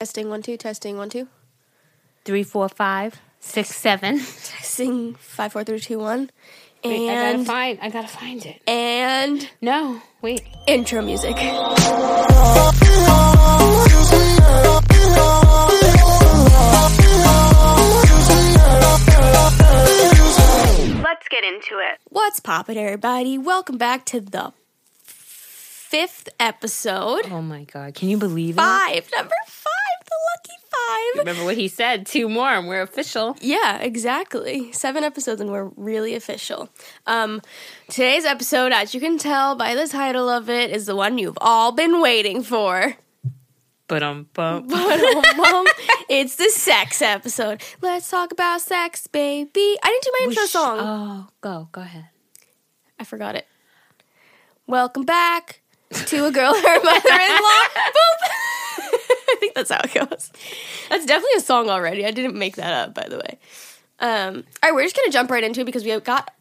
Testing 0.00 0.28
one 0.28 0.42
two. 0.42 0.56
Testing 0.58 0.98
one 0.98 1.08
two. 1.08 1.26
Three, 2.26 2.42
four, 2.42 2.68
five, 2.68 3.18
six, 3.40 3.74
seven. 3.74 4.18
Testing 4.18 5.14
five 5.14 5.52
four 5.52 5.64
three 5.64 5.80
two 5.80 5.98
one. 5.98 6.30
Wait, 6.84 7.08
I 7.08 7.32
gotta 7.32 7.44
find. 7.44 7.78
I 7.80 7.88
gotta 7.88 8.08
find 8.08 8.44
it. 8.44 8.60
and 8.68 9.48
No, 9.62 10.00
wait. 10.20 10.42
intro 10.66 11.00
music. 11.00 11.36
Let's 21.02 21.28
get 21.28 21.44
into 21.44 21.78
it. 21.78 21.98
What's 22.10 22.40
poppin', 22.40 22.76
everybody? 22.76 23.38
Welcome 23.38 23.78
back 23.78 24.04
to 24.06 24.20
the 24.20 24.52
fifth 25.04 26.28
episode. 26.38 27.22
Oh 27.30 27.40
my 27.40 27.64
god, 27.64 27.94
can 27.94 28.08
you 28.10 28.18
believe 28.18 28.54
it? 28.56 28.60
Five, 28.60 29.08
number 29.16 29.34
five, 29.46 29.65
the 30.06 30.16
lucky 30.34 30.58
five. 30.70 31.18
Remember 31.20 31.44
what 31.44 31.56
he 31.56 31.68
said? 31.68 32.06
Two 32.06 32.28
more, 32.28 32.48
and 32.48 32.68
we're 32.68 32.82
official. 32.82 33.36
Yeah, 33.40 33.78
exactly. 33.78 34.72
Seven 34.72 35.04
episodes, 35.04 35.40
and 35.40 35.50
we're 35.50 35.70
really 35.76 36.14
official. 36.14 36.68
Um, 37.06 37.42
today's 37.88 38.24
episode, 38.24 38.72
as 38.72 38.94
you 38.94 39.00
can 39.00 39.18
tell 39.18 39.56
by 39.56 39.74
the 39.74 39.88
title 39.88 40.28
of 40.28 40.48
it, 40.48 40.70
is 40.70 40.86
the 40.86 40.96
one 40.96 41.18
you've 41.18 41.38
all 41.40 41.72
been 41.72 42.00
waiting 42.00 42.42
for. 42.42 42.96
But 43.88 44.02
um. 44.02 44.28
Mom, 44.36 44.66
it's 46.08 46.36
the 46.36 46.50
sex 46.50 47.00
episode. 47.02 47.62
Let's 47.80 48.10
talk 48.10 48.32
about 48.32 48.60
sex, 48.60 49.06
baby. 49.06 49.76
I 49.82 49.88
didn't 49.88 50.02
do 50.02 50.10
my 50.18 50.24
intro 50.30 50.46
song. 50.46 50.78
Oh, 50.80 51.28
go, 51.40 51.68
go 51.72 51.82
ahead. 51.82 52.06
I 52.98 53.04
forgot 53.04 53.36
it. 53.36 53.46
Welcome 54.66 55.04
back 55.04 55.60
to 55.92 56.26
a 56.26 56.32
girl, 56.32 56.52
her 56.54 56.82
mother-in-law. 56.82 57.62
Boop. 57.76 58.35
Think 59.46 59.54
that's 59.54 59.70
how 59.70 59.80
it 59.84 59.94
goes. 60.10 60.32
That's 60.90 61.06
definitely 61.06 61.36
a 61.36 61.40
song 61.40 61.70
already. 61.70 62.04
I 62.04 62.10
didn't 62.10 62.36
make 62.36 62.56
that 62.56 62.72
up, 62.72 62.94
by 62.94 63.06
the 63.08 63.18
way. 63.18 63.38
Um, 64.00 64.44
all 64.62 64.70
right, 64.70 64.74
we're 64.74 64.82
just 64.82 64.96
gonna 64.96 65.12
jump 65.12 65.30
right 65.30 65.44
into 65.44 65.60
it 65.60 65.64
because 65.64 65.84
we 65.84 65.90
have 65.90 66.04
got. 66.04 66.32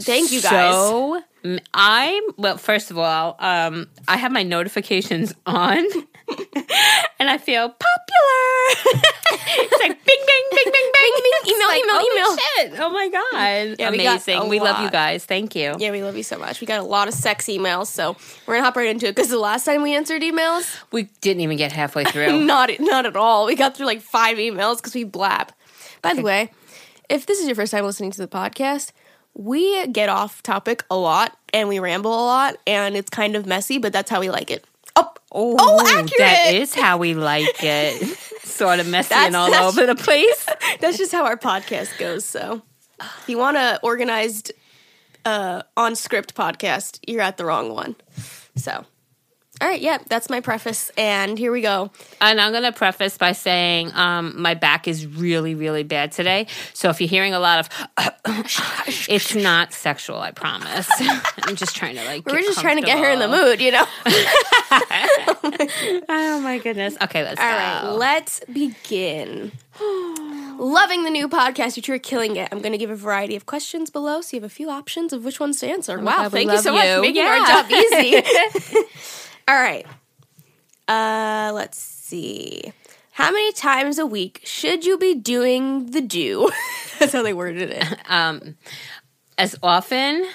Thank 0.00 0.32
you 0.32 0.42
guys. 0.42 0.74
So 0.74 1.22
I'm 1.72 2.22
well. 2.36 2.56
First 2.58 2.90
of 2.90 2.98
all, 2.98 3.36
um, 3.38 3.88
I 4.08 4.16
have 4.16 4.32
my 4.32 4.42
notifications 4.42 5.32
on, 5.46 5.84
and 7.18 7.30
I 7.30 7.38
feel 7.38 7.68
popular. 7.68 8.42
it's 9.58 9.80
like 9.80 10.04
bing, 10.04 10.22
bing, 10.26 10.44
bing, 10.50 10.72
bing, 10.72 10.72
bing. 10.72 11.12
bing, 11.14 11.32
email, 11.46 11.68
It's 11.68 11.82
email, 11.82 11.94
holy 11.94 12.08
oh, 12.10 12.12
email. 12.14 12.36
Shit. 12.36 12.80
Oh 12.80 12.90
my 12.90 13.08
god! 13.08 13.76
Yeah, 13.78 13.88
Amazing. 13.88 14.38
a 14.38 14.46
We, 14.46 14.60
love 14.60 14.80
you 14.82 14.90
guys. 14.90 15.24
Thank 15.24 15.54
you. 15.54 15.74
yeah, 15.78 15.90
we 15.90 16.02
love 16.02 16.16
you 16.16 16.22
so 16.22 16.38
much. 16.38 16.60
We 16.60 16.66
got 16.66 16.80
a 16.80 16.84
lot 16.84 17.08
of 17.08 17.14
sex 17.14 17.46
emails, 17.46 17.86
so 17.86 18.16
we're 18.46 18.54
gonna 18.54 18.64
hop 18.64 18.76
right 18.76 18.88
into 18.88 19.06
it 19.06 19.14
because 19.14 19.30
the 19.30 19.38
last 19.38 19.64
time 19.64 19.82
we 19.82 19.94
answered 19.94 20.22
emails, 20.22 20.76
We 20.90 21.04
didn't 21.20 21.40
even 21.40 21.56
get 21.56 21.72
halfway 21.72 22.04
through. 22.04 22.40
not 22.44 22.70
not 22.80 23.06
at 23.06 23.16
all. 23.16 23.46
We 23.46 23.56
got 23.56 23.76
through 23.76 23.86
like 23.86 24.00
five 24.00 24.38
emails 24.38 24.76
because 24.76 24.94
we 24.94 25.04
blab. 25.04 25.52
By 26.00 26.14
the 26.14 26.22
way, 26.22 26.50
if 27.08 27.26
this 27.26 27.40
is 27.40 27.46
your 27.46 27.54
first 27.54 27.72
time 27.72 27.84
listening 27.84 28.10
to 28.12 28.18
the 28.18 28.28
podcast, 28.28 28.92
we 29.34 29.86
get 29.88 30.08
off 30.08 30.42
topic 30.42 30.84
a 30.90 30.96
lot 30.96 31.36
and 31.52 31.68
we 31.68 31.78
ramble 31.78 32.12
a 32.12 32.24
lot, 32.26 32.56
and 32.66 32.96
it's 32.96 33.10
kind 33.10 33.36
of 33.36 33.46
messy, 33.46 33.78
but 33.78 33.92
that's 33.92 34.10
how 34.10 34.20
we 34.20 34.30
like 34.30 34.50
it. 34.50 34.64
Oh, 34.96 35.12
Oh, 35.32 35.56
Oh, 35.58 35.80
accurate. 35.86 36.18
That 36.18 36.54
is 36.54 36.74
how 36.74 36.98
we 36.98 37.14
like 37.14 37.62
it. 37.62 38.18
sort 38.44 38.80
of 38.80 38.88
messy 38.88 39.14
and 39.14 39.34
all 39.34 39.52
over 39.54 39.86
the 39.86 39.94
place. 39.94 40.46
that's 40.80 40.98
just 40.98 41.12
how 41.12 41.24
our 41.24 41.36
podcast 41.36 41.98
goes. 41.98 42.24
So, 42.24 42.62
if 43.00 43.28
you 43.28 43.38
want 43.38 43.56
a 43.56 43.80
organized, 43.82 44.52
uh, 45.24 45.62
on 45.76 45.96
script 45.96 46.34
podcast, 46.34 46.98
you're 47.06 47.22
at 47.22 47.36
the 47.38 47.44
wrong 47.44 47.72
one. 47.72 47.96
So, 48.56 48.84
all 49.62 49.68
right, 49.68 49.80
yeah, 49.80 49.98
that's 50.08 50.28
my 50.28 50.40
preface, 50.40 50.90
and 50.98 51.38
here 51.38 51.52
we 51.52 51.60
go. 51.60 51.88
And 52.20 52.40
I'm 52.40 52.50
going 52.50 52.64
to 52.64 52.72
preface 52.72 53.16
by 53.16 53.30
saying 53.30 53.94
um, 53.94 54.42
my 54.42 54.54
back 54.54 54.88
is 54.88 55.06
really, 55.06 55.54
really 55.54 55.84
bad 55.84 56.10
today. 56.10 56.48
So 56.74 56.90
if 56.90 57.00
you're 57.00 57.08
hearing 57.08 57.32
a 57.32 57.38
lot 57.38 57.60
of, 57.60 57.68
it's 59.08 59.36
not 59.36 59.72
sexual, 59.72 60.18
I 60.18 60.32
promise. 60.32 60.90
I'm 61.44 61.54
just 61.54 61.76
trying 61.76 61.94
to 61.94 62.04
like. 62.06 62.26
We're 62.26 62.38
get 62.38 62.46
just 62.46 62.60
trying 62.60 62.78
to 62.80 62.82
get 62.82 62.98
her 62.98 63.12
in 63.12 63.20
the 63.20 63.28
mood, 63.28 63.60
you 63.60 63.70
know. 63.70 63.86
Oh 66.08 66.40
my 66.40 66.58
goodness. 66.58 66.96
Okay, 67.02 67.22
let's 67.22 67.40
All 67.40 67.46
go. 67.46 67.56
right, 67.56 67.96
let's 67.98 68.40
begin. 68.52 69.52
Loving 70.58 71.04
the 71.04 71.10
new 71.10 71.28
podcast. 71.28 71.76
You 71.76 71.82
two 71.82 71.92
are 71.92 71.98
killing 71.98 72.36
it. 72.36 72.48
I'm 72.50 72.60
going 72.60 72.72
to 72.72 72.78
give 72.78 72.90
a 72.90 72.96
variety 72.96 73.36
of 73.36 73.46
questions 73.46 73.90
below, 73.90 74.20
so 74.20 74.36
you 74.36 74.42
have 74.42 74.50
a 74.50 74.54
few 74.54 74.70
options 74.70 75.12
of 75.12 75.24
which 75.24 75.40
ones 75.40 75.60
to 75.60 75.68
answer. 75.68 75.98
wow, 75.98 76.12
Oh 76.12 76.22
God, 76.24 76.32
thank 76.32 76.50
you 76.50 76.58
so 76.58 76.72
much 76.72 76.86
you. 76.86 76.94
for 76.96 77.00
making 77.02 77.22
our 77.22 77.46
job 77.46 77.70
easy. 77.70 78.22
All 79.48 79.54
right. 79.56 79.86
Uh, 80.88 81.52
let's 81.54 81.78
see. 81.78 82.72
How 83.12 83.30
many 83.30 83.52
times 83.52 83.98
a 83.98 84.06
week 84.06 84.40
should 84.44 84.84
you 84.84 84.96
be 84.98 85.14
doing 85.14 85.90
the 85.90 86.00
do? 86.00 86.50
That's 86.98 87.12
how 87.12 87.22
they 87.22 87.32
worded 87.34 87.70
it. 87.70 87.84
Um, 88.08 88.56
as 89.38 89.56
often 89.62 90.26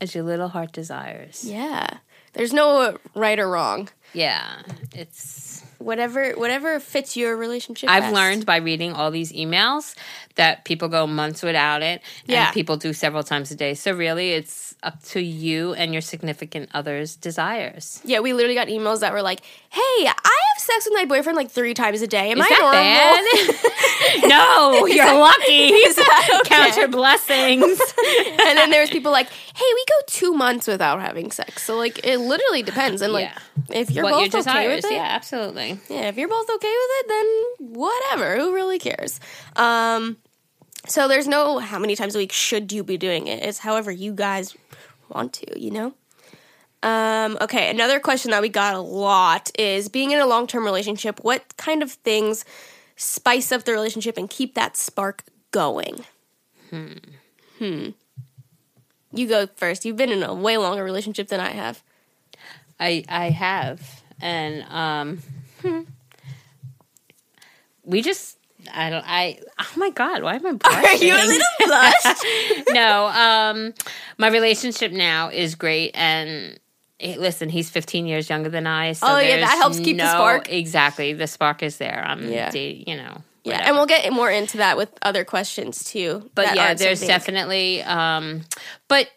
as 0.00 0.14
your 0.14 0.24
little 0.24 0.48
heart 0.48 0.72
desires. 0.72 1.44
Yeah. 1.44 1.86
There's 2.34 2.52
no 2.52 2.98
right 3.14 3.38
or 3.38 3.48
wrong. 3.48 3.88
Yeah, 4.12 4.62
it's. 4.92 5.62
Whatever 5.78 6.32
whatever 6.32 6.80
fits 6.80 7.16
your 7.16 7.36
relationship. 7.36 7.90
I've 7.90 8.04
best. 8.04 8.14
learned 8.14 8.46
by 8.46 8.56
reading 8.56 8.92
all 8.92 9.10
these 9.10 9.32
emails 9.32 9.94
that 10.36 10.64
people 10.64 10.88
go 10.88 11.06
months 11.06 11.42
without 11.42 11.82
it, 11.82 12.02
and 12.22 12.28
Yeah. 12.28 12.50
people 12.50 12.76
do 12.76 12.92
several 12.92 13.22
times 13.22 13.50
a 13.50 13.54
day. 13.54 13.74
So 13.74 13.92
really, 13.92 14.32
it's 14.32 14.74
up 14.82 15.02
to 15.04 15.20
you 15.20 15.72
and 15.74 15.92
your 15.92 16.02
significant 16.02 16.68
other's 16.74 17.14
desires. 17.16 18.00
Yeah, 18.04 18.18
we 18.20 18.32
literally 18.32 18.54
got 18.56 18.68
emails 18.68 19.00
that 19.00 19.12
were 19.12 19.22
like, 19.22 19.40
"Hey, 19.70 19.80
I 19.80 20.06
have 20.06 20.58
sex 20.62 20.84
with 20.86 20.94
my 20.94 21.04
boyfriend 21.04 21.36
like 21.36 21.50
three 21.50 21.72
times 21.72 22.02
a 22.02 22.06
day. 22.06 22.30
Am 22.32 22.38
Is 22.40 22.46
I 22.46 22.48
that 22.50 22.60
normal?" 22.60 24.24
bad? 24.24 24.24
no, 24.28 24.86
you're 24.86 25.18
lucky. 25.18 25.72
That 25.94 26.40
okay? 26.40 26.48
Count 26.54 26.76
your 26.76 26.88
blessings. 26.88 27.80
and 28.28 28.58
then 28.58 28.70
there's 28.70 28.90
people 28.90 29.12
like, 29.12 29.28
"Hey, 29.28 29.64
we 29.74 29.84
go 29.88 30.04
two 30.06 30.34
months 30.34 30.66
without 30.66 31.00
having 31.00 31.30
sex." 31.30 31.62
So 31.64 31.76
like, 31.76 32.04
it 32.04 32.18
literally 32.18 32.62
depends. 32.62 33.00
And 33.02 33.12
like, 33.12 33.30
Yeah. 33.70 33.80
if 33.80 33.90
you're 33.90 34.04
what 34.04 34.12
both 34.12 34.20
your 34.20 34.28
okay 34.28 34.38
desires? 34.38 34.82
with 34.82 34.92
it, 34.92 34.94
Yeah, 34.96 35.02
absolutely. 35.02 35.78
yeah, 35.88 36.08
if 36.08 36.16
you're 36.16 36.28
both 36.28 36.50
okay 36.50 36.74
with 36.82 36.90
it, 37.00 37.08
then 37.08 37.68
whatever. 37.78 38.36
Who 38.36 38.52
really 38.54 38.78
cares? 38.78 39.20
Um, 39.56 40.16
so 40.86 41.08
there's 41.08 41.26
no 41.26 41.58
how 41.58 41.78
many 41.78 41.96
times 41.96 42.14
a 42.14 42.18
week 42.18 42.32
should 42.32 42.72
you 42.72 42.84
be 42.84 42.96
doing 42.96 43.26
it. 43.26 43.42
It's 43.42 43.58
however 43.58 43.90
you 43.90 44.12
guys 44.12 44.56
want 45.08 45.32
to. 45.34 45.60
You 45.60 45.70
know. 45.70 45.94
Um, 46.82 47.38
okay, 47.40 47.70
another 47.70 47.98
question 47.98 48.30
that 48.32 48.42
we 48.42 48.50
got 48.50 48.74
a 48.74 48.80
lot 48.80 49.50
is 49.58 49.88
being 49.88 50.10
in 50.10 50.20
a 50.20 50.26
long 50.26 50.46
term 50.46 50.64
relationship, 50.64 51.24
what 51.24 51.56
kind 51.56 51.82
of 51.82 51.90
things 51.90 52.44
spice 52.96 53.50
up 53.52 53.64
the 53.64 53.72
relationship 53.72 54.18
and 54.18 54.28
keep 54.28 54.54
that 54.54 54.76
spark 54.76 55.22
going? 55.50 56.04
Hmm. 56.70 57.88
You 59.12 59.28
go 59.28 59.46
first. 59.56 59.84
You've 59.84 59.96
been 59.96 60.10
in 60.10 60.22
a 60.22 60.34
way 60.34 60.58
longer 60.58 60.84
relationship 60.84 61.28
than 61.28 61.40
I 61.40 61.50
have. 61.50 61.82
I 62.78 63.04
I 63.08 63.30
have, 63.30 64.02
and 64.20 64.64
um, 64.64 65.22
hmm. 65.62 65.82
we 67.84 68.02
just. 68.02 68.38
I 68.72 68.90
don't. 68.90 69.04
I. 69.06 69.38
Oh 69.58 69.72
my 69.76 69.90
God! 69.90 70.22
Why 70.22 70.34
am 70.36 70.46
I 70.46 70.52
blushing? 70.52 70.84
Are 70.86 70.94
you 70.96 71.14
a 71.14 71.24
little 71.26 71.46
blushed? 71.66 72.24
no, 72.70 73.06
um, 73.06 73.74
my 74.18 74.28
relationship 74.28 74.92
now 74.92 75.28
is 75.30 75.54
great, 75.54 75.92
and 75.94 76.58
eh, 77.00 77.16
listen, 77.18 77.48
he's 77.48 77.70
15 77.70 78.06
years 78.06 78.28
younger 78.30 78.48
than 78.48 78.66
I. 78.66 78.92
So 78.92 79.06
Oh, 79.06 79.18
yeah, 79.18 79.36
that 79.40 79.58
helps 79.58 79.80
keep 79.80 79.96
the 79.98 80.08
spark. 80.08 80.50
Exactly, 80.50 81.12
the 81.12 81.26
spark 81.26 81.62
is 81.62 81.78
there. 81.78 82.04
I'm, 82.06 82.28
Yeah. 82.30 82.50
date, 82.50 82.86
you 82.88 82.96
know, 82.96 83.22
yeah, 83.44 83.62
and 83.66 83.76
we'll 83.76 83.86
get 83.86 84.10
more 84.12 84.30
into 84.30 84.58
that 84.58 84.76
with 84.76 84.90
other 85.02 85.24
questions 85.24 85.84
too. 85.84 86.30
but 86.34 86.54
yeah, 86.54 86.66
aren't 86.66 86.78
so 86.78 86.84
there's 86.86 87.00
definitely, 87.00 87.82
um, 87.82 88.42
but 88.88 89.08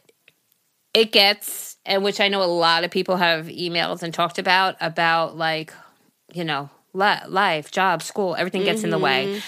it 0.93 1.11
gets, 1.11 1.77
and 1.85 2.03
which 2.03 2.19
I 2.19 2.27
know 2.27 2.41
a 2.41 2.45
lot 2.45 2.83
of 2.83 2.91
people 2.91 3.17
have 3.17 3.45
emailed 3.47 4.03
and 4.03 4.13
talked 4.13 4.39
about 4.39 4.75
about 4.81 5.37
like, 5.37 5.73
you 6.33 6.43
know, 6.43 6.69
life, 6.97 7.71
job, 7.71 8.01
school, 8.01 8.35
everything 8.35 8.63
gets 8.63 8.83
in 8.83 8.89
the 8.89 8.99
way. 8.99 9.41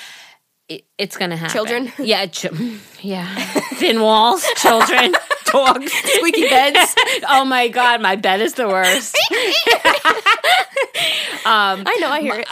It, 0.69 0.85
it's 0.99 1.17
gonna 1.17 1.35
happen. 1.35 1.53
Children? 1.53 1.91
yeah, 1.97 2.27
ch- 2.27 2.45
yeah, 3.01 3.25
thin 3.73 4.01
walls, 4.01 4.45
children, 4.57 5.13
dogs, 5.45 5.91
squeaky 5.91 6.47
beds. 6.47 6.95
oh 7.29 7.43
my 7.43 7.69
god, 7.69 8.01
my 8.01 8.15
bed 8.15 8.39
is 8.39 8.53
the 8.53 8.67
worst. 8.67 9.17
um, 11.45 11.83
I 11.85 11.97
know, 11.99 12.09
I 12.09 12.21
hear 12.21 12.35
it. 12.37 12.47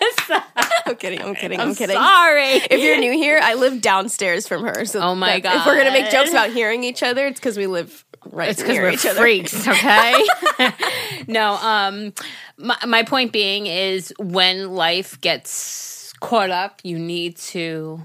Listen, 0.00 0.42
I'm 0.86 0.96
kidding. 0.96 1.22
I'm 1.22 1.34
kidding. 1.36 1.60
I'm, 1.60 1.68
I'm 1.68 1.74
kidding. 1.76 1.94
sorry. 1.96 2.54
If 2.68 2.80
you're 2.80 2.98
new 2.98 3.12
here, 3.12 3.38
I 3.42 3.54
live 3.54 3.80
downstairs 3.80 4.48
from 4.48 4.64
her. 4.64 4.84
So 4.84 5.00
Oh 5.00 5.14
my 5.14 5.38
that- 5.40 5.56
If 5.60 5.66
we're 5.66 5.76
gonna 5.76 5.92
make 5.92 6.10
jokes 6.10 6.30
about 6.30 6.50
hearing 6.50 6.82
each 6.82 7.02
other, 7.04 7.26
it's 7.28 7.38
because 7.38 7.56
we 7.56 7.66
live 7.68 8.04
right 8.30 8.50
It's 8.50 8.60
because 8.62 8.76
we're 8.78 8.90
each 8.90 9.06
other. 9.06 9.20
freaks, 9.20 9.66
okay? 9.66 10.14
no, 11.28 11.54
um, 11.54 12.12
my, 12.58 12.76
my 12.86 13.02
point 13.02 13.32
being 13.32 13.66
is 13.66 14.12
when 14.18 14.70
life 14.74 15.20
gets 15.20 16.12
caught 16.20 16.50
up, 16.50 16.80
you 16.84 16.98
need 16.98 17.36
to 17.38 18.00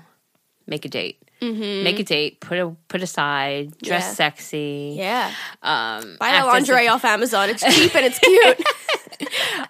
make 0.66 0.86
a 0.86 0.90
date. 0.90 1.22
Make 1.40 2.00
a 2.00 2.04
date. 2.04 2.40
Put 2.40 2.58
a 2.58 2.75
put 2.88 3.04
aside. 3.04 3.78
Dress 3.78 4.06
Yeah. 4.06 4.14
sexy. 4.14 4.96
Yeah. 4.98 5.31
Um, 5.62 6.18
Buy 6.19 6.36
a 6.40 6.46
lingerie 6.48 6.88
off 6.92 7.06
Amazon. 7.06 7.52
It's 7.52 7.62
cheap 7.64 7.94
and 7.96 8.06
it's 8.08 8.18
cute. 8.18 8.68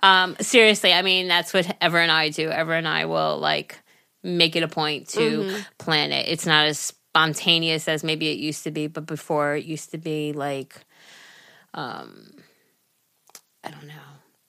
um, 0.01 0.37
seriously, 0.39 0.93
I 0.93 1.01
mean, 1.01 1.27
that's 1.27 1.53
what 1.53 1.75
Ever 1.81 1.97
and 1.99 2.09
I 2.09 2.29
do. 2.29 2.49
Ever 2.49 2.71
and 2.73 2.87
I 2.87 3.03
will 3.05 3.37
like 3.39 3.77
make 4.23 4.55
it 4.55 4.63
a 4.63 4.69
point 4.69 5.09
to 5.09 5.19
Mm-hmm. 5.19 5.61
plan 5.77 6.13
it. 6.13 6.29
It's 6.29 6.45
not 6.45 6.67
as 6.67 6.93
spontaneous 7.17 7.87
as 7.87 8.03
maybe 8.03 8.29
it 8.29 8.37
used 8.37 8.63
to 8.63 8.71
be, 8.71 8.87
but 8.87 9.05
before 9.07 9.55
it 9.55 9.65
used 9.65 9.91
to 9.91 9.97
be 9.97 10.33
like, 10.33 10.75
um, 11.73 12.31
I 13.63 13.71
don't 13.71 13.87
know. 13.87 13.93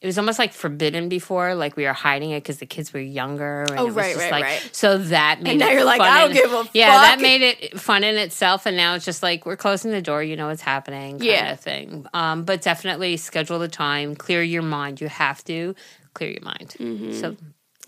It 0.01 0.07
was 0.07 0.17
almost 0.17 0.39
like 0.39 0.53
forbidden 0.53 1.09
before, 1.09 1.55
like 1.57 1.77
we 1.77 1.85
were 1.85 1.93
hiding 1.93 2.31
it 2.31 2.43
because 2.43 2.59
the 2.59 2.67
kids 2.67 2.93
were 2.93 3.01
younger. 3.01 3.63
And 3.63 3.79
Oh, 3.81 3.83
it 3.83 3.87
was 3.87 3.97
right, 3.97 4.15
just 4.15 4.19
right, 4.25 4.31
like, 4.31 4.45
right. 4.45 4.71
So 4.73 4.99
that 4.99 5.43
made 5.43 5.51
and 5.53 5.61
now 5.61 5.71
it 5.71 5.73
you're 5.73 5.85
like, 5.85 6.01
I 6.01 6.21
don't 6.21 6.31
in- 6.31 6.37
give 6.37 6.53
a 6.53 6.69
Yeah, 6.73 6.93
that 6.93 7.21
made 7.21 7.43
it 7.43 7.81
fun 7.81 8.05
in 8.05 8.17
itself, 8.17 8.65
and 8.67 8.77
now 8.77 8.95
it's 8.95 9.05
just 9.05 9.23
like 9.25 9.45
we're 9.47 9.57
closing 9.57 9.91
the 9.91 10.03
door. 10.03 10.23
You 10.23 10.37
know 10.37 10.47
what's 10.49 10.63
happening, 10.63 11.13
kind 11.19 11.25
Yeah. 11.25 11.53
of 11.53 11.59
thing. 11.61 12.07
Um, 12.15 12.45
but 12.45 12.63
definitely 12.63 13.17
schedule 13.17 13.59
the 13.59 13.67
time, 13.67 14.15
clear 14.15 14.43
your 14.43 14.63
mind. 14.63 15.01
You 15.01 15.09
have 15.09 15.43
to 15.45 15.75
clear 16.15 16.31
your 16.31 16.43
mind. 16.45 16.77
Mm-hmm. 16.79 17.13
So 17.15 17.37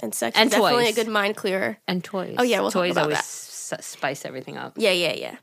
and 0.02 0.14
sex 0.14 0.36
And 0.38 0.48
is 0.48 0.52
definitely 0.52 0.84
toys. 0.84 0.92
a 0.98 1.04
good 1.04 1.08
mind 1.12 1.36
clearer. 1.36 1.78
and 1.86 2.02
toys. 2.02 2.36
Oh, 2.38 2.42
yeah, 2.42 2.60
we'll 2.60 2.70
toys 2.70 2.96
always 2.96 3.18
s- 3.18 3.72
spice 3.80 4.24
everything 4.24 4.56
up. 4.56 4.74
Yeah, 4.76 4.92
yeah, 4.92 5.12
yeah. 5.14 5.36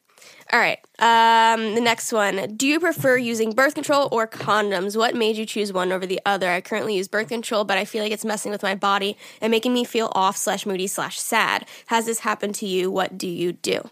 All 0.52 0.60
right. 0.60 0.80
Um, 1.00 1.76
the 1.76 1.82
next 1.82 2.14
one. 2.14 2.56
Do 2.56 2.68
you 2.68 2.80
prefer 2.80 3.18
using 3.18 3.52
birth 3.52 3.76
control 3.76 4.08
or 4.14 4.28
condoms? 4.28 4.96
What 4.96 5.14
made 5.14 5.36
you 5.36 5.46
choose 5.46 5.74
one 5.74 5.92
over 5.92 6.06
the 6.06 6.22
other? 6.26 6.50
I 6.50 6.62
currently 6.62 6.96
use 6.96 7.10
birth 7.10 7.28
control, 7.28 7.66
but 7.66 7.78
I 7.78 7.84
feel 7.84 8.02
like 8.02 8.14
it's 8.14 8.24
messing 8.24 8.52
with 8.54 8.64
my 8.64 8.74
body 8.74 9.18
and 9.42 9.52
making 9.52 9.74
me 9.74 9.84
feel 9.84 10.10
off 10.16 10.38
slash 10.38 10.66
moody 10.66 10.88
slash 10.88 11.20
sad. 11.20 11.66
Has 11.88 12.06
this 12.06 12.20
happened 12.20 12.56
to 12.56 12.66
you? 12.66 12.90
What 12.90 13.18
do 13.18 13.28
you 13.28 13.52
do? 13.52 13.90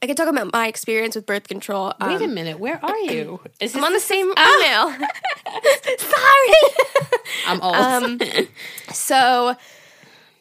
I 0.00 0.06
can 0.06 0.14
talk 0.14 0.28
about 0.28 0.52
my 0.52 0.68
experience 0.68 1.16
with 1.16 1.26
birth 1.26 1.48
control. 1.48 1.92
Um, 2.00 2.08
Wait 2.12 2.22
a 2.22 2.28
minute, 2.28 2.58
where 2.60 2.78
are 2.84 2.98
you? 2.98 3.40
Is 3.60 3.74
I'm 3.74 3.82
on 3.84 3.92
the 3.92 4.00
same 4.00 4.32
Ah! 4.36 4.96
email. 4.96 5.08
Sorry. 5.98 7.20
I'm 7.46 7.60
old. 7.60 7.74
Um, 7.74 8.20
So 8.92 9.56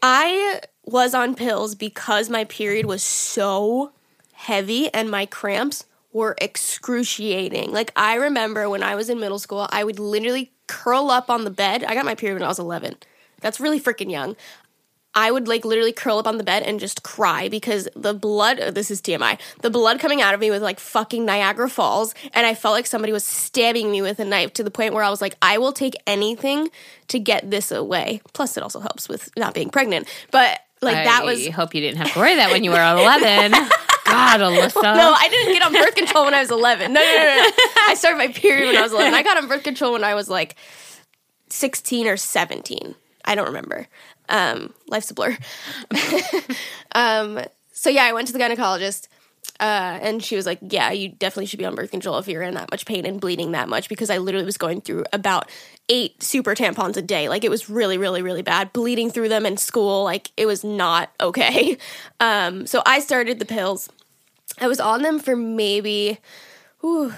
I 0.03 0.61
was 0.85 1.13
on 1.13 1.35
pills 1.35 1.75
because 1.75 2.29
my 2.29 2.43
period 2.45 2.85
was 2.85 3.03
so 3.03 3.91
heavy 4.33 4.93
and 4.93 5.09
my 5.09 5.25
cramps 5.25 5.85
were 6.13 6.35
excruciating. 6.39 7.71
Like 7.71 7.91
I 7.95 8.15
remember 8.15 8.69
when 8.69 8.83
I 8.83 8.95
was 8.95 9.09
in 9.09 9.19
middle 9.19 9.39
school, 9.39 9.67
I 9.71 9.83
would 9.83 9.99
literally 9.99 10.51
curl 10.67 11.09
up 11.09 11.29
on 11.29 11.43
the 11.45 11.49
bed. 11.49 11.83
I 11.83 11.95
got 11.95 12.05
my 12.05 12.15
period 12.15 12.35
when 12.35 12.43
I 12.43 12.47
was 12.47 12.59
11. 12.59 12.97
That's 13.41 13.59
really 13.59 13.79
freaking 13.79 14.11
young. 14.11 14.35
I 15.17 15.31
would 15.31 15.47
like 15.47 15.65
literally 15.65 15.91
curl 15.91 16.19
up 16.19 16.27
on 16.27 16.37
the 16.37 16.43
bed 16.43 16.61
and 16.61 16.79
just 16.79 17.01
cry 17.01 17.49
because 17.49 17.89
the 17.95 18.13
blood, 18.13 18.59
oh, 18.61 18.69
this 18.69 18.91
is 18.91 19.01
TMI, 19.01 19.39
the 19.63 19.71
blood 19.71 19.99
coming 19.99 20.21
out 20.21 20.35
of 20.35 20.39
me 20.39 20.51
was 20.51 20.61
like 20.61 20.79
fucking 20.79 21.25
Niagara 21.25 21.67
Falls. 21.71 22.13
And 22.33 22.45
I 22.45 22.53
felt 22.53 22.73
like 22.73 22.85
somebody 22.85 23.11
was 23.11 23.23
stabbing 23.23 23.89
me 23.89 24.03
with 24.03 24.19
a 24.19 24.25
knife 24.25 24.53
to 24.53 24.63
the 24.63 24.69
point 24.69 24.93
where 24.93 25.01
I 25.01 25.09
was 25.09 25.19
like, 25.19 25.35
I 25.41 25.57
will 25.57 25.73
take 25.73 25.95
anything 26.05 26.69
to 27.07 27.17
get 27.17 27.49
this 27.49 27.71
away. 27.71 28.21
Plus, 28.33 28.57
it 28.57 28.63
also 28.63 28.79
helps 28.79 29.09
with 29.09 29.31
not 29.35 29.55
being 29.55 29.71
pregnant. 29.71 30.07
But 30.29 30.59
like 30.83 31.03
that 31.05 31.25
was. 31.25 31.47
I 31.47 31.49
hope 31.49 31.73
you 31.73 31.81
didn't 31.81 31.97
have 31.97 32.13
to 32.13 32.19
worry 32.19 32.35
that 32.35 32.51
when 32.51 32.63
you 32.63 32.69
were 32.69 32.77
11. 32.77 33.51
God, 34.05 34.39
Alyssa. 34.39 34.83
No, 34.83 35.15
I 35.17 35.29
didn't 35.29 35.53
get 35.53 35.63
on 35.63 35.73
birth 35.73 35.95
control 35.95 36.25
when 36.25 36.35
I 36.35 36.41
was 36.41 36.51
11. 36.51 36.93
No, 36.93 36.99
no, 36.99 37.05
no, 37.05 37.41
no. 37.41 37.51
I 37.87 37.95
started 37.97 38.19
my 38.19 38.27
period 38.27 38.67
when 38.67 38.77
I 38.77 38.83
was 38.83 38.93
11. 38.93 39.15
I 39.15 39.23
got 39.23 39.37
on 39.37 39.47
birth 39.47 39.63
control 39.63 39.93
when 39.93 40.03
I 40.03 40.13
was 40.13 40.29
like 40.29 40.55
16 41.49 42.05
or 42.05 42.17
17. 42.17 42.93
I 43.25 43.35
don't 43.35 43.47
remember. 43.47 43.87
Um, 44.29 44.73
life's 44.87 45.11
a 45.11 45.13
blur. 45.13 45.37
um, 46.93 47.39
so 47.71 47.89
yeah, 47.89 48.03
I 48.05 48.13
went 48.13 48.27
to 48.27 48.33
the 48.33 48.39
gynecologist. 48.39 49.07
Uh, 49.59 49.97
and 50.01 50.23
she 50.23 50.35
was 50.35 50.45
like, 50.45 50.59
"Yeah, 50.61 50.91
you 50.91 51.09
definitely 51.09 51.47
should 51.47 51.57
be 51.57 51.65
on 51.65 51.73
birth 51.73 51.89
control 51.89 52.19
if 52.19 52.27
you're 52.27 52.43
in 52.43 52.53
that 52.53 52.69
much 52.69 52.85
pain 52.85 53.05
and 53.07 53.19
bleeding 53.19 53.53
that 53.53 53.67
much." 53.67 53.89
Because 53.89 54.11
I 54.11 54.19
literally 54.19 54.45
was 54.45 54.57
going 54.57 54.81
through 54.81 55.05
about 55.13 55.49
eight 55.89 56.21
super 56.21 56.53
tampons 56.53 56.95
a 56.95 57.01
day. 57.01 57.27
Like 57.27 57.43
it 57.43 57.49
was 57.49 57.69
really, 57.69 57.97
really, 57.97 58.21
really 58.21 58.43
bad. 58.43 58.71
Bleeding 58.71 59.09
through 59.09 59.29
them 59.29 59.47
in 59.47 59.57
school, 59.57 60.03
like 60.03 60.31
it 60.37 60.45
was 60.45 60.63
not 60.63 61.11
okay. 61.19 61.77
Um, 62.19 62.65
so 62.65 62.81
I 62.85 62.99
started 62.99 63.37
the 63.37 63.45
pills. 63.45 63.89
I 64.59 64.67
was 64.67 64.79
on 64.79 65.03
them 65.03 65.19
for 65.19 65.35
maybe 65.35 66.17
ooh, 66.83 67.13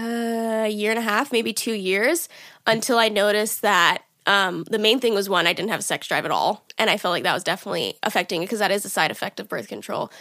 a 0.00 0.68
year 0.68 0.90
and 0.90 0.98
a 0.98 1.02
half, 1.02 1.32
maybe 1.32 1.52
two 1.52 1.72
years, 1.72 2.28
until 2.66 2.98
I 2.98 3.08
noticed 3.08 3.62
that 3.62 4.02
um, 4.28 4.64
the 4.64 4.78
main 4.78 5.00
thing 5.00 5.14
was 5.14 5.28
one, 5.28 5.46
I 5.46 5.54
didn't 5.54 5.70
have 5.70 5.80
a 5.80 5.82
sex 5.82 6.06
drive 6.06 6.26
at 6.26 6.30
all. 6.30 6.64
And 6.76 6.90
I 6.90 6.98
felt 6.98 7.12
like 7.12 7.22
that 7.24 7.34
was 7.34 7.42
definitely 7.42 7.96
affecting 8.02 8.42
it 8.42 8.44
because 8.44 8.58
that 8.60 8.70
is 8.70 8.84
a 8.84 8.90
side 8.90 9.10
effect 9.10 9.40
of 9.40 9.48
birth 9.48 9.68
control. 9.68 10.12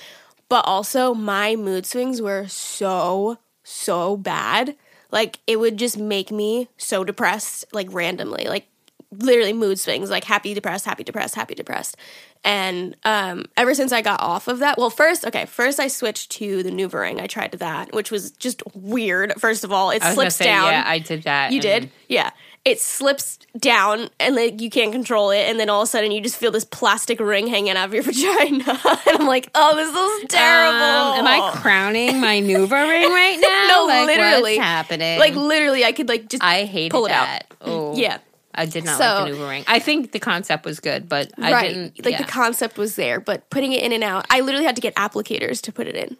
But 0.49 0.65
also, 0.65 1.13
my 1.13 1.57
mood 1.57 1.85
swings 1.85 2.21
were 2.21 2.47
so, 2.47 3.37
so 3.63 4.15
bad. 4.15 4.77
Like, 5.11 5.39
it 5.45 5.59
would 5.59 5.77
just 5.77 5.97
make 5.97 6.31
me 6.31 6.69
so 6.77 7.03
depressed, 7.03 7.65
like, 7.73 7.91
randomly. 7.91 8.45
Like, 8.47 8.67
literally 9.11 9.53
mood 9.53 9.79
swings, 9.79 10.09
like 10.09 10.23
happy, 10.23 10.53
depressed, 10.53 10.85
happy, 10.85 11.03
depressed, 11.03 11.35
happy, 11.35 11.55
depressed. 11.55 11.95
And 12.43 12.95
um, 13.03 13.45
ever 13.55 13.73
since 13.73 13.91
I 13.91 14.01
got 14.01 14.21
off 14.21 14.47
of 14.47 14.59
that, 14.59 14.77
well, 14.77 14.89
first, 14.89 15.25
okay, 15.25 15.45
first 15.45 15.79
I 15.79 15.87
switched 15.87 16.31
to 16.31 16.63
the 16.63 16.71
NuvaRing. 16.71 17.21
I 17.21 17.27
tried 17.27 17.51
that, 17.53 17.93
which 17.93 18.11
was 18.11 18.31
just 18.31 18.61
weird. 18.75 19.33
First 19.37 19.63
of 19.63 19.71
all, 19.71 19.91
it 19.91 20.03
slips 20.03 20.35
say, 20.35 20.45
down. 20.45 20.71
Yeah, 20.71 20.83
I 20.85 20.99
did 20.99 21.23
that. 21.23 21.51
you 21.51 21.61
did, 21.61 21.89
yeah. 22.07 22.31
It 22.67 22.81
slips 22.81 23.39
down, 23.57 24.09
and 24.19 24.35
like 24.35 24.59
you 24.59 24.69
can't 24.69 24.91
control 24.91 25.31
it, 25.31 25.47
and 25.49 25.57
then 25.57 25.69
all 25.69 25.81
of 25.81 25.85
a 25.85 25.89
sudden 25.89 26.11
you 26.11 26.19
just 26.19 26.35
feel 26.35 26.51
this 26.51 26.65
plastic 26.65 27.19
ring 27.21 27.47
hanging 27.47 27.77
out 27.77 27.85
of 27.87 27.93
your 27.93 28.03
vagina, 28.11 28.65
and 29.07 29.21
I'm 29.21 29.25
like, 29.25 29.49
oh, 29.55 29.73
this 29.75 30.23
is 30.23 30.29
terrible. 30.29 30.75
Um, 30.75 31.19
am 31.19 31.27
I 31.27 31.51
crowning 31.55 32.19
my 32.19 32.41
Nuva 32.41 32.71
ring 32.89 33.09
right 33.09 33.37
now? 33.41 33.67
No, 33.71 33.85
like, 33.85 34.07
literally. 34.07 34.57
Happening? 34.57 35.17
like 35.17 35.33
literally, 35.35 35.85
I 35.85 35.93
could 35.93 36.09
like 36.09 36.27
just 36.27 36.43
I 36.43 36.65
hated 36.65 36.91
pull 36.91 37.05
it 37.05 37.11
out. 37.13 37.25
that. 37.25 37.45
Oh, 37.61 37.95
yeah. 37.95 38.17
I 38.53 38.65
did 38.65 38.83
not 38.83 38.97
So- 38.97 39.03
like 39.05 39.31
the 39.31 39.37
Nuva 39.37 39.49
ring. 39.49 39.63
I 39.67 39.79
think 39.79 40.11
the 40.11 40.19
concept 40.19 40.65
was 40.65 40.81
good, 40.81 41.07
but 41.07 41.31
I 41.37 41.53
right. 41.53 41.73
didn't. 41.73 42.03
like 42.03 42.13
yeah. 42.13 42.21
the 42.21 42.27
concept 42.29 42.77
was 42.77 42.95
there, 42.97 43.21
but 43.21 43.49
putting 43.49 43.71
it 43.71 43.81
in 43.81 43.93
and 43.93 44.03
out, 44.03 44.25
I 44.29 44.41
literally 44.41 44.65
had 44.65 44.75
to 44.75 44.81
get 44.81 44.93
applicators 44.95 45.61
to 45.61 45.71
put 45.71 45.87
it 45.87 45.95
in. 45.95 46.17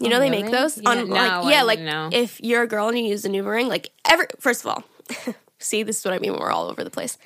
You 0.00 0.08
know 0.08 0.18
they 0.18 0.30
make 0.30 0.50
those 0.50 0.78
Yeah, 0.78 0.88
on 0.88 1.08
no, 1.10 1.14
like 1.14 1.30
I 1.30 1.50
yeah, 1.50 1.62
like 1.62 1.80
if 2.14 2.40
you're 2.40 2.62
a 2.62 2.66
girl 2.66 2.88
and 2.88 2.98
you 2.98 3.04
use 3.04 3.20
the 3.20 3.28
Nuva 3.28 3.50
ring, 3.50 3.68
like 3.68 3.90
every 4.08 4.26
first 4.38 4.64
of 4.64 4.70
all, 4.70 4.84
see 5.60 5.82
this 5.82 5.98
is 6.00 6.04
what 6.04 6.14
I 6.14 6.18
mean 6.18 6.32
when 6.32 6.40
we're 6.40 6.50
all 6.50 6.68
over 6.68 6.82
the 6.82 6.90
place. 6.90 7.16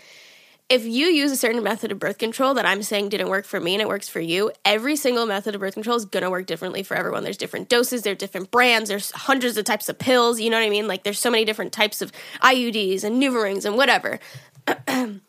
If 0.71 0.85
you 0.85 1.07
use 1.09 1.31
a 1.31 1.37
certain 1.37 1.63
method 1.63 1.93
of 1.93 1.99
birth 1.99 2.17
control 2.17 2.55
that 2.55 2.65
I'm 2.65 2.83
saying 2.83 3.11
didn't 3.11 3.29
work 3.29 3.45
for 3.45 3.61
me 3.61 3.75
and 3.75 3.83
it 3.83 3.89
works 3.89 4.09
for 4.09 4.21
you, 4.21 4.51
every 4.65 4.97
single 4.97 5.27
method 5.27 5.55
of 5.55 5.61
birth 5.61 5.75
control 5.75 5.97
is 5.97 6.07
gonna 6.07 6.31
work 6.31 6.47
differently 6.47 6.83
for 6.83 6.97
everyone. 6.97 7.23
There's 7.23 7.37
different 7.37 7.69
doses, 7.69 8.01
there's 8.03 8.17
different 8.17 8.51
brands, 8.51 8.89
there's 8.89 9.11
hundreds 9.11 9.59
of 9.59 9.65
types 9.67 9.91
of 9.91 9.99
pills. 9.99 10.41
You 10.41 10.49
know 10.49 10.59
what 10.59 10.65
I 10.67 10.71
mean? 10.71 10.89
Like 10.89 11.05
there's 11.05 11.19
so 11.19 11.31
many 11.31 11.45
different 11.45 11.73
types 11.73 12.01
of 12.01 12.13
IUDs 12.43 13.05
and 13.05 13.23
Nuva 13.23 13.43
rings 13.43 13.65
and 13.65 13.77
whatever. 13.77 14.19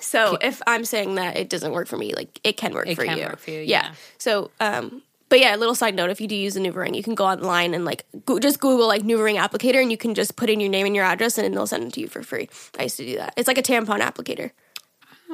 So 0.00 0.36
if 0.40 0.60
I'm 0.66 0.84
saying 0.84 1.14
that 1.14 1.36
it 1.36 1.48
doesn't 1.48 1.72
work 1.72 1.86
for 1.86 1.96
me, 1.96 2.14
like 2.14 2.40
it 2.42 2.56
can 2.56 2.74
work 2.74 2.88
It 2.88 2.96
for 2.96 3.04
can 3.04 3.16
you. 3.16 3.24
work 3.24 3.38
for 3.38 3.52
you, 3.52 3.60
Yeah. 3.60 3.86
yeah. 3.86 3.92
So, 4.18 4.50
um, 4.60 5.02
but 5.34 5.40
yeah, 5.40 5.56
a 5.56 5.58
little 5.58 5.74
side 5.74 5.96
note: 5.96 6.10
if 6.10 6.20
you 6.20 6.28
do 6.28 6.36
use 6.36 6.54
a 6.54 6.60
NuvaRing, 6.60 6.94
you 6.94 7.02
can 7.02 7.16
go 7.16 7.24
online 7.24 7.74
and 7.74 7.84
like 7.84 8.04
go, 8.24 8.38
just 8.38 8.60
Google 8.60 8.86
like 8.86 9.02
NuvaRing 9.02 9.36
applicator, 9.36 9.82
and 9.82 9.90
you 9.90 9.96
can 9.96 10.14
just 10.14 10.36
put 10.36 10.48
in 10.48 10.60
your 10.60 10.70
name 10.70 10.86
and 10.86 10.94
your 10.94 11.04
address, 11.04 11.38
and 11.38 11.52
they'll 11.52 11.66
send 11.66 11.88
it 11.88 11.92
to 11.94 12.00
you 12.00 12.06
for 12.06 12.22
free. 12.22 12.48
I 12.78 12.84
used 12.84 12.98
to 12.98 13.04
do 13.04 13.16
that. 13.16 13.34
It's 13.36 13.48
like 13.48 13.58
a 13.58 13.62
tampon 13.62 13.98
applicator. 13.98 14.52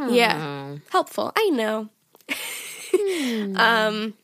Yeah, 0.08 0.76
helpful. 0.88 1.32
I 1.36 1.50
know. 1.50 1.90
um. 3.60 4.14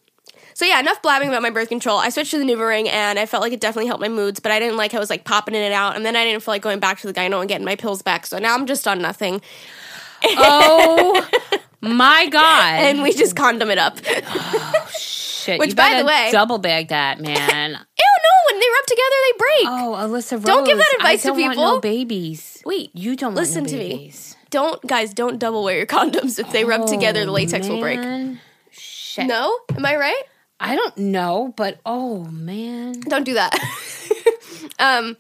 So 0.55 0.65
yeah, 0.65 0.81
enough 0.81 1.03
blabbing 1.03 1.29
about 1.29 1.43
my 1.43 1.51
birth 1.51 1.69
control. 1.69 1.99
I 1.99 2.09
switched 2.09 2.31
to 2.31 2.39
the 2.39 2.47
NuvaRing, 2.47 2.89
and 2.89 3.19
I 3.19 3.27
felt 3.27 3.43
like 3.43 3.53
it 3.53 3.61
definitely 3.61 3.89
helped 3.89 4.01
my 4.01 4.09
moods, 4.09 4.41
but 4.41 4.53
I 4.53 4.59
didn't 4.59 4.79
like 4.79 4.93
how 4.93 4.99
I 4.99 5.01
was 5.01 5.11
like 5.11 5.25
popping 5.25 5.55
in 5.55 5.61
and 5.61 5.75
out, 5.75 5.95
and 5.95 6.07
then 6.07 6.17
I 6.17 6.25
didn't 6.25 6.43
feel 6.43 6.55
like 6.55 6.63
going 6.63 6.81
back 6.81 7.01
to 7.01 7.07
the 7.07 7.13
gyno 7.13 7.41
and 7.41 7.51
getting 7.51 7.67
my 7.67 7.77
pills 7.77 8.01
back. 8.01 8.25
So 8.25 8.39
now 8.39 8.55
I'm 8.55 8.65
just 8.65 8.89
on 8.89 9.03
nothing. 9.03 9.43
Oh 10.25 11.29
my 11.83 12.29
god! 12.31 12.81
and 12.81 13.03
we 13.03 13.13
just 13.13 13.37
condom 13.37 13.69
it 13.69 13.77
up. 13.77 13.99
Shit, 15.47 15.59
which, 15.61 15.71
you 15.71 15.75
by 15.77 15.99
the 15.99 16.05
way- 16.05 16.29
double 16.33 16.59
bag 16.59 16.89
that 16.89 17.21
man. 17.21 17.71
Ew, 17.71 17.77
no, 17.77 18.51
when 18.51 18.61
they 18.61 18.67
rub 18.67 18.87
together, 18.87 19.17
they 19.25 19.39
break. 19.39 19.67
oh, 19.69 19.95
Alyssa, 19.99 20.33
Rose, 20.33 20.43
Don't 20.45 20.65
give 20.65 20.77
that 20.79 20.95
advice 20.99 21.23
to 21.23 21.35
people. 21.35 21.57
no 21.57 21.81
babies. 21.81 22.63
Wait, 22.67 22.91
You 22.95 23.17
don't 23.17 23.35
listen 23.35 23.63
no 23.65 23.71
to 23.71 23.77
me. 23.79 24.13
Don't, 24.51 24.81
guys, 24.87 25.13
don't 25.15 25.39
double 25.39 25.63
wear 25.65 25.77
your 25.77 25.87
condoms. 25.99 26.39
If 26.39 26.51
they 26.53 26.65
rub 26.65 26.87
together, 26.89 27.25
the 27.25 27.31
latex 27.33 27.69
will 27.69 27.81
break. 27.81 27.99
Oh, 28.01 28.37
Shit. 28.71 29.27
No, 29.27 29.57
am 29.75 29.85
I 29.87 29.97
right? 29.97 30.23
I 30.61 30.75
don't 30.77 30.97
know, 30.99 31.53
but 31.57 31.81
oh 31.87 32.25
man. 32.25 33.01
Don't 33.01 33.25
do 33.25 33.35
that. 33.35 33.59
um, 34.79 35.17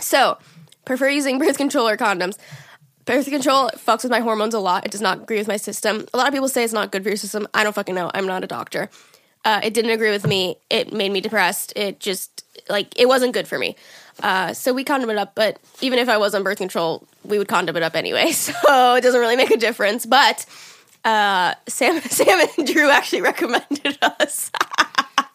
so 0.00 0.38
prefer 0.84 1.08
using 1.08 1.38
birth 1.38 1.56
control 1.56 1.88
or 1.88 1.96
condoms. 1.96 2.36
Birth 3.04 3.26
control 3.26 3.70
fucks 3.76 4.02
with 4.02 4.10
my 4.10 4.20
hormones 4.20 4.54
a 4.54 4.58
lot. 4.58 4.84
It 4.86 4.90
does 4.90 5.00
not 5.00 5.22
agree 5.22 5.36
with 5.38 5.46
my 5.48 5.56
system. 5.56 6.06
A 6.14 6.16
lot 6.16 6.26
of 6.26 6.32
people 6.32 6.48
say 6.48 6.64
it's 6.64 6.72
not 6.72 6.90
good 6.90 7.02
for 7.02 7.10
your 7.10 7.16
system. 7.16 7.46
I 7.52 7.62
don't 7.62 7.74
fucking 7.74 7.94
know. 7.94 8.10
I'm 8.14 8.26
not 8.26 8.42
a 8.42 8.46
doctor. 8.46 8.88
Uh, 9.44 9.60
it 9.62 9.74
didn't 9.74 9.90
agree 9.90 10.10
with 10.10 10.26
me. 10.26 10.56
It 10.70 10.92
made 10.92 11.12
me 11.12 11.20
depressed. 11.20 11.72
It 11.76 12.00
just 12.00 12.44
like 12.68 12.98
it 12.98 13.06
wasn't 13.06 13.34
good 13.34 13.46
for 13.46 13.58
me. 13.58 13.76
Uh, 14.22 14.54
so 14.54 14.72
we 14.72 14.84
condom 14.84 15.10
it 15.10 15.16
up. 15.18 15.34
But 15.34 15.58
even 15.80 15.98
if 15.98 16.08
I 16.08 16.16
was 16.16 16.34
on 16.34 16.42
birth 16.42 16.58
control, 16.58 17.06
we 17.24 17.36
would 17.38 17.48
condom 17.48 17.76
it 17.76 17.82
up 17.82 17.94
anyway. 17.94 18.32
So 18.32 18.94
it 18.94 19.02
doesn't 19.02 19.20
really 19.20 19.36
make 19.36 19.50
a 19.50 19.56
difference. 19.56 20.06
But 20.06 20.46
uh, 21.04 21.54
Sam, 21.68 22.00
Sam 22.02 22.46
and 22.56 22.66
Drew 22.66 22.88
actually 22.90 23.20
recommended 23.22 23.98
us 24.02 24.50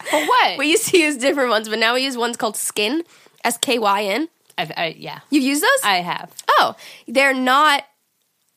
For 0.10 0.26
what? 0.26 0.58
We 0.58 0.72
used 0.72 0.88
to 0.88 0.98
use 0.98 1.18
different 1.18 1.50
ones, 1.52 1.70
but 1.70 1.78
now 1.78 1.94
we 1.94 2.04
use 2.04 2.18
ones 2.18 2.36
called 2.38 2.56
Skin, 2.58 3.04
S 3.44 3.58
K 3.58 3.78
Y 3.80 4.04
N. 4.06 4.30
I've, 4.58 4.72
I, 4.76 4.96
yeah, 4.98 5.20
You've 5.30 5.44
used 5.44 5.62
those? 5.64 5.84
I 5.84 5.98
have. 5.98 6.34
oh, 6.50 6.76
they're 7.08 7.34
not 7.34 7.84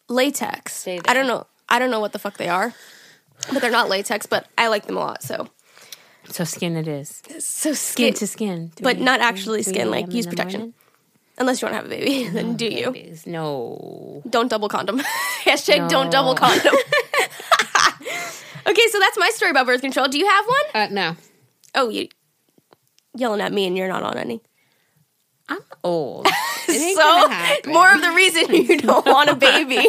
latex. 0.09 0.75
Stay 0.75 1.01
I 1.07 1.15
don't 1.15 1.27
know. 1.27 1.47
I 1.69 1.79
don't 1.79 1.91
know 1.91 2.01
what 2.01 2.13
the 2.13 2.19
fuck 2.19 2.37
they 2.39 2.49
are, 2.49 2.75
but 3.53 3.61
they're 3.63 3.71
not 3.71 3.89
latex. 3.89 4.27
But 4.27 4.47
I 4.59 4.69
like 4.69 4.87
them 4.87 4.97
a 4.97 5.01
lot. 5.01 5.23
So 5.23 5.49
So 6.29 6.45
skin 6.45 6.77
it 6.77 6.87
is. 6.89 7.23
so 7.39 7.73
Skin 7.73 7.75
skin, 7.75 8.15
to 8.15 8.27
skin. 8.27 8.73
but 8.83 8.99
not 8.99 9.21
actually 9.21 9.63
skin. 9.63 9.91
Like 9.91 10.13
use 10.13 10.27
protection. 10.27 10.61
morning? 10.61 10.75
Unless 11.39 11.63
you 11.63 11.67
want 11.67 11.73
to 11.73 11.77
have 11.77 11.87
a 11.87 11.89
baby, 11.89 12.29
then 12.33 12.57
do 12.57 12.67
you? 12.67 12.91
Babies. 12.93 13.27
No. 13.27 14.23
Don't 14.29 14.49
double 14.49 14.69
condom. 14.69 15.01
Hashtag 15.45 15.89
don't 15.89 16.11
double 16.11 16.35
condom. 16.35 16.75
okay, 18.67 18.87
so 18.91 18.99
that's 19.01 19.19
my 19.19 19.31
story 19.35 19.51
about 19.51 19.67
birth 19.67 19.81
control. 19.81 20.09
Do 20.09 20.19
you 20.19 20.27
have 20.29 20.45
one? 20.47 20.83
Uh, 20.83 20.89
no. 20.91 21.17
Oh, 21.75 21.89
you 21.89 22.09
yelling 23.17 23.41
at 23.41 23.53
me 23.53 23.67
and 23.67 23.77
you're 23.77 23.89
not 23.89 24.03
on 24.03 24.17
any. 24.19 24.41
I'm 25.49 25.59
old. 25.83 26.27
It 26.69 26.81
ain't 26.81 26.97
gonna 26.99 27.57
So 27.65 27.71
more 27.73 27.93
of 27.93 28.01
the 28.01 28.11
reason 28.13 28.55
you 28.55 28.79
don't 28.79 29.05
want 29.05 29.29
a 29.31 29.35
baby. 29.35 29.89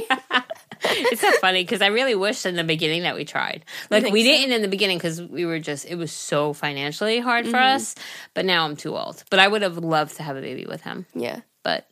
It's 0.83 1.21
so 1.21 1.31
funny 1.39 1.63
because 1.63 1.81
I 1.81 1.87
really 1.87 2.15
wished 2.15 2.45
in 2.45 2.55
the 2.55 2.63
beginning 2.63 3.03
that 3.03 3.15
we 3.15 3.25
tried. 3.25 3.63
Like 3.89 4.11
we 4.11 4.21
so? 4.23 4.29
didn't 4.29 4.51
in 4.53 4.61
the 4.61 4.67
beginning 4.67 4.97
because 4.97 5.21
we 5.21 5.45
were 5.45 5.59
just 5.59 5.85
it 5.85 5.95
was 5.95 6.11
so 6.11 6.53
financially 6.53 7.19
hard 7.19 7.45
for 7.45 7.53
Mm-hmm. 7.57 7.75
us. 7.75 7.95
But 8.33 8.45
now 8.45 8.65
I'm 8.65 8.75
too 8.75 8.95
old. 8.97 9.23
But 9.29 9.39
I 9.39 9.47
would 9.47 9.61
have 9.61 9.77
loved 9.77 10.17
to 10.17 10.23
have 10.23 10.35
a 10.37 10.41
baby 10.41 10.65
with 10.65 10.81
him. 10.81 11.05
yeah. 11.15 11.41
But 11.63 11.87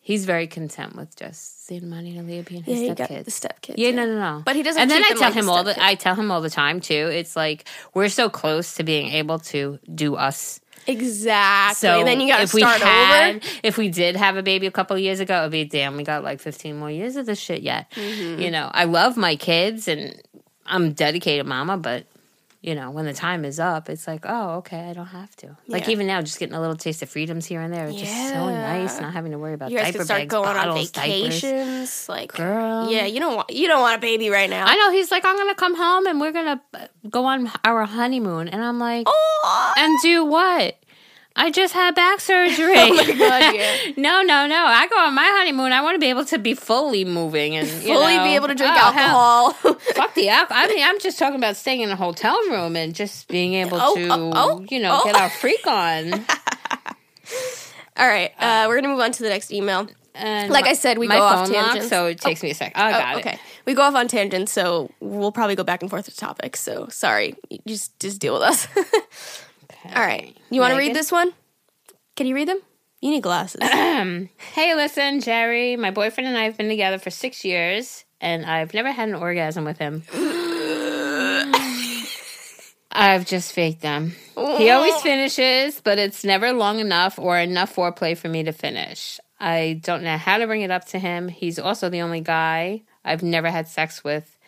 he's 0.00 0.24
very 0.26 0.46
content 0.46 0.94
with 0.96 1.16
just 1.16 1.66
seeing 1.66 1.88
money 1.88 2.16
and 2.18 2.28
Leah 2.28 2.42
being 2.42 2.62
his 2.62 2.74
Yeah, 2.74 2.80
you 2.80 2.86
step 2.94 2.98
got 2.98 3.08
kids. 3.08 3.24
the 3.24 3.30
step 3.30 3.60
kids. 3.62 3.78
Yeah, 3.78 3.90
no, 3.90 4.06
no, 4.06 4.18
no. 4.18 4.42
But 4.44 4.56
he 4.56 4.62
doesn't 4.62 4.80
And 4.80 4.90
then 4.90 5.02
I 5.02 5.08
tell 5.10 5.20
like 5.20 5.34
him 5.34 5.48
all 5.48 5.64
the 5.64 5.82
I 5.82 5.94
tell 5.94 6.14
him 6.14 6.30
all 6.30 6.40
the 6.40 6.50
time 6.50 6.80
too. 6.80 6.94
It's 7.12 7.36
like 7.36 7.66
we're 7.94 8.08
so 8.10 8.28
close 8.28 8.74
to 8.76 8.84
being 8.84 9.08
able 9.08 9.38
to 9.40 9.78
do 9.94 10.14
us. 10.16 10.60
Exactly. 10.86 11.74
So 11.76 11.98
and 11.98 12.06
then 12.06 12.20
you 12.20 12.28
got 12.28 12.38
to 12.38 12.42
if 12.44 12.54
we 12.54 12.60
start 12.60 12.80
had, 12.80 13.36
over. 13.36 13.46
if 13.62 13.78
we 13.78 13.88
did 13.88 14.16
have 14.16 14.36
a 14.36 14.42
baby 14.42 14.66
a 14.66 14.70
couple 14.70 14.96
of 14.96 15.02
years 15.02 15.20
ago, 15.20 15.40
it'd 15.40 15.52
be 15.52 15.64
damn. 15.64 15.96
We 15.96 16.04
got 16.04 16.24
like 16.24 16.40
fifteen 16.40 16.78
more 16.78 16.90
years 16.90 17.16
of 17.16 17.26
this 17.26 17.38
shit 17.38 17.62
yet. 17.62 17.90
Mm-hmm. 17.92 18.40
You 18.40 18.50
know, 18.50 18.70
I 18.72 18.84
love 18.84 19.16
my 19.16 19.36
kids 19.36 19.88
and 19.88 20.20
I'm 20.66 20.92
dedicated 20.92 21.46
mama, 21.46 21.76
but 21.76 22.06
you 22.64 22.74
know, 22.74 22.90
when 22.90 23.04
the 23.04 23.12
time 23.12 23.44
is 23.44 23.60
up, 23.60 23.90
it's 23.90 24.06
like, 24.06 24.24
oh, 24.26 24.52
okay, 24.56 24.88
I 24.88 24.94
don't 24.94 25.04
have 25.04 25.36
to. 25.36 25.54
Like 25.68 25.86
even 25.90 26.06
now, 26.06 26.22
just 26.22 26.38
getting 26.38 26.54
a 26.54 26.60
little 26.62 26.76
taste 26.76 27.02
of 27.02 27.10
freedoms 27.10 27.44
here 27.44 27.60
and 27.60 27.70
there, 27.74 27.84
it's 27.88 27.98
just 28.00 28.28
so 28.30 28.48
nice, 28.48 28.98
not 29.02 29.12
having 29.12 29.32
to 29.32 29.38
worry 29.38 29.52
about 29.52 29.70
You 29.70 29.76
guys 29.76 29.88
diaper 29.88 29.98
can 29.98 30.04
start 30.06 30.20
bags, 30.22 30.30
going 30.30 30.48
on 30.48 30.54
bottles, 30.68 30.90
diapers. 30.90 31.42
vacations. 31.42 32.08
Like, 32.08 32.32
Girl. 32.32 32.90
yeah, 32.90 33.04
you 33.04 33.20
don't 33.20 33.36
want 33.36 33.50
you 33.50 33.68
don't 33.68 33.82
want 33.82 33.98
a 33.98 34.00
baby 34.00 34.30
right 34.30 34.48
now. 34.48 34.64
I 34.66 34.76
know 34.76 34.90
he's 34.92 35.10
like, 35.10 35.26
I'm 35.26 35.36
gonna 35.36 35.54
come 35.54 35.76
home 35.76 36.06
and 36.06 36.18
we're 36.22 36.32
gonna 36.32 36.62
uh, 36.72 36.86
go 37.10 37.26
on 37.26 37.52
our 37.64 37.84
honeymoon, 37.84 38.48
and 38.48 38.64
I'm 38.64 38.78
like, 38.78 39.06
Oh, 39.10 39.74
and 39.76 40.00
do 40.00 40.24
what? 40.24 40.78
I 41.36 41.50
just 41.50 41.74
had 41.74 41.94
back 41.96 42.20
surgery. 42.30 42.74
oh 42.76 42.94
my 42.94 43.06
god, 43.06 43.54
yeah. 43.54 43.76
no, 43.96 44.22
no, 44.22 44.46
no. 44.46 44.64
I 44.66 44.86
go 44.88 44.96
on 44.98 45.14
my 45.14 45.26
honeymoon. 45.26 45.72
I 45.72 45.82
want 45.82 45.96
to 45.96 45.98
be 45.98 46.06
able 46.10 46.24
to 46.26 46.38
be 46.38 46.54
fully 46.54 47.04
moving 47.04 47.56
and 47.56 47.66
Fully 47.68 48.16
know- 48.16 48.24
be 48.24 48.34
able 48.36 48.48
to 48.48 48.54
drink 48.54 48.72
Oh, 48.76 48.78
alcohol. 48.78 49.52
Fuck 49.94 50.14
the 50.14 50.28
alcohol. 50.28 50.62
I 50.64 50.68
mean, 50.68 50.84
I'm 50.84 51.00
just 51.00 51.18
talking 51.18 51.36
about 51.36 51.56
staying 51.56 51.80
in 51.80 51.90
a 51.90 51.96
hotel 51.96 52.36
room 52.50 52.76
and 52.76 52.94
just 52.94 53.26
being 53.28 53.54
able 53.54 53.78
Oh, 53.80 53.94
to, 53.96 54.08
oh, 54.10 54.32
oh, 54.34 54.66
you 54.70 54.80
know, 54.80 55.00
oh. 55.02 55.04
get 55.04 55.16
our 55.16 55.28
freak 55.30 55.66
on. 55.66 56.24
All 57.96 58.08
right, 58.08 58.32
uh, 58.40 58.64
we're 58.68 58.74
gonna 58.76 58.88
move 58.88 59.00
on 59.00 59.12
to 59.12 59.22
the 59.22 59.28
next 59.28 59.52
email. 59.52 59.86
And 60.16 60.52
Like 60.52 60.64
my- 60.64 60.70
I 60.70 60.74
said, 60.74 60.98
we 60.98 61.06
go 61.08 61.20
off 61.20 61.48
tangents. 61.50 61.88
so 61.88 62.06
it 62.06 62.20
takes 62.20 62.42
me 62.42 62.50
a 62.50 62.54
sec. 62.54 62.72
Oh, 62.76 62.86
Oh, 62.86 62.90
got 62.90 63.16
okay, 63.18 63.32
it. 63.34 63.38
we 63.66 63.74
go 63.74 63.82
off 63.82 63.94
on 63.94 64.06
tangents, 64.08 64.52
so 64.52 64.90
we'll 65.00 65.32
probably 65.32 65.54
go 65.56 65.62
back 65.64 65.80
and 65.82 65.90
forth 65.90 66.06
with 66.06 66.16
topics. 66.16 66.60
So 66.60 66.88
sorry, 66.90 67.34
just 67.66 67.98
just 68.00 68.20
deal 68.20 68.34
with 68.34 68.42
us. 68.42 68.68
All 69.94 70.02
right, 70.02 70.36
you 70.50 70.60
want 70.60 70.72
to 70.72 70.78
read 70.78 70.94
this 70.94 71.12
one? 71.12 71.32
Can 72.16 72.26
you 72.26 72.34
read 72.34 72.48
them? 72.48 72.60
You 73.00 73.10
need 73.10 73.22
glasses. 73.22 73.60
Hey, 74.54 74.74
listen, 74.74 75.18
Geri. 75.20 75.76
My 75.76 75.90
boyfriend 75.90 76.28
and 76.28 76.38
I 76.38 76.44
have 76.44 76.56
been 76.56 76.68
together 76.68 76.98
for 76.98 77.10
six 77.10 77.44
years, 77.44 78.04
and 78.20 78.46
I've 78.46 78.72
never 78.72 78.90
had 78.92 79.08
an 79.08 79.14
orgasm 79.16 79.64
with 79.64 79.78
him. 79.78 80.02
I've 82.96 83.26
just 83.26 83.52
faked 83.52 83.80
them. 83.82 84.14
He 84.36 84.70
always 84.70 84.94
finishes, 85.02 85.80
but 85.80 85.98
it's 85.98 86.22
never 86.24 86.52
long 86.52 86.78
enough 86.78 87.18
or 87.18 87.38
enough 87.38 87.74
foreplay 87.74 88.16
for 88.16 88.28
me 88.28 88.44
to 88.44 88.52
finish. 88.52 89.18
I 89.40 89.80
don't 89.82 90.04
know 90.04 90.16
how 90.16 90.38
to 90.38 90.46
bring 90.46 90.62
it 90.62 90.70
up 90.70 90.84
to 90.86 90.98
him. 91.00 91.26
He's 91.28 91.58
also 91.58 91.88
the 91.90 92.02
only 92.02 92.20
guy 92.20 92.82
I've 93.04 93.22
never 93.24 93.50
had 93.50 93.66
sex 93.66 94.04
with. 94.04 94.38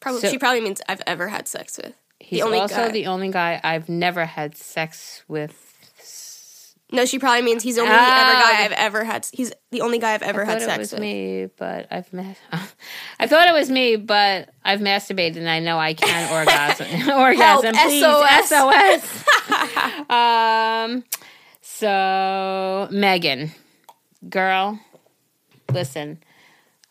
Probably, 0.00 0.20
So- 0.20 0.30
she 0.30 0.38
probably 0.38 0.60
means 0.62 0.82
I've 0.88 1.02
ever 1.06 1.28
had 1.28 1.46
sex 1.46 1.78
with. 1.78 1.94
He's 2.22 2.42
only 2.42 2.58
also 2.58 2.76
guy. 2.76 2.90
the 2.90 3.06
only 3.06 3.30
guy 3.30 3.60
I've 3.62 3.88
never 3.88 4.24
had 4.24 4.56
sex 4.56 5.22
with. 5.28 5.68
No, 6.94 7.06
she 7.06 7.18
probably 7.18 7.40
means 7.40 7.62
he's 7.62 7.78
only 7.78 7.90
the 7.90 7.94
ever 7.98 8.32
guy 8.32 8.64
I've 8.64 8.72
ever 8.72 9.02
had. 9.02 9.26
He's 9.32 9.50
the 9.70 9.80
only 9.80 9.98
guy 9.98 10.12
I've 10.12 10.20
ever 10.22 10.42
I 10.42 10.44
had 10.44 10.60
sex 10.62 10.78
was 10.78 10.92
with. 10.92 11.00
me, 11.00 11.46
but 11.56 11.86
I've 11.90 12.12
ma- 12.12 12.34
I 13.18 13.26
thought 13.26 13.48
it 13.48 13.52
was 13.54 13.70
me, 13.70 13.96
but 13.96 14.50
I've 14.62 14.80
masturbated 14.80 15.38
and 15.38 15.48
I 15.48 15.58
know 15.60 15.78
I 15.78 15.94
can 15.94 16.30
orgasm. 16.38 16.86
orgasm, 17.18 17.74
Help, 17.74 17.88
please, 17.88 18.02
SOS. 18.02 19.24
SOS. 19.80 20.10
um, 20.10 21.04
so 21.62 22.88
Megan, 22.90 23.52
girl, 24.28 24.78
listen. 25.72 26.22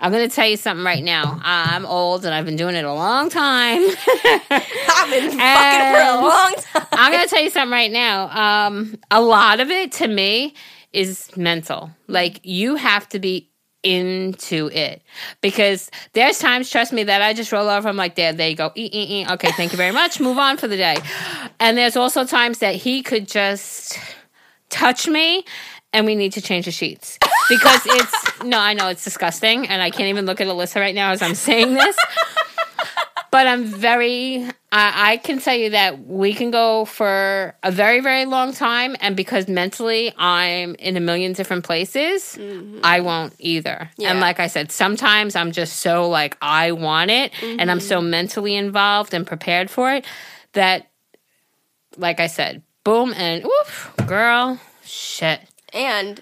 I'm 0.02 0.12
gonna 0.12 0.30
tell 0.30 0.48
you 0.48 0.58
something 0.58 0.84
right 0.84 1.04
now. 1.04 1.40
I'm 1.44 1.86
old 1.86 2.26
and 2.26 2.34
I've 2.34 2.46
been 2.46 2.56
doing 2.56 2.74
it 2.74 2.84
a 2.84 2.94
long 2.94 3.30
time. 3.30 3.82
I've 4.50 5.10
been 5.12 5.30
fucking 5.30 5.94
for 5.94 6.02
a 6.02 6.20
long 6.20 6.54
time. 6.56 6.88
I'm 6.92 7.12
gonna 7.12 7.28
tell 7.28 7.44
you 7.44 7.52
something 7.52 7.72
right 7.72 7.92
now. 7.92 8.66
Um, 8.68 8.98
a 9.12 9.22
lot 9.22 9.60
of 9.60 9.70
it 9.70 9.92
to 9.94 10.08
me 10.08 10.56
is 10.92 11.30
mental. 11.38 11.92
Like 12.08 12.40
you 12.44 12.76
have 12.78 13.08
to 13.10 13.20
be 13.20 13.52
into 13.84 14.72
it 14.74 15.04
because 15.42 15.92
there's 16.14 16.40
times, 16.40 16.70
trust 16.70 16.94
me, 16.94 17.04
that 17.04 17.22
I 17.22 17.34
just 17.34 17.52
roll 17.52 17.70
over. 17.70 17.88
I'm 17.88 17.96
like, 17.96 18.16
there, 18.16 18.34
there 18.34 18.50
you 18.50 18.56
go. 18.56 18.72
E, 18.76 18.90
e, 18.92 19.22
e. 19.22 19.28
Okay, 19.34 19.52
thank 19.52 19.72
you 19.72 19.78
very 19.78 19.92
much. 19.92 20.20
Move 20.20 20.40
on 20.40 20.58
for 20.58 20.68
the 20.68 20.78
day. 20.78 20.98
And 21.60 21.78
there's 21.78 21.96
also 21.96 22.26
times 22.26 22.60
that 22.60 22.76
he 22.76 23.04
could 23.04 23.28
just 23.28 24.00
touch 24.70 25.08
me. 25.08 25.46
And 25.94 26.06
we 26.06 26.16
need 26.16 26.32
to 26.34 26.42
change 26.42 26.66
the 26.66 26.72
sheets 26.72 27.20
because 27.52 27.86
it's 27.86 28.44
no, 28.44 28.58
I 28.58 28.74
know 28.74 28.88
it's 28.88 29.04
disgusting, 29.04 29.68
and 29.68 29.82
I 29.82 29.92
can't 29.92 30.10
even 30.10 30.26
look 30.26 30.42
at 30.42 30.48
Alyssa 30.48 30.78
right 30.78 30.96
now 30.96 31.12
as 31.12 31.22
I'm 31.22 31.36
saying 31.36 31.74
this. 31.76 31.98
But 33.32 33.48
I'm 33.48 33.64
very, 33.64 34.44
I, 34.74 35.14
I 35.14 35.18
can 35.18 35.40
tell 35.40 35.56
you 35.56 35.70
that 35.70 36.06
we 36.06 36.34
can 36.34 36.52
go 36.52 36.84
for 36.84 37.56
a 37.64 37.72
very, 37.72 38.02
very 38.02 38.26
long 38.26 38.52
time. 38.52 38.98
And 39.00 39.16
because 39.16 39.48
mentally 39.48 40.12
I'm 40.18 40.76
in 40.76 40.98
a 40.98 41.00
million 41.00 41.32
different 41.32 41.64
places, 41.64 42.36
mm-hmm. 42.38 42.82
I 42.84 43.00
won't 43.00 43.34
either. 43.40 43.90
Yeah. 43.96 44.12
And 44.12 44.20
like 44.20 44.42
I 44.42 44.48
said, 44.48 44.70
sometimes 44.70 45.38
I'm 45.38 45.54
just 45.54 45.78
so 45.78 46.10
like, 46.10 46.38
I 46.42 46.74
want 46.74 47.10
it. 47.10 47.32
And 47.42 47.72
I'm 47.72 47.80
so 47.80 48.00
mm-hmm. 48.00 48.10
mentally 48.10 48.56
involved 48.56 49.14
and 49.14 49.26
prepared 49.26 49.70
for 49.70 49.94
it 49.94 50.04
that, 50.52 50.92
like 51.96 52.20
I 52.20 52.28
said, 52.28 52.64
boom 52.84 53.14
and 53.14 53.46
oof, 53.46 53.94
girl, 54.08 54.60
shit. 54.84 55.40
And 55.74 56.22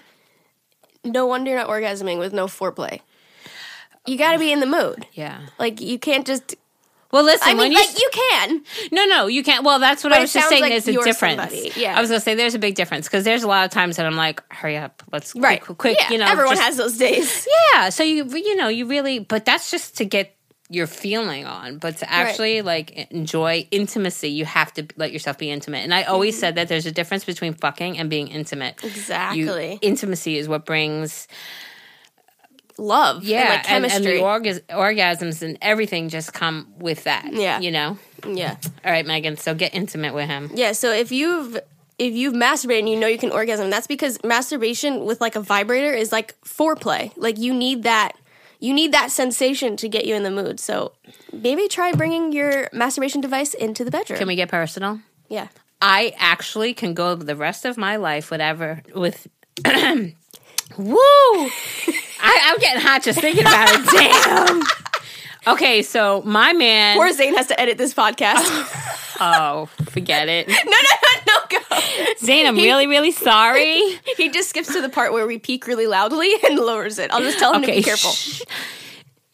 no 1.04 1.26
wonder 1.26 1.50
you're 1.50 1.58
not 1.60 1.68
orgasming 1.68 2.18
with 2.18 2.32
no 2.32 2.46
foreplay. 2.46 3.00
You 4.06 4.16
got 4.16 4.32
to 4.32 4.38
be 4.38 4.50
in 4.52 4.60
the 4.60 4.66
mood. 4.66 5.06
Yeah. 5.12 5.40
Like 5.58 5.80
you 5.80 5.98
can't 5.98 6.26
just. 6.26 6.56
Well, 7.12 7.24
listen, 7.24 7.48
I 7.48 7.54
when 7.54 7.70
mean, 7.70 7.72
you 7.72 7.78
like 7.78 7.98
you 7.98 8.08
can. 8.12 8.62
No, 8.92 9.04
no, 9.04 9.26
you 9.26 9.42
can't. 9.42 9.64
Well, 9.64 9.80
that's 9.80 10.04
what 10.04 10.10
But 10.10 10.18
I 10.18 10.20
was 10.22 10.32
just 10.32 10.48
saying. 10.48 10.62
like 10.62 10.70
there's 10.70 10.86
a 10.86 10.92
difference. 11.02 11.40
somebody, 11.42 11.72
yeah. 11.74 11.96
I 11.98 12.00
was 12.00 12.08
gonna 12.08 12.20
say 12.20 12.36
there's 12.36 12.54
a 12.54 12.58
big 12.60 12.76
difference 12.76 13.08
because 13.08 13.24
there's 13.24 13.42
a 13.42 13.48
lot 13.48 13.64
of 13.64 13.72
times 13.72 13.96
that 13.96 14.06
I'm 14.06 14.14
like, 14.14 14.40
hurry 14.52 14.76
up, 14.76 15.02
let's 15.12 15.34
Right. 15.34 15.60
quick, 15.60 15.76
quick. 15.78 15.96
Yeah, 16.00 16.12
you 16.12 16.18
know, 16.18 16.26
everyone 16.28 16.54
just- 16.54 16.62
has 16.66 16.76
those 16.76 16.96
days. 16.96 17.48
Yeah, 17.74 17.88
so 17.90 18.04
you 18.04 18.24
you 18.26 18.54
know 18.54 18.68
you 18.68 18.86
really, 18.86 19.18
but 19.18 19.44
that's 19.44 19.72
just 19.72 19.96
to 19.96 20.04
get 20.04 20.36
your 20.70 20.86
feeling 20.86 21.44
on. 21.44 21.78
But 21.78 21.98
to 21.98 22.10
actually 22.10 22.62
like 22.62 22.92
enjoy 23.10 23.66
intimacy, 23.70 24.28
you 24.30 24.44
have 24.44 24.72
to 24.74 24.86
let 24.96 25.12
yourself 25.12 25.36
be 25.36 25.50
intimate. 25.50 25.78
And 25.78 25.92
I 25.92 26.04
always 26.04 26.34
mm-hmm. 26.34 26.40
said 26.40 26.54
that 26.54 26.68
there's 26.68 26.86
a 26.86 26.92
difference 26.92 27.24
between 27.24 27.54
fucking 27.54 27.98
and 27.98 28.08
being 28.08 28.28
intimate. 28.28 28.82
You- 28.82 28.88
Exactly. 28.88 29.78
intimacy 29.82 30.38
is 30.38 30.48
what 30.48 30.64
brings 30.64 31.26
Love. 32.78 33.24
yeah, 33.24 33.40
And 33.40 33.48
like 33.50 33.70
and, 33.70 33.84
and 33.84 33.92
chemistry. 33.92 34.16
the 34.18 34.22
orgas- 34.22 34.62
orgasms 34.70 35.42
and 35.42 35.58
everything 35.60 36.08
just 36.08 36.32
come 36.32 36.72
with 36.78 37.04
that. 37.04 37.30
Yeah. 37.32 37.60
you 37.60 37.70
know. 37.70 37.98
yeah. 38.26 38.56
All 38.84 38.90
right, 38.90 39.06
Megan. 39.06 39.36
So 39.36 39.54
get 39.54 39.74
intimate 39.74 40.14
with 40.14 40.28
him. 40.28 40.50
Yeah. 40.54 40.72
So 40.72 40.92
if 40.92 41.12
you've 41.12 41.58
if 41.98 42.14
you've 42.14 42.32
masturbated 42.32 42.78
and 42.80 42.88
you 42.88 42.96
know 42.96 43.06
you 43.06 43.18
can 43.18 43.30
orgasm, 43.32 43.68
that's 43.68 43.86
because 43.86 44.22
masturbation 44.24 45.04
with 45.04 45.20
like 45.20 45.36
a 45.36 45.40
vibrator 45.40 45.92
is 45.92 46.12
like 46.12 46.40
foreplay. 46.42 47.12
Like 47.16 47.38
you 47.38 47.52
need 47.52 47.82
that. 47.82 48.12
You 48.60 48.72
need 48.74 48.92
that 48.92 49.10
sensation 49.10 49.76
to 49.78 49.88
get 49.88 50.04
you 50.04 50.14
in 50.14 50.22
the 50.22 50.30
mood. 50.30 50.60
So 50.60 50.92
maybe 51.32 51.66
try 51.66 51.92
bringing 51.92 52.32
your 52.32 52.68
masturbation 52.72 53.20
device 53.20 53.54
into 53.54 53.84
the 53.84 53.90
bedroom. 53.90 54.18
Can 54.18 54.28
we 54.28 54.36
get 54.36 54.48
personal? 54.48 55.00
yeah. 55.28 55.48
I 55.82 56.12
actually 56.18 56.74
can 56.74 56.92
go 56.92 57.14
the 57.14 57.34
rest 57.34 57.64
of 57.64 57.78
my 57.78 57.96
life 57.96 58.30
whatever 58.30 58.82
with 58.94 59.26
Woo! 59.64 60.94
I, 62.22 62.38
I'm 62.44 62.58
getting 62.58 62.82
hot 62.82 63.02
just 63.02 63.18
thinking 63.18 63.42
about 63.42 63.68
it. 63.72 63.86
Damn. 63.90 64.62
Okay, 65.46 65.82
so 65.82 66.22
my 66.24 66.52
man. 66.52 66.96
Poor 66.96 67.10
Zane 67.12 67.34
has 67.36 67.46
to 67.48 67.58
edit 67.60 67.78
this 67.78 67.94
podcast. 67.94 68.44
oh, 69.20 69.66
forget 69.90 70.28
it. 70.28 70.48
no, 70.48 70.54
no, 70.54 70.70
no, 70.70 71.22
no, 71.26 71.58
go. 71.58 72.16
Zane, 72.18 72.46
I'm 72.46 72.56
really, 72.56 72.86
really 72.86 73.10
sorry. 73.12 73.80
He 74.16 74.28
just 74.28 74.50
skips 74.50 74.72
to 74.74 74.82
the 74.82 74.90
part 74.90 75.12
where 75.14 75.26
we 75.26 75.38
peak 75.38 75.66
really 75.66 75.86
loudly 75.86 76.30
and 76.46 76.58
lowers 76.58 76.98
it. 76.98 77.10
I'll 77.10 77.22
just 77.22 77.38
tell 77.38 77.54
him 77.54 77.62
to 77.62 77.68
be 77.68 77.82
careful. 77.82 78.10
shh. 78.10 78.42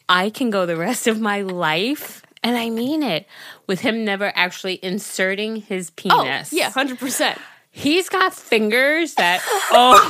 I 0.07 0.29
can 0.29 0.49
go 0.49 0.65
the 0.65 0.77
rest 0.77 1.07
of 1.07 1.19
my 1.19 1.41
life, 1.41 2.21
and 2.41 2.55
I 2.55 2.69
mean 2.69 3.03
it, 3.03 3.27
with 3.67 3.81
him 3.81 4.05
never 4.05 4.31
actually 4.33 4.79
inserting 4.81 5.57
his 5.57 5.91
Oh, 6.09 6.21
penis. 6.23 6.53
yeah, 6.53 6.71
100%. 6.71 7.37
He's 7.71 8.07
got 8.07 8.33
fingers 8.33 9.15
that, 9.15 9.41
oh 9.71 10.09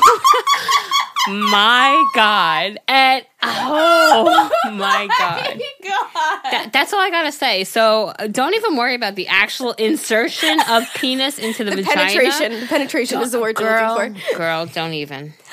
my 1.27 2.05
God. 2.15 2.79
And, 2.87 3.25
oh 3.43 4.49
my 4.73 5.07
God. 5.17 5.59
God. 5.83 6.51
That, 6.51 6.69
that's 6.73 6.93
all 6.93 6.99
I 6.99 7.09
gotta 7.09 7.31
say. 7.31 7.63
So 7.63 8.13
uh, 8.19 8.27
don't 8.27 8.55
even 8.55 8.75
worry 8.75 8.95
about 8.95 9.15
the 9.15 9.27
actual 9.27 9.73
insertion 9.73 10.59
of 10.69 10.83
penis 10.95 11.37
into 11.39 11.63
the, 11.63 11.71
vagina. 11.75 11.93
Penetration. 11.95 12.59
The 12.61 12.67
penetration 12.67 13.21
is 13.21 13.31
the 13.31 13.39
word 13.39 13.59
you're 13.59 13.69
girl, 13.69 13.95
looking 13.95 14.15
for. 14.31 14.37
girl, 14.37 14.65
don't 14.65 14.93
even. 14.93 15.33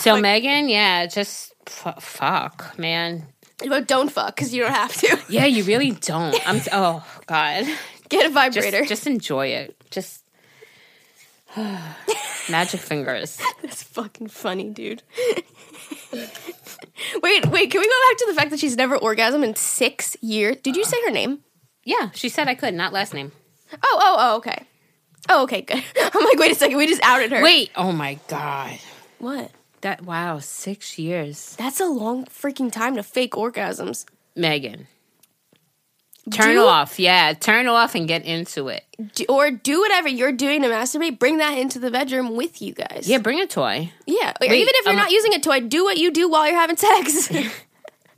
So 0.00 0.20
Megan, 0.20 0.68
yeah, 0.68 1.06
just 1.06 1.54
f- 1.68 2.02
fuck, 2.02 2.76
man. 2.76 3.26
But 3.66 3.86
don't 3.86 4.10
fuck 4.10 4.34
because 4.34 4.52
you 4.52 4.64
don't 4.64 4.72
have 4.72 4.92
to. 4.96 5.18
Yeah, 5.28 5.44
you 5.44 5.62
really 5.62 5.92
don't. 5.92 6.36
I'm. 6.48 6.60
Oh 6.72 7.04
God, 7.26 7.64
Get 8.08 8.22
a 8.22 8.24
just 8.24 8.34
vibrator. 8.34 8.84
just 8.86 9.06
enjoy 9.06 9.48
it. 9.48 9.76
Just 9.92 10.23
magic 12.50 12.80
fingers. 12.80 13.38
That's 13.62 13.82
fucking 13.82 14.28
funny, 14.28 14.70
dude. 14.70 15.02
wait, 16.12 17.46
wait, 17.46 17.70
can 17.70 17.80
we 17.80 17.86
go 17.86 18.00
back 18.08 18.16
to 18.18 18.26
the 18.28 18.34
fact 18.34 18.50
that 18.50 18.60
she's 18.60 18.76
never 18.76 18.98
orgasmed 18.98 19.44
in 19.44 19.54
six 19.54 20.16
years? 20.20 20.56
Did 20.62 20.76
you 20.76 20.84
say 20.84 20.96
her 21.04 21.10
name? 21.10 21.40
Yeah, 21.84 22.10
she 22.14 22.28
said 22.28 22.48
I 22.48 22.54
could, 22.54 22.74
not 22.74 22.92
last 22.92 23.14
name. 23.14 23.32
Oh, 23.72 23.78
oh, 23.82 24.16
oh, 24.18 24.36
okay. 24.36 24.64
Oh, 25.28 25.42
okay, 25.44 25.62
good. 25.62 25.82
I'm 26.02 26.24
like, 26.24 26.38
wait 26.38 26.52
a 26.52 26.54
second, 26.54 26.76
we 26.76 26.86
just 26.86 27.02
outed 27.02 27.32
her. 27.32 27.42
Wait. 27.42 27.70
Oh 27.76 27.92
my 27.92 28.18
God. 28.28 28.78
What? 29.18 29.50
That 29.80 30.02
wow, 30.02 30.38
six 30.38 30.98
years, 30.98 31.56
That's 31.56 31.80
a 31.80 31.86
long 31.86 32.24
freaking 32.24 32.72
time 32.72 32.96
to 32.96 33.02
fake 33.02 33.32
orgasms. 33.32 34.06
Megan. 34.34 34.86
Turn 36.30 36.54
Do- 36.54 36.64
off, 36.64 36.98
yeah. 36.98 37.34
Turn 37.34 37.66
off 37.66 37.94
and 37.94 38.08
get 38.08 38.24
into 38.24 38.68
it. 38.68 38.84
Do, 39.14 39.24
or 39.28 39.50
do 39.50 39.80
whatever 39.80 40.08
you're 40.08 40.32
doing 40.32 40.62
to 40.62 40.68
masturbate, 40.68 41.18
bring 41.18 41.38
that 41.38 41.58
into 41.58 41.78
the 41.78 41.90
bedroom 41.90 42.34
with 42.34 42.62
you 42.62 42.72
guys. 42.72 43.06
Yeah, 43.06 43.18
bring 43.18 43.40
a 43.40 43.46
toy. 43.46 43.92
Yeah. 44.06 44.32
Wait, 44.40 44.52
even 44.52 44.72
if 44.74 44.86
you're 44.86 44.94
um, 44.94 44.98
not 44.98 45.10
using 45.10 45.34
a 45.34 45.40
toy, 45.40 45.60
do 45.60 45.84
what 45.84 45.98
you 45.98 46.10
do 46.10 46.30
while 46.30 46.46
you're 46.46 46.56
having 46.58 46.76
sex. 46.76 47.30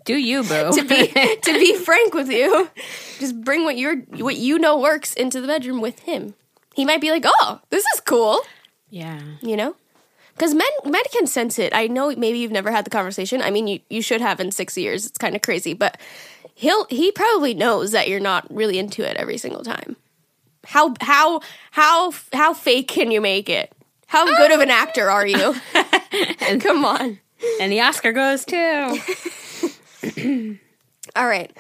Do 0.04 0.14
you, 0.14 0.44
boo? 0.44 0.72
to 0.72 0.84
be 0.84 1.08
to 1.42 1.52
be 1.52 1.74
frank 1.74 2.14
with 2.14 2.30
you, 2.30 2.70
just 3.18 3.42
bring 3.42 3.64
what 3.64 3.76
you're 3.76 3.96
what 3.96 4.36
you 4.36 4.56
know 4.56 4.78
works 4.78 5.12
into 5.12 5.40
the 5.40 5.48
bedroom 5.48 5.80
with 5.80 5.98
him. 5.98 6.34
He 6.76 6.84
might 6.84 7.00
be 7.00 7.10
like, 7.10 7.24
"Oh, 7.26 7.60
this 7.70 7.84
is 7.92 8.00
cool," 8.02 8.40
yeah. 8.88 9.20
you 9.42 9.56
know, 9.56 9.74
because 10.34 10.54
men 10.54 10.68
men 10.84 11.02
can 11.10 11.26
sense 11.26 11.58
it. 11.58 11.74
I 11.74 11.88
know 11.88 12.14
maybe 12.16 12.38
you've 12.38 12.52
never 12.52 12.70
had 12.70 12.84
the 12.84 12.90
conversation. 12.90 13.42
I 13.42 13.50
mean, 13.50 13.66
you 13.66 13.80
you 13.90 14.00
should 14.00 14.20
have 14.20 14.38
in 14.38 14.52
six 14.52 14.78
years. 14.78 15.06
It's 15.06 15.18
kind 15.18 15.34
of 15.34 15.42
crazy, 15.42 15.74
but 15.74 15.98
he'll 16.56 16.86
he 16.86 17.12
probably 17.12 17.54
knows 17.54 17.92
that 17.92 18.08
you're 18.08 18.18
not 18.18 18.52
really 18.52 18.78
into 18.78 19.08
it 19.08 19.16
every 19.16 19.38
single 19.38 19.62
time. 19.62 19.94
How 20.64 20.94
how 21.00 21.40
how 21.70 22.12
how 22.32 22.52
fake 22.52 22.88
can 22.88 23.12
you 23.12 23.20
make 23.20 23.48
it? 23.48 23.72
How 24.08 24.24
good 24.24 24.50
of 24.50 24.60
an 24.60 24.70
actor 24.70 25.08
are 25.10 25.26
you? 25.26 25.54
and, 26.40 26.60
Come 26.60 26.84
on. 26.84 27.18
And 27.60 27.70
the 27.72 27.80
Oscar 27.80 28.12
goes 28.12 28.44
too. 28.44 28.98
All 31.16 31.26
right. 31.26 31.56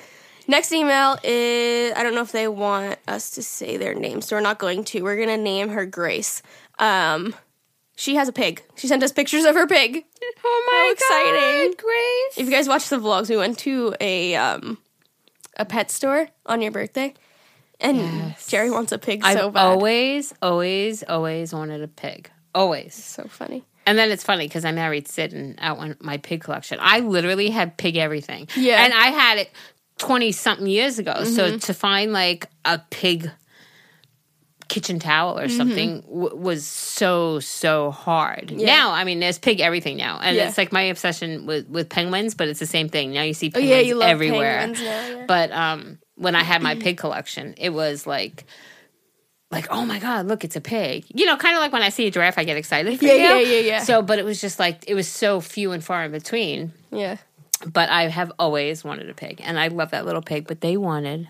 Next 0.48 0.72
email 0.72 1.18
is 1.22 1.92
I 1.94 2.02
don't 2.02 2.14
know 2.14 2.22
if 2.22 2.32
they 2.32 2.48
want 2.48 2.98
us 3.06 3.32
to 3.32 3.42
say 3.42 3.76
their 3.76 3.94
name, 3.94 4.20
so 4.22 4.36
we're 4.36 4.40
not 4.40 4.58
going 4.58 4.84
to. 4.84 5.02
We're 5.02 5.18
gonna 5.18 5.36
name 5.36 5.68
her 5.70 5.84
Grace. 5.86 6.40
Um, 6.78 7.34
she 7.96 8.14
has 8.14 8.28
a 8.28 8.32
pig. 8.32 8.62
She 8.76 8.86
sent 8.86 9.02
us 9.02 9.12
pictures 9.12 9.44
of 9.44 9.54
her 9.54 9.66
pig. 9.66 10.04
Oh 10.44 10.64
my 10.70 10.78
How 10.86 10.92
exciting. 10.92 11.70
God, 11.72 11.78
Grace. 11.78 12.38
If 12.38 12.46
you 12.46 12.50
guys 12.52 12.68
watch 12.68 12.88
the 12.88 12.98
vlogs, 12.98 13.28
we 13.28 13.36
went 13.36 13.58
to 13.60 13.94
a 14.00 14.36
um 14.36 14.78
a 15.56 15.64
pet 15.64 15.90
store 15.90 16.28
on 16.44 16.62
your 16.62 16.70
birthday, 16.70 17.14
and 17.80 17.96
Yes. 17.96 18.48
Geri 18.48 18.70
wants 18.70 18.92
a 18.92 18.98
pig 18.98 19.22
I've 19.24 19.38
so 19.38 19.50
bad. 19.50 19.64
always, 19.64 20.34
always, 20.40 21.02
always 21.02 21.52
wanted 21.52 21.82
a 21.82 21.88
pig. 21.88 22.30
Always. 22.54 22.94
so 22.94 23.24
funny. 23.24 23.64
And 23.84 23.96
then 23.96 24.10
it's 24.10 24.24
funny 24.24 24.46
because 24.48 24.64
I 24.64 24.72
married 24.72 25.06
Sid 25.06 25.32
and 25.32 25.54
out 25.58 26.02
my 26.02 26.16
pig 26.16 26.42
collection. 26.42 26.78
I 26.80 27.00
literally 27.00 27.50
had 27.50 27.76
pig 27.76 27.96
everything. 27.96 28.48
Yeah. 28.56 28.82
And 28.82 28.92
I 28.92 29.08
had 29.08 29.38
it 29.38 29.50
20 29.98 30.32
something 30.32 30.66
years 30.66 30.98
ago. 30.98 31.24
So 31.24 31.48
mm-hmm. 31.48 31.58
to 31.58 31.74
find 31.74 32.12
like 32.12 32.50
a 32.64 32.80
pig 32.90 33.30
kitchen 34.68 34.98
towel 34.98 35.38
or 35.38 35.48
something 35.48 36.00
w- 36.02 36.34
was 36.36 36.66
so, 36.66 37.38
so 37.40 37.90
hard. 37.90 38.50
Now, 38.52 38.92
I 38.92 39.04
mean, 39.04 39.20
there's 39.20 39.38
pig 39.38 39.60
everything 39.60 39.96
now. 39.96 40.18
And 40.20 40.36
Yeah. 40.36 40.48
it's 40.48 40.58
like 40.58 40.72
my 40.72 40.82
obsession 40.82 41.46
with, 41.46 41.68
with 41.68 41.88
penguins, 41.88 42.34
but 42.34 42.48
it's 42.48 42.58
the 42.60 42.66
same 42.66 42.88
thing. 42.88 43.12
Now 43.12 43.22
you 43.22 43.34
see 43.34 43.48
Oh 43.48 43.58
penguins 43.58 43.70
yeah, 43.70 43.80
you 43.80 43.94
love 43.94 44.08
everywhere. 44.10 44.58
penguins 44.58 44.80
now. 44.80 45.08
Yeah. 45.18 45.24
But 45.26 45.52
um, 45.52 45.98
when 46.16 46.34
I 46.34 46.42
had 46.42 46.62
my 46.62 46.74
pig 46.84 46.98
collection, 46.98 47.54
it 47.58 47.70
was 47.70 48.06
like, 48.06 48.44
like 49.50 49.68
oh 49.70 49.86
my 49.86 49.98
god, 50.00 50.26
look, 50.26 50.42
it's 50.44 50.56
a 50.56 50.60
pig. 50.60 51.04
You 51.14 51.26
know, 51.26 51.36
kind 51.36 51.54
of 51.54 51.60
like 51.60 51.72
when 51.72 51.82
I 51.82 51.90
see 51.90 52.06
a 52.06 52.10
giraffe, 52.10 52.38
I 52.38 52.44
get 52.44 52.56
excited. 52.56 52.98
For 52.98 53.04
Yeah, 53.04 53.12
you. 53.12 53.20
yeah, 53.20 53.38
yeah, 53.38 53.60
yeah. 53.60 53.82
So, 53.84 54.02
but 54.02 54.18
it 54.18 54.24
was 54.24 54.40
just 54.40 54.58
like 54.58 54.84
it 54.88 54.94
was 54.94 55.06
so 55.08 55.40
few 55.40 55.70
and 55.72 55.82
far 55.84 56.04
in 56.04 56.12
between. 56.12 56.72
yeah. 56.90 57.18
But 57.64 57.88
I 57.88 58.08
have 58.08 58.32
always 58.38 58.84
wanted 58.84 59.08
a 59.08 59.14
pig, 59.14 59.40
and 59.42 59.58
I 59.58 59.68
love 59.68 59.92
that 59.92 60.04
little 60.04 60.20
pig. 60.20 60.46
But 60.46 60.60
they 60.60 60.76
wanted 60.76 61.28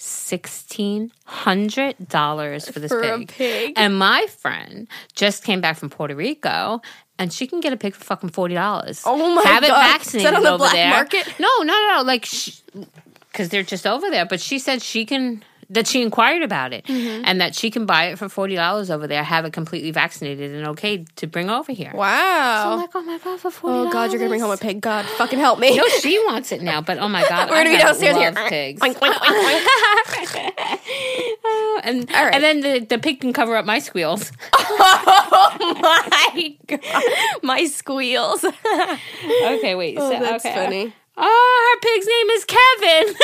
sixteen 0.00 1.12
hundred 1.26 1.96
dollars 2.08 2.68
for 2.68 2.80
this 2.80 2.90
For 2.90 3.02
pig. 3.02 3.28
pig. 3.28 3.72
And 3.76 3.98
my 3.98 4.26
friend 4.38 4.88
just 5.14 5.44
came 5.44 5.60
back 5.60 5.76
from 5.76 5.90
Puerto 5.90 6.14
Rico. 6.14 6.80
And 7.18 7.30
she 7.30 7.46
can 7.46 7.60
get 7.60 7.74
a 7.74 7.76
pig 7.76 7.94
for 7.94 8.02
fucking 8.02 8.30
forty 8.30 8.54
dollars. 8.54 9.02
Oh 9.04 9.34
my 9.34 9.42
Have 9.42 9.62
it 9.62 9.68
God. 9.68 9.84
Is 9.84 9.92
vaccinated 9.92 10.32
that 10.32 10.36
on 10.38 10.42
the 10.42 10.48
over 10.48 10.58
black 10.58 10.72
there. 10.72 10.88
market? 10.90 11.34
No, 11.38 11.48
no, 11.58 11.64
no, 11.66 11.96
no. 11.96 12.02
Like, 12.02 12.26
because 13.30 13.50
they're 13.50 13.62
just 13.62 13.86
over 13.86 14.08
there. 14.08 14.24
But 14.24 14.40
she 14.40 14.58
said 14.58 14.80
she 14.80 15.04
can 15.04 15.44
that 15.70 15.86
she 15.86 16.02
inquired 16.02 16.42
about 16.42 16.72
it 16.72 16.84
Mm-hmm. 16.84 17.24
and 17.24 17.40
that 17.40 17.54
she 17.54 17.70
can 17.70 17.86
buy 17.86 18.06
it 18.06 18.18
for 18.18 18.28
forty 18.28 18.54
dollars 18.56 18.90
over 18.90 19.06
there, 19.06 19.22
have 19.24 19.44
it 19.44 19.52
completely 19.52 19.90
vaccinated 19.92 20.52
and 20.54 20.66
okay 20.68 21.04
to 21.16 21.26
bring 21.26 21.48
over 21.50 21.72
here. 21.72 21.92
Wow. 21.94 22.62
So 22.64 22.70
I'm 22.72 22.78
like, 22.80 22.90
oh 22.94 23.02
my 23.02 23.18
god, 23.18 23.40
for 23.40 23.50
forty. 23.50 23.76
oh 23.88 23.90
God, 23.90 24.10
you're 24.10 24.18
gonna 24.18 24.28
bring 24.28 24.40
home 24.40 24.50
a 24.50 24.56
pig. 24.56 24.80
God, 24.80 25.04
fucking 25.16 25.38
help 25.38 25.58
me. 25.58 25.76
No, 25.76 25.86
she 26.00 26.18
wants 26.26 26.52
it 26.52 26.62
now, 26.62 26.80
but 26.80 26.98
oh 26.98 27.08
my 27.08 27.26
god, 27.28 27.48
We're 27.50 27.56
gonna 27.64 27.70
I 27.70 27.72
be 27.74 27.78
downstairs 27.78 28.16
here. 28.16 28.32
pigs. 28.48 28.80
Oink, 28.80 28.94
oink, 28.96 29.12
oink, 29.14 29.60
oink. 30.24 30.78
Oh, 31.52 31.80
and 31.84 32.10
All 32.12 32.24
right. 32.24 32.34
and 32.34 32.42
then 32.44 32.60
the, 32.60 32.84
the 32.86 32.98
pig 32.98 33.20
can 33.20 33.32
cover 33.32 33.56
up 33.56 33.64
my 33.64 33.78
squeals. 33.78 34.30
oh 34.54 35.78
my 35.80 36.56
God. 36.66 36.80
My 37.42 37.64
squeals. 37.66 38.44
Okay, 38.44 39.74
wait. 39.74 39.96
Oh, 39.98 40.10
so, 40.10 40.18
that's 40.20 40.44
okay. 40.44 40.54
funny. 40.54 40.94
Oh, 41.16 41.74
her 41.74 41.80
pig's 41.80 42.06
name 42.06 42.30
is 42.30 42.44
Kevin. 42.44 43.14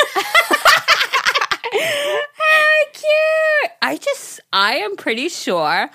How 1.73 2.85
cute. 2.93 3.71
I 3.81 3.97
just, 4.01 4.39
I 4.53 4.77
am 4.77 4.95
pretty 4.95 5.29
sure. 5.29 5.89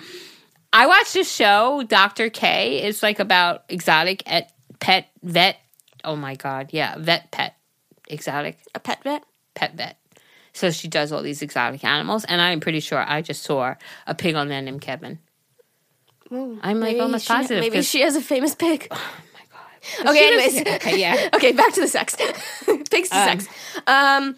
I 0.73 0.87
watched 0.87 1.17
a 1.17 1.25
show, 1.25 1.83
Dr. 1.87 2.31
K. 2.31 2.79
It's 2.83 3.03
like 3.03 3.19
about 3.21 3.65
exotic 3.69 4.23
et, 4.27 4.51
pet 4.81 5.09
vet. 5.23 5.57
Oh 6.05 6.17
my 6.17 6.35
God. 6.35 6.71
Yeah, 6.73 6.97
vet 6.99 7.31
pet. 7.31 7.55
Exotic 8.09 8.59
a 8.75 8.81
pet 8.81 9.03
vet. 9.05 9.23
pet 9.55 9.75
vet. 9.75 9.99
So 10.55 10.71
she 10.71 10.89
does 10.89 11.13
all 11.13 11.23
these 11.23 11.43
exotic 11.43 11.85
animals. 11.85 12.25
And 12.25 12.41
I'm 12.41 12.61
pretty 12.61 12.81
sure 12.81 12.99
I 13.07 13.23
just 13.23 13.43
saw 13.43 13.75
a 14.07 14.15
pig 14.15 14.35
on 14.35 14.49
there 14.49 14.61
named 14.63 14.81
Kevin. 14.83 15.19
I'm 16.31 16.81
like 16.81 16.99
almost 16.99 17.27
she- 17.27 17.33
positive. 17.33 17.61
Maybe 17.61 17.83
she 17.83 18.01
has 18.01 18.17
a 18.17 18.23
famous 18.23 18.55
pig. 18.55 18.89
oh 18.91 19.13
my 19.35 19.41
God. 20.07 20.11
Okay, 20.11 20.27
anyways. 20.27 20.61
Okay, 20.77 20.99
yeah. 21.01 21.29
okay, 21.35 21.53
back 21.53 21.75
to 21.75 21.81
the 21.83 21.89
sex. 21.89 22.17
Pigs 22.91 23.11
to 23.11 23.19
Um, 23.19 23.41
sex. 23.41 23.47
Um, 23.87 24.37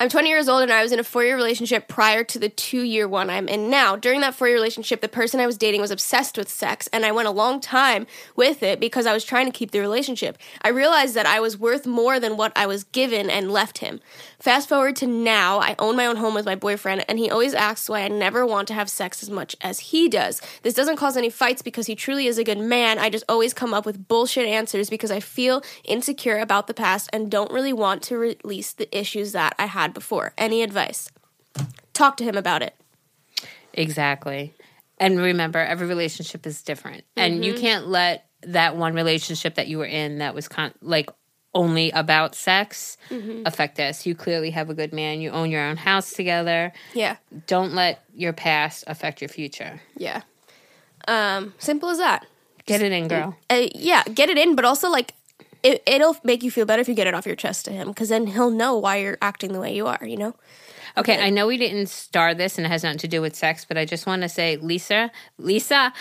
I'm 0.00 0.08
20 0.08 0.28
years 0.28 0.48
old 0.48 0.64
and 0.64 0.72
I 0.72 0.82
was 0.82 0.90
in 0.90 0.98
a 0.98 1.04
four 1.04 1.22
year 1.22 1.36
relationship 1.36 1.86
prior 1.86 2.24
to 2.24 2.38
the 2.40 2.48
two 2.48 2.82
year 2.82 3.06
one 3.06 3.30
I'm 3.30 3.46
in 3.46 3.70
now. 3.70 3.94
During 3.94 4.22
that 4.22 4.34
four 4.34 4.48
year 4.48 4.56
relationship, 4.56 5.00
the 5.00 5.08
person 5.08 5.38
I 5.38 5.46
was 5.46 5.56
dating 5.56 5.80
was 5.80 5.92
obsessed 5.92 6.36
with 6.36 6.48
sex, 6.48 6.88
and 6.92 7.06
I 7.06 7.12
went 7.12 7.28
a 7.28 7.30
long 7.30 7.60
time 7.60 8.08
with 8.34 8.64
it 8.64 8.80
because 8.80 9.06
I 9.06 9.12
was 9.12 9.24
trying 9.24 9.46
to 9.46 9.52
keep 9.52 9.70
the 9.70 9.78
relationship. 9.78 10.36
I 10.62 10.70
realized 10.70 11.14
that 11.14 11.26
I 11.26 11.38
was 11.38 11.56
worth 11.56 11.86
more 11.86 12.18
than 12.18 12.36
what 12.36 12.52
I 12.56 12.66
was 12.66 12.82
given 12.82 13.30
and 13.30 13.52
left 13.52 13.78
him. 13.78 14.00
Fast 14.40 14.68
forward 14.68 14.96
to 14.96 15.06
now, 15.06 15.60
I 15.60 15.76
own 15.78 15.96
my 15.96 16.06
own 16.06 16.16
home 16.16 16.34
with 16.34 16.44
my 16.44 16.56
boyfriend, 16.56 17.04
and 17.08 17.20
he 17.20 17.30
always 17.30 17.54
asks 17.54 17.88
why 17.88 18.00
I 18.00 18.08
never 18.08 18.44
want 18.44 18.66
to 18.68 18.74
have 18.74 18.90
sex 18.90 19.22
as 19.22 19.30
much 19.30 19.54
as 19.60 19.78
he 19.78 20.08
does. 20.08 20.42
This 20.62 20.74
doesn't 20.74 20.96
cause 20.96 21.16
any 21.16 21.30
fights 21.30 21.62
because 21.62 21.86
he 21.86 21.94
truly 21.94 22.26
is 22.26 22.36
a 22.36 22.44
good 22.44 22.58
man. 22.58 22.98
I 22.98 23.10
just 23.10 23.24
always 23.28 23.54
come 23.54 23.72
up 23.72 23.86
with 23.86 24.08
bullshit 24.08 24.46
answers 24.46 24.90
because 24.90 25.12
I 25.12 25.20
feel 25.20 25.62
insecure 25.84 26.38
about 26.40 26.66
the 26.66 26.74
past 26.74 27.08
and 27.12 27.30
don't 27.30 27.52
really 27.52 27.72
want 27.72 28.02
to 28.02 28.18
release 28.18 28.72
the 28.72 28.94
issues 28.96 29.32
that 29.32 29.54
I 29.56 29.66
had 29.84 29.94
before. 29.94 30.32
Any 30.38 30.62
advice? 30.62 31.10
Talk 31.92 32.16
to 32.16 32.24
him 32.24 32.36
about 32.36 32.62
it. 32.62 32.74
Exactly. 33.74 34.54
And 34.98 35.18
remember, 35.18 35.58
every 35.58 35.86
relationship 35.86 36.46
is 36.46 36.62
different. 36.62 37.04
And 37.16 37.34
Mm-hmm. 37.34 37.42
you 37.42 37.54
can't 37.54 37.88
let 37.88 38.26
that 38.42 38.76
one 38.76 38.94
relationship 38.94 39.54
that 39.56 39.68
you 39.68 39.78
were 39.78 39.84
in 39.86 40.18
that 40.18 40.34
was 40.34 40.48
con- 40.48 40.74
like 40.80 41.10
only 41.54 41.90
about 41.90 42.34
sex 42.34 42.96
Mm-hmm. 43.10 43.42
affect 43.46 43.76
this. 43.76 44.06
You 44.06 44.14
clearly 44.14 44.50
have 44.50 44.70
a 44.70 44.74
good 44.74 44.92
man. 44.92 45.20
You 45.20 45.30
own 45.30 45.50
your 45.50 45.62
own 45.62 45.76
house 45.76 46.12
together. 46.12 46.72
Yeah. 46.94 47.16
Don't 47.46 47.74
let 47.74 48.02
your 48.14 48.32
past 48.32 48.84
affect 48.86 49.20
your 49.20 49.28
future. 49.28 49.80
Yeah. 49.96 50.22
Um, 51.06 51.52
simple 51.58 51.90
as 51.90 51.98
that. 51.98 52.26
Get 52.66 52.80
it 52.80 52.92
in, 52.92 53.08
girl. 53.08 53.36
Uh, 53.50 53.66
yeah, 53.74 54.02
get 54.04 54.30
it 54.30 54.38
in, 54.38 54.56
but 54.56 54.64
also 54.64 54.88
like 54.88 55.12
it, 55.64 55.82
it'll 55.86 56.16
make 56.22 56.44
you 56.44 56.50
feel 56.52 56.66
better 56.66 56.80
if 56.80 56.88
you 56.88 56.94
get 56.94 57.08
it 57.08 57.14
off 57.14 57.26
your 57.26 57.34
chest 57.34 57.64
to 57.64 57.72
him, 57.72 57.88
because 57.88 58.10
then 58.10 58.28
he'll 58.28 58.50
know 58.50 58.76
why 58.78 58.96
you're 58.98 59.18
acting 59.20 59.52
the 59.52 59.60
way 59.60 59.74
you 59.74 59.86
are. 59.88 59.98
You 60.04 60.16
know. 60.16 60.34
Okay, 60.96 61.20
I 61.20 61.30
know 61.30 61.48
we 61.48 61.56
didn't 61.58 61.88
star 61.88 62.34
this 62.34 62.56
and 62.56 62.64
it 62.66 62.70
has 62.70 62.84
nothing 62.84 62.98
to 62.98 63.08
do 63.08 63.20
with 63.20 63.34
sex, 63.34 63.64
but 63.64 63.76
I 63.76 63.84
just 63.84 64.06
want 64.06 64.22
to 64.22 64.28
say, 64.28 64.58
Lisa, 64.58 65.10
Lisa, 65.38 65.92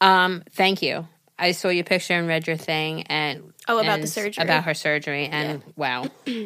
um, 0.00 0.44
thank 0.52 0.82
you. 0.82 1.08
I 1.36 1.50
saw 1.50 1.68
your 1.68 1.82
picture 1.84 2.14
and 2.14 2.28
read 2.28 2.46
your 2.46 2.56
thing 2.56 3.02
and 3.08 3.52
Oh, 3.66 3.78
about 3.78 4.00
the 4.00 4.06
surgery. 4.06 4.44
about 4.44 4.62
her 4.64 4.74
surgery, 4.74 5.26
and 5.26 5.62
wow. 5.74 6.06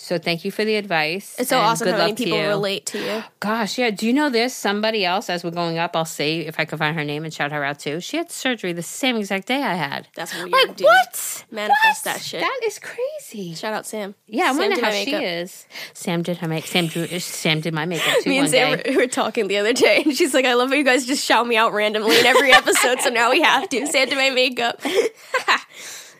So 0.00 0.16
thank 0.16 0.44
you 0.44 0.52
for 0.52 0.64
the 0.64 0.76
advice. 0.76 1.34
It's 1.40 1.48
so 1.50 1.58
awesome 1.58 1.86
good 1.86 1.94
how 1.94 1.98
many 2.02 2.14
people 2.14 2.38
you. 2.38 2.46
relate 2.46 2.86
to 2.86 2.98
you. 3.02 3.24
Gosh, 3.40 3.78
yeah. 3.78 3.90
Do 3.90 4.06
you 4.06 4.12
know 4.12 4.30
this? 4.30 4.54
Somebody 4.54 5.04
else, 5.04 5.28
as 5.28 5.42
we're 5.42 5.50
going 5.50 5.78
up, 5.78 5.96
I'll 5.96 6.04
say 6.04 6.38
if 6.38 6.60
I 6.60 6.64
can 6.66 6.78
find 6.78 6.96
her 6.96 7.02
name 7.02 7.24
and 7.24 7.34
shout 7.34 7.50
her 7.50 7.64
out 7.64 7.80
too. 7.80 8.00
She 8.00 8.16
had 8.16 8.30
surgery 8.30 8.72
the 8.72 8.82
same 8.82 9.16
exact 9.16 9.48
day 9.48 9.60
I 9.60 9.74
had. 9.74 10.06
That's 10.14 10.32
weird, 10.36 10.52
like 10.52 10.76
dude. 10.76 10.84
what? 10.84 11.44
Manifest 11.50 12.06
What? 12.06 12.14
that 12.14 12.20
shit. 12.22 12.40
That 12.40 12.60
is 12.64 12.78
crazy. 12.78 13.54
Shout 13.54 13.74
out 13.74 13.86
Sam. 13.86 14.14
Yeah, 14.28 14.44
I 14.44 14.46
Sam 14.52 14.58
wonder 14.58 14.84
how 14.84 14.92
she 14.92 15.06
makeup. 15.06 15.22
is. 15.24 15.66
Sam 15.94 16.22
did 16.22 16.36
her 16.36 16.46
make. 16.46 16.66
Sam 16.68 16.86
drew. 16.86 17.06
Sam 17.18 17.60
did 17.60 17.74
my 17.74 17.84
makeup 17.84 18.22
too 18.22 18.30
Me 18.30 18.38
and 18.38 18.48
Sam 18.48 18.78
day. 18.78 18.92
were, 18.94 18.96
were 19.02 19.06
talking 19.08 19.48
the 19.48 19.56
other 19.56 19.72
day, 19.72 20.02
and 20.04 20.14
she's 20.16 20.32
like, 20.32 20.44
"I 20.44 20.54
love 20.54 20.68
how 20.68 20.76
you 20.76 20.84
guys 20.84 21.06
just 21.06 21.24
shout 21.24 21.44
me 21.44 21.56
out 21.56 21.72
randomly 21.72 22.20
in 22.20 22.24
every 22.24 22.52
episode, 22.52 23.00
so 23.00 23.10
now 23.10 23.30
we 23.32 23.42
have 23.42 23.68
to." 23.70 23.84
Sam 23.88 24.08
did 24.08 24.16
my 24.16 24.30
makeup. 24.30 24.80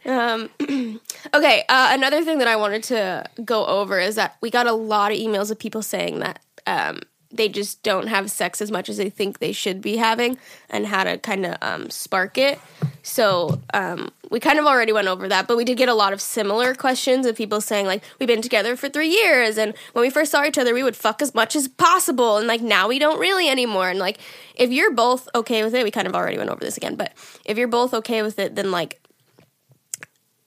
um, 0.09 0.51
okay, 1.35 1.65
uh, 1.69 1.89
another 1.93 2.25
thing 2.25 2.39
that 2.39 2.49
I 2.49 2.57
wanted 2.57 2.83
to 2.85 3.25
go 3.45 3.67
over 3.67 4.01
is 4.01 4.15
that 4.15 4.37
we 4.41 4.51
got 4.51 4.67
a 4.67 4.73
lot 4.73 5.13
of 5.13 5.19
emails 5.19 5.51
of 5.51 5.59
people 5.59 5.83
saying 5.83 6.21
that 6.21 6.41
um, 6.67 7.01
they 7.31 7.49
just 7.49 7.83
don't 7.83 8.07
have 8.07 8.31
sex 8.31 8.63
as 8.63 8.71
much 8.71 8.89
as 8.89 8.97
they 8.97 9.11
think 9.11 9.39
they 9.39 9.53
should 9.53 9.83
be 9.83 9.97
having, 9.97 10.39
and 10.71 10.87
how 10.87 11.05
to 11.05 11.19
kind 11.19 11.45
of 11.45 11.57
um, 11.61 11.91
spark 11.91 12.39
it. 12.39 12.59
So 13.03 13.61
um, 13.75 14.11
we 14.31 14.41
kind 14.41 14.59
of 14.59 14.65
already 14.65 14.93
went 14.93 15.09
over 15.09 15.29
that, 15.29 15.47
but 15.47 15.57
we 15.57 15.65
did 15.65 15.77
get 15.77 15.89
a 15.91 15.95
lot 15.95 16.13
of 16.13 16.21
similar 16.21 16.75
questions 16.75 17.27
of 17.27 17.37
people 17.37 17.61
saying 17.61 17.85
like, 17.87 18.03
"We've 18.19 18.27
been 18.27 18.43
together 18.43 18.77
for 18.77 18.89
three 18.89 19.11
years, 19.11 19.59
and 19.59 19.75
when 19.93 20.03
we 20.03 20.11
first 20.11 20.31
saw 20.31 20.45
each 20.45 20.57
other, 20.57 20.73
we 20.73 20.83
would 20.83 20.97
fuck 20.97 21.21
as 21.21 21.35
much 21.35 21.55
as 21.55 21.69
possible, 21.69 22.39
and 22.39 22.47
like 22.47 22.63
now 22.63 22.89
we 22.89 22.99
don't 22.99 23.21
really 23.21 23.49
anymore." 23.49 23.91
And 23.91 23.99
like, 23.99 24.19
if 24.55 24.71
you're 24.71 24.93
both 24.93 25.29
okay 25.35 25.63
with 25.63 25.75
it, 25.75 25.85
we 25.85 25.91
kind 25.91 26.07
of 26.07 26.15
already 26.15 26.39
went 26.39 26.49
over 26.49 26.61
this 26.61 26.79
again, 26.79 26.97
but 26.97 27.13
if 27.45 27.59
you're 27.59 27.69
both 27.69 27.93
okay 27.93 28.23
with 28.23 28.39
it, 28.39 28.55
then 28.55 28.71
like, 28.71 29.01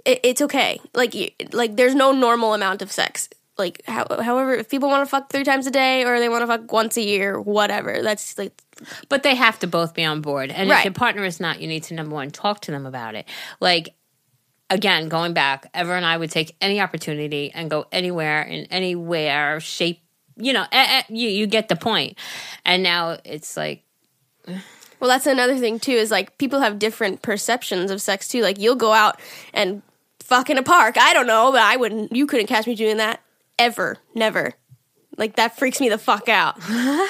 it, 0.06 0.20
it's 0.24 0.42
okay. 0.42 0.80
Like, 0.94 1.14
you, 1.14 1.30
like 1.52 1.76
there's 1.76 1.96
no 1.96 2.12
normal 2.12 2.54
amount 2.54 2.82
of 2.82 2.92
sex. 2.92 3.30
Like, 3.58 3.82
how, 3.86 4.06
however, 4.22 4.56
if 4.56 4.70
people 4.70 4.90
want 4.90 5.06
to 5.06 5.10
fuck 5.10 5.30
three 5.30 5.44
times 5.44 5.68
a 5.68 5.72
day 5.72 6.04
or 6.04 6.20
they 6.20 6.30
want 6.30 6.42
to 6.42 6.48
fuck 6.48 6.72
once 6.72 6.98
a 6.98 7.02
year, 7.02 7.40
whatever. 7.40 8.02
That's 8.02 8.38
like 8.38 8.60
But 9.10 9.24
they 9.24 9.36
have 9.36 9.60
to 9.60 9.68
both 9.68 9.94
be 9.94 10.04
on 10.04 10.22
board. 10.22 10.52
And 10.52 10.72
if 10.72 10.84
your 10.84 10.94
partner 10.94 11.24
is 11.26 11.40
not, 11.40 11.62
you 11.62 11.68
need 11.68 11.84
to 11.84 11.94
number 11.94 12.16
one 12.16 12.32
talk 12.32 12.62
to 12.62 12.72
them 12.72 12.86
about 12.86 13.16
it. 13.16 13.28
Like 13.60 13.94
again, 14.72 15.10
going 15.10 15.34
back, 15.34 15.70
Ever 15.74 15.96
and 15.96 16.06
I 16.06 16.18
would 16.18 16.32
take 16.32 16.56
any 16.62 16.80
opportunity 16.80 17.52
and 17.54 17.70
go 17.70 17.86
anywhere 17.92 18.42
in 18.42 18.66
anywhere 18.72 19.60
shape. 19.60 20.02
You 20.38 20.54
know, 20.54 20.66
eh, 20.72 21.00
eh, 21.00 21.04
you 21.10 21.30
you 21.30 21.46
get 21.46 21.68
the 21.68 21.76
point. 21.76 22.18
And 22.66 22.82
now 22.82 23.18
it's 23.26 23.56
like 23.56 23.84
Well, 24.48 25.10
that's 25.10 25.28
another 25.28 25.58
thing 25.58 25.80
too. 25.80 25.92
Is 25.92 26.10
like 26.10 26.38
people 26.38 26.62
have 26.62 26.80
different 26.80 27.22
perceptions 27.22 27.92
of 27.92 28.02
sex 28.02 28.28
too. 28.28 28.42
Like 28.42 28.58
you'll 28.58 28.76
go 28.76 28.94
out 28.94 29.20
and 29.54 29.84
fuck 30.32 30.50
in 30.50 30.58
a 30.58 30.64
park. 30.64 30.96
I 30.98 31.14
don't 31.14 31.28
know, 31.28 31.52
but 31.52 31.62
I 31.62 31.76
wouldn't. 31.76 32.16
You 32.16 32.26
couldn't 32.26 32.48
catch 32.48 32.66
me 32.68 32.76
doing 32.76 32.98
that 32.98 33.20
ever, 33.60 33.98
never. 34.16 34.54
Like 35.18 35.36
that 35.36 35.58
freaks 35.58 35.80
me 35.82 35.90
the 35.90 35.98
fuck 35.98 36.28
out. 36.30 36.58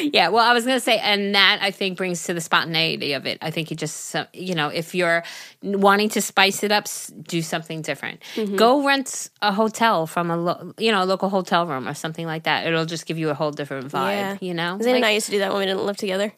Yeah, 0.00 0.28
well, 0.28 0.44
I 0.48 0.52
was 0.52 0.64
going 0.64 0.76
to 0.76 0.80
say, 0.80 0.98
and 0.98 1.34
that 1.34 1.58
I 1.60 1.72
think 1.72 1.96
brings 1.98 2.22
to 2.24 2.34
the 2.34 2.40
spontaneity 2.40 3.12
of 3.14 3.26
it. 3.26 3.38
I 3.42 3.50
think 3.50 3.70
you 3.72 3.76
just, 3.76 4.14
you 4.32 4.54
know, 4.54 4.68
if 4.68 4.94
you're 4.94 5.24
wanting 5.62 6.10
to 6.10 6.20
spice 6.20 6.62
it 6.62 6.70
up, 6.70 6.86
do 7.22 7.42
something 7.42 7.82
different. 7.82 8.20
Mm-hmm. 8.36 8.54
Go 8.54 8.86
rent 8.86 9.30
a 9.42 9.50
hotel 9.52 10.06
from 10.06 10.30
a, 10.30 10.36
lo- 10.36 10.74
you 10.78 10.92
know, 10.92 11.02
a 11.02 11.06
local 11.06 11.28
hotel 11.28 11.66
room 11.66 11.88
or 11.88 11.94
something 11.94 12.24
like 12.24 12.44
that. 12.44 12.66
It'll 12.68 12.84
just 12.84 13.04
give 13.06 13.18
you 13.18 13.30
a 13.30 13.34
whole 13.34 13.50
different 13.50 13.90
vibe, 13.90 14.12
Yeah. 14.12 14.36
you 14.40 14.54
know? 14.54 14.78
Zane 14.80 14.94
and 14.96 15.02
Like, 15.02 15.08
I 15.08 15.14
used 15.14 15.26
to 15.26 15.32
do 15.32 15.38
that 15.40 15.50
when 15.50 15.58
we 15.60 15.66
didn't 15.66 15.84
live 15.86 15.96
together. 15.96 16.32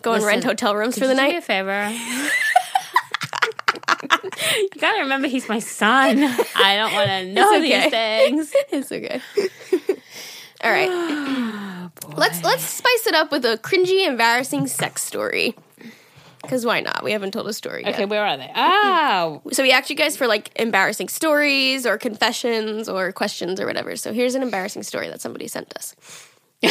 Go 0.00 0.12
and 0.14 0.24
rent 0.24 0.44
hotel 0.44 0.74
rooms 0.74 0.94
for 0.98 1.06
the 1.06 1.12
you 1.14 1.20
do 1.20 1.22
me 1.22 1.28
night. 1.32 1.38
a 1.38 1.42
favor. 1.42 1.92
you 4.56 4.68
gotta 4.78 5.00
remember 5.02 5.28
he's 5.28 5.48
my 5.48 5.58
son. 5.58 6.18
I 6.56 6.76
don't 6.76 6.92
want 6.92 7.08
to 7.08 7.26
know 7.32 7.56
okay. 7.56 7.80
these 7.80 7.90
things. 7.90 8.52
It's 8.70 8.92
okay. 8.92 9.20
All 10.62 10.70
right. 10.70 11.50
Oh, 12.06 12.12
let's 12.16 12.42
let's 12.42 12.64
spice 12.64 13.06
it 13.06 13.14
up 13.14 13.30
with 13.30 13.44
a 13.44 13.56
cringy, 13.58 14.06
embarrassing 14.06 14.66
sex 14.66 15.02
story. 15.02 15.54
Because 16.42 16.66
why 16.66 16.80
not? 16.80 17.02
We 17.04 17.12
haven't 17.12 17.30
told 17.30 17.46
a 17.46 17.52
story 17.52 17.84
yet. 17.84 17.94
Okay, 17.94 18.04
where 18.04 18.26
are 18.26 18.36
they? 18.36 18.50
Oh, 18.54 19.40
So 19.52 19.62
we 19.62 19.70
asked 19.72 19.88
you 19.90 19.96
guys 19.96 20.16
for 20.16 20.26
like 20.26 20.50
embarrassing 20.56 21.08
stories 21.08 21.86
or 21.86 21.96
confessions 21.96 22.88
or 22.88 23.12
questions 23.12 23.60
or 23.60 23.66
whatever. 23.66 23.96
So 23.96 24.12
here's 24.12 24.34
an 24.34 24.42
embarrassing 24.42 24.82
story 24.82 25.08
that 25.08 25.20
somebody 25.20 25.46
sent 25.48 25.72
us. 25.76 25.94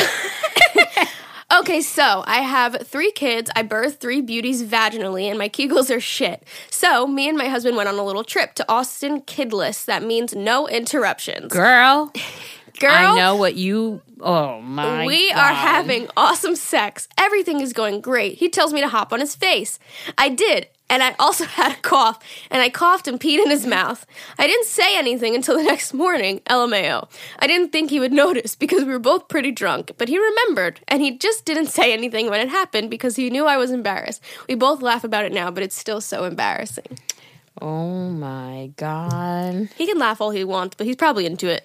okay, 1.60 1.82
so 1.82 2.24
I 2.26 2.42
have 2.42 2.88
three 2.88 3.12
kids. 3.12 3.50
I 3.56 3.63
birthed 3.63 3.98
three 4.00 4.22
beauties 4.22 4.63
vaginally, 4.63 5.24
and 5.30 5.38
my 5.38 5.50
kegels 5.50 5.94
are 5.96 6.00
shit. 6.00 6.44
So 6.70 7.08
me 7.08 7.28
and 7.28 7.38
my 7.38 7.48
husband 7.48 7.78
went 7.78 7.89
on 7.89 7.96
a 7.96 8.04
little 8.04 8.24
trip 8.24 8.54
to 8.56 8.66
Austin 8.72 9.22
Kidless. 9.22 9.86
That 9.86 10.04
means 10.04 10.36
no 10.36 10.68
interruptions. 10.68 11.52
girl, 11.52 12.12
Girl, 12.80 12.92
I 12.92 13.16
know 13.18 13.36
what 13.36 13.56
you. 13.56 14.02
Oh 14.20 14.62
my! 14.62 15.06
we 15.06 15.30
God. 15.30 15.38
are 15.38 15.54
having 15.54 16.08
awesome 16.18 16.56
sex. 16.56 17.08
Everything 17.18 17.62
is 17.62 17.72
going 17.74 18.02
great. 18.02 18.38
He 18.38 18.50
tells 18.50 18.74
me 18.74 18.82
to 18.82 18.88
hop 18.88 19.13
on 19.13 19.20
his 19.20 19.36
face. 19.36 19.80
I 20.18 20.30
did. 20.30 20.68
And 20.89 21.02
I 21.02 21.15
also 21.17 21.46
had 21.60 21.72
a 21.72 21.82
cough, 21.82 22.19
and 22.52 22.62
I 22.62 22.69
coughed 22.69 23.08
and 23.08 23.19
peed 23.19 23.43
in 23.43 23.50
his 23.50 23.65
mouth. 23.65 24.06
I 24.38 24.46
didn't 24.48 24.65
say 24.67 24.98
anything 24.98 25.34
until 25.36 25.58
the 25.58 25.63
next 25.74 25.93
morning, 25.93 26.41
LMAO. 26.50 27.10
I 27.39 27.48
didn't 27.48 27.72
think 27.72 27.89
he 27.89 28.00
would 28.00 28.12
notice 28.13 28.56
because 28.56 28.84
we 28.84 28.91
were 28.91 29.00
both 29.00 29.28
pretty 29.28 29.52
drunk, 29.52 29.91
but 29.98 30.10
he 30.10 30.17
remembered, 30.19 30.82
and 30.88 31.02
he 31.02 31.17
just 31.17 31.46
didn't 31.46 31.67
say 31.67 31.93
anything 31.93 32.30
when 32.30 32.41
it 32.41 32.50
happened 32.50 32.89
because 32.89 33.15
he 33.15 33.30
knew 33.30 33.46
I 33.46 33.58
was 33.58 33.72
embarrassed. 33.72 34.22
We 34.48 34.56
both 34.56 34.82
laugh 34.82 35.04
about 35.04 35.26
it 35.26 35.32
now, 35.34 35.50
but 35.52 35.63
it's 35.63 35.76
still 35.78 36.02
so 36.02 36.26
embarrassing. 36.26 37.00
Oh 37.62 38.10
my 38.10 38.72
god! 38.76 39.69
He 39.78 39.88
can 39.88 39.98
laugh 40.00 40.19
all 40.22 40.32
he 40.32 40.43
wants, 40.43 40.76
but 40.76 40.86
he's 40.88 40.96
probably 40.96 41.26
into 41.26 41.48
it. 41.48 41.63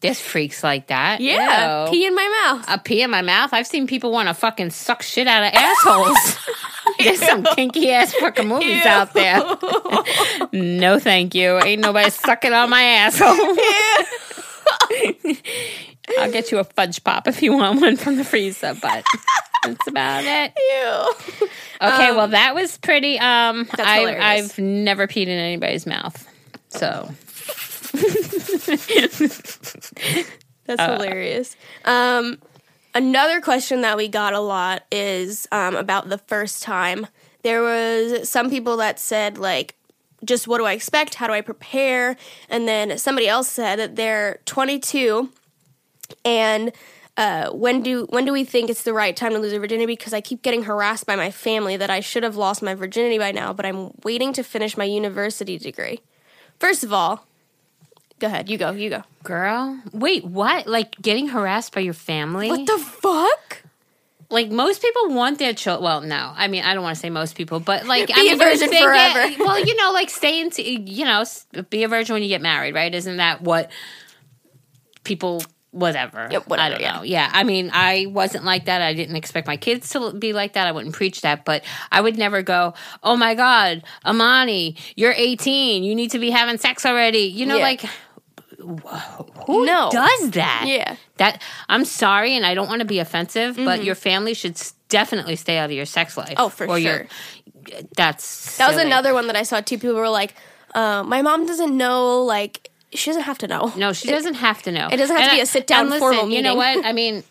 There's 0.00 0.18
freaks 0.20 0.64
like 0.64 0.88
that. 0.88 1.20
Yeah, 1.20 1.84
Ew. 1.84 1.90
pee 1.90 2.06
in 2.06 2.14
my 2.14 2.42
mouth. 2.44 2.64
a 2.68 2.78
pee 2.78 3.02
in 3.02 3.10
my 3.10 3.22
mouth. 3.22 3.52
I've 3.52 3.68
seen 3.68 3.86
people 3.86 4.10
want 4.10 4.28
to 4.28 4.34
fucking 4.34 4.70
suck 4.70 5.02
shit 5.02 5.28
out 5.28 5.44
of 5.44 5.52
assholes. 5.54 6.36
There's 6.98 7.20
some 7.20 7.44
kinky 7.44 7.90
ass 7.90 8.12
fucking 8.14 8.48
movies 8.48 8.84
Ew. 8.84 8.90
out 8.90 9.12
there. 9.14 9.40
no, 10.52 10.98
thank 10.98 11.34
you. 11.34 11.58
Ain't 11.60 11.80
nobody 11.82 12.10
sucking 12.10 12.52
on 12.52 12.70
my 12.70 12.82
asshole. 12.82 13.28
I'll 16.18 16.32
get 16.32 16.50
you 16.50 16.58
a 16.58 16.64
fudge 16.64 17.02
pop 17.04 17.28
if 17.28 17.42
you 17.42 17.52
want 17.54 17.80
one 17.80 17.96
from 17.96 18.16
the 18.16 18.24
freezer, 18.24 18.74
but 18.80 19.04
that's 19.64 19.86
about 19.86 20.24
it. 20.24 20.52
Ew. 21.40 21.48
Okay, 21.80 22.10
well 22.12 22.28
that 22.28 22.54
was 22.54 22.76
pretty. 22.78 23.18
Um, 23.18 23.68
I. 23.78 24.16
I've 24.20 24.58
never 24.58 25.06
peed 25.06 25.22
in 25.24 25.28
anybody's 25.30 25.86
mouth, 25.86 26.26
so 26.68 27.08
That's 30.66 30.80
Uh, 30.80 30.92
hilarious. 30.96 31.56
Um, 31.84 32.38
another 32.94 33.40
question 33.40 33.82
that 33.82 33.96
we 33.96 34.08
got 34.08 34.34
a 34.34 34.40
lot 34.40 34.84
is 34.90 35.48
um, 35.52 35.76
about 35.76 36.08
the 36.08 36.18
first 36.18 36.62
time. 36.62 37.06
There 37.42 37.62
was 37.62 38.28
some 38.28 38.50
people 38.50 38.76
that 38.78 38.98
said 38.98 39.38
like, 39.38 39.76
just 40.24 40.46
what 40.46 40.58
do 40.58 40.64
I 40.64 40.72
expect? 40.72 41.14
How 41.14 41.26
do 41.26 41.32
I 41.32 41.40
prepare? 41.40 42.16
And 42.48 42.68
then 42.68 42.96
somebody 42.98 43.28
else 43.28 43.48
said 43.48 43.78
that 43.78 43.96
they're 43.96 44.38
22 44.44 45.30
and 46.24 46.72
uh, 47.16 47.50
when 47.50 47.82
do 47.82 48.06
when 48.08 48.24
do 48.24 48.32
we 48.32 48.44
think 48.44 48.70
it's 48.70 48.84
the 48.84 48.94
right 48.94 49.14
time 49.14 49.32
to 49.32 49.38
lose 49.38 49.50
their 49.50 49.60
virginity? 49.60 49.86
Because 49.86 50.14
I 50.14 50.20
keep 50.20 50.42
getting 50.42 50.62
harassed 50.62 51.06
by 51.06 51.14
my 51.14 51.30
family 51.30 51.76
that 51.76 51.90
I 51.90 52.00
should 52.00 52.22
have 52.22 52.36
lost 52.36 52.62
my 52.62 52.74
virginity 52.74 53.18
by 53.18 53.32
now, 53.32 53.52
but 53.52 53.66
I'm 53.66 53.90
waiting 54.02 54.32
to 54.34 54.42
finish 54.42 54.76
my 54.76 54.84
university 54.84 55.58
degree. 55.58 56.00
First 56.58 56.84
of 56.84 56.92
all, 56.92 57.26
go 58.22 58.28
ahead, 58.28 58.48
you 58.48 58.56
go, 58.56 58.70
you 58.70 58.88
go. 58.88 59.02
girl, 59.24 59.78
wait, 59.92 60.24
what? 60.24 60.66
Like 60.66 60.96
getting 61.02 61.28
harassed 61.28 61.74
by 61.74 61.80
your 61.82 61.94
family? 61.94 62.48
What 62.48 62.66
the 62.66 62.78
fuck? 62.78 63.58
like 64.30 64.50
most 64.50 64.80
people 64.80 65.10
want 65.10 65.38
their 65.38 65.52
children. 65.52 65.84
Well, 65.84 66.00
no, 66.00 66.32
I 66.34 66.48
mean 66.48 66.64
I 66.64 66.72
don't 66.72 66.82
want 66.82 66.96
to 66.96 67.00
say 67.00 67.10
most 67.10 67.36
people, 67.36 67.60
but 67.60 67.84
like 67.94 68.06
Be 68.06 68.14
I 68.14 68.22
mean, 68.22 68.40
a 68.40 68.44
virgin 68.44 68.70
they 68.70 68.78
get- 68.78 68.84
forever. 68.84 69.34
well, 69.44 69.62
you 69.62 69.76
know, 69.76 69.92
like 69.92 70.08
stay 70.08 70.40
into 70.40 70.62
you 70.62 71.04
know, 71.04 71.24
be 71.68 71.82
a 71.84 71.88
virgin 71.88 72.14
when 72.14 72.22
you 72.22 72.28
get 72.30 72.40
married, 72.40 72.74
right? 72.74 72.94
Isn't 72.94 73.18
that 73.18 73.42
what 73.42 73.70
people 75.04 75.42
whatever. 75.72 76.28
Yeah, 76.30 76.40
whatever, 76.40 76.66
I 76.66 76.68
don't 76.70 76.80
yeah. 76.80 76.96
know. 76.96 77.02
Yeah. 77.02 77.30
I 77.32 77.44
mean, 77.44 77.70
I 77.72 78.06
wasn't 78.10 78.44
like 78.44 78.66
that. 78.66 78.82
I 78.82 78.92
didn't 78.92 79.16
expect 79.16 79.46
my 79.46 79.56
kids 79.56 79.88
to 79.90 80.12
be 80.12 80.34
like 80.34 80.52
that. 80.52 80.66
I 80.66 80.72
wouldn't 80.72 80.94
preach 80.94 81.22
that, 81.22 81.46
but 81.46 81.64
I 81.90 82.00
would 82.00 82.18
never 82.18 82.42
go, 82.42 82.74
"Oh 83.02 83.16
my 83.16 83.34
god, 83.34 83.82
Amani, 84.04 84.76
you're 84.96 85.14
18. 85.16 85.82
You 85.82 85.94
need 85.94 86.10
to 86.12 86.18
be 86.18 86.30
having 86.30 86.58
sex 86.58 86.84
already." 86.86 87.20
You 87.20 87.46
know 87.46 87.56
Yeah. 87.56 87.62
like 87.62 87.84
who 89.46 89.66
No. 89.66 89.90
does 89.92 90.30
that? 90.30 90.64
Yeah. 90.66 90.96
That 91.16 91.42
I'm 91.68 91.84
sorry 91.84 92.36
and 92.36 92.46
I 92.46 92.54
don't 92.54 92.68
want 92.68 92.80
to 92.80 92.84
be 92.86 92.98
offensive, 92.98 93.56
but 93.56 93.84
your 93.84 93.94
family 93.94 94.34
should 94.34 94.60
definitely 94.88 95.36
stay 95.36 95.58
out 95.58 95.66
of 95.66 95.72
your 95.72 95.86
sex 95.86 96.16
life. 96.16 96.28
Mm-hmm. 96.28 96.40
Oh, 96.42 96.48
for 96.48 96.66
Or 96.68 96.78
your- 96.78 96.98
sure. 96.98 97.06
that's 97.96 98.56
That 98.58 98.68
was 98.68 98.78
another 98.78 99.14
one 99.14 99.26
that 99.28 99.36
I 99.36 99.42
saw 99.42 99.60
two 99.60 99.78
People 99.78 99.94
were 99.96 100.08
like, 100.08 100.34
uh, 100.74 101.02
"My 101.02 101.22
mom 101.22 101.46
doesn't 101.46 101.76
know. 101.76 102.22
Like, 102.22 102.70
she 102.92 103.10
doesn't 103.10 103.22
have 103.22 103.38
to 103.38 103.46
know." 103.48 103.72
No, 103.76 103.92
she 103.92 104.08
doesn't 104.08 104.34
have 104.34 104.62
to 104.62 104.72
know. 104.72 104.88
it 104.90 104.96
doesn't 104.96 105.16
have 105.16 105.30
to 105.30 105.36
be 105.36 105.40
a 105.42 105.46
sit-down 105.46 105.82
and 105.82 105.90
listen, 105.90 106.00
formal 106.08 106.28
You 106.30 106.42
know 106.42 106.54
what? 106.54 106.84
I 106.84 106.92
mean, 106.92 107.22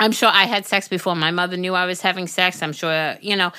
I'm 0.00 0.12
sure 0.12 0.28
I 0.28 0.44
had 0.44 0.66
sex 0.66 0.88
before 0.88 1.14
my 1.14 1.30
mother 1.30 1.56
knew 1.56 1.74
I 1.74 1.86
was 1.86 2.00
having 2.00 2.26
sex. 2.26 2.62
I'm 2.62 2.72
sure, 2.72 3.16
you 3.20 3.36
know, 3.36 3.52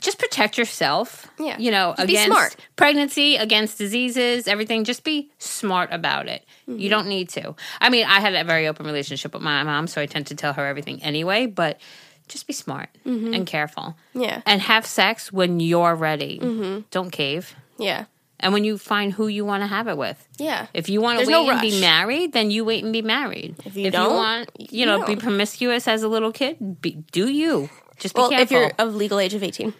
just 0.00 0.18
protect 0.18 0.56
yourself. 0.58 1.26
Yeah. 1.38 1.58
You 1.58 1.70
know, 1.70 1.94
Just 1.96 2.06
be 2.08 2.14
against 2.14 2.26
smart. 2.26 2.56
pregnancy, 2.76 3.36
against 3.36 3.78
diseases, 3.78 4.48
everything. 4.48 4.84
Just 4.84 5.04
be 5.04 5.30
smart 5.38 5.90
about 5.92 6.28
it. 6.28 6.44
Mm-hmm. 6.68 6.78
You 6.78 6.88
don't 6.88 7.06
need 7.08 7.28
to. 7.30 7.54
I 7.80 7.90
mean, 7.90 8.06
I 8.06 8.20
had 8.20 8.34
a 8.34 8.44
very 8.44 8.66
open 8.68 8.86
relationship 8.86 9.34
with 9.34 9.42
my 9.42 9.62
mom, 9.62 9.86
so 9.86 10.00
I 10.00 10.06
tend 10.06 10.26
to 10.28 10.34
tell 10.34 10.52
her 10.54 10.66
everything 10.66 11.02
anyway, 11.02 11.46
but 11.46 11.80
just 12.28 12.46
be 12.46 12.52
smart 12.52 12.88
Mm-hmm. 13.06 13.34
and 13.34 13.46
careful. 13.46 13.96
Yeah, 14.14 14.42
And 14.46 14.60
have 14.62 14.86
sex 14.86 15.32
when 15.32 15.60
you're 15.60 15.94
ready. 15.94 16.38
Mm-hmm. 16.38 16.80
Don't 16.90 17.10
cave. 17.10 17.54
yeah, 17.78 18.04
And 18.40 18.52
when 18.52 18.64
you 18.64 18.78
find 18.78 19.12
who 19.12 19.26
you 19.26 19.44
want 19.44 19.62
to 19.62 19.66
have 19.66 19.88
it 19.88 19.96
with. 19.98 20.26
yeah. 20.38 20.66
If 20.72 20.88
you 20.88 21.00
want 21.02 21.18
to 21.20 21.26
wait 21.26 21.32
no 21.32 21.50
and 21.50 21.60
be 21.60 21.80
married, 21.80 22.32
then 22.32 22.50
you 22.50 22.64
wait 22.64 22.84
and 22.84 22.92
be 22.92 23.02
married. 23.02 23.56
If 23.66 23.76
you 23.76 23.90
don't, 23.90 24.14
want, 24.16 24.50
you, 24.58 24.66
you 24.80 24.86
know, 24.86 25.04
be 25.04 25.16
promiscuous 25.16 25.86
as 25.88 26.02
a 26.02 26.08
little 26.08 26.32
kid, 26.32 26.80
be, 26.80 27.02
do 27.12 27.28
you? 27.28 27.68
Just 27.98 28.14
be 28.14 28.20
Well, 28.20 28.30
careful. 28.30 28.42
if 28.44 28.50
you're 28.50 28.70
of 28.78 28.94
legal 28.94 29.18
age 29.18 29.34
of 29.34 29.42
eighteen, 29.42 29.72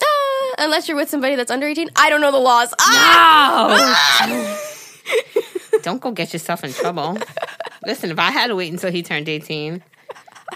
uh, 0.00 0.04
unless 0.58 0.88
you're 0.88 0.96
with 0.96 1.08
somebody 1.10 1.34
that's 1.36 1.50
under 1.50 1.66
eighteen, 1.66 1.90
I 1.96 2.08
don't 2.10 2.20
know 2.20 2.30
the 2.32 2.38
laws. 2.38 2.72
Ah! 2.80 4.26
No! 4.28 5.80
don't 5.82 6.00
go 6.00 6.10
get 6.12 6.32
yourself 6.32 6.64
in 6.64 6.72
trouble. 6.72 7.18
Listen, 7.86 8.10
if 8.10 8.18
I 8.18 8.30
had 8.30 8.48
to 8.48 8.56
wait 8.56 8.72
until 8.72 8.90
he 8.90 9.02
turned 9.02 9.28
eighteen, 9.28 9.82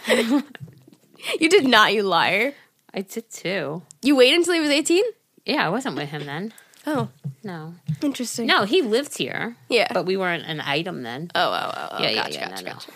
You 0.09 1.49
did 1.49 1.67
not, 1.67 1.93
you 1.93 2.03
liar. 2.03 2.55
I 2.95 3.03
did 3.03 3.31
too. 3.31 3.83
You 4.03 4.17
waited 4.17 4.39
until 4.39 4.55
he 4.55 4.61
was 4.61 4.71
eighteen. 4.71 5.05
Yeah, 5.45 5.67
I 5.67 5.69
wasn't 5.69 5.97
with 5.97 6.09
him 6.09 6.27
then. 6.27 6.53
Oh, 6.87 7.09
No, 7.45 7.75
interesting. 8.03 8.47
no, 8.47 8.65
he 8.65 8.81
lived 8.83 9.17
here. 9.19 9.55
Yeah. 9.69 9.89
but 9.93 10.07
we 10.07 10.17
weren't 10.17 10.45
an 10.47 10.61
item 10.63 11.03
then. 11.03 11.31
Oh, 11.35 11.41
oh, 11.53 11.73
oh, 11.77 11.89
oh. 11.93 12.03
yeah, 12.03 12.09
yeah, 12.11 12.23
gotcha, 12.23 12.35
yeah. 12.39 12.49
gotcha, 12.49 12.63
no, 12.65 12.69
no. 12.71 12.75
gotcha. 12.75 12.91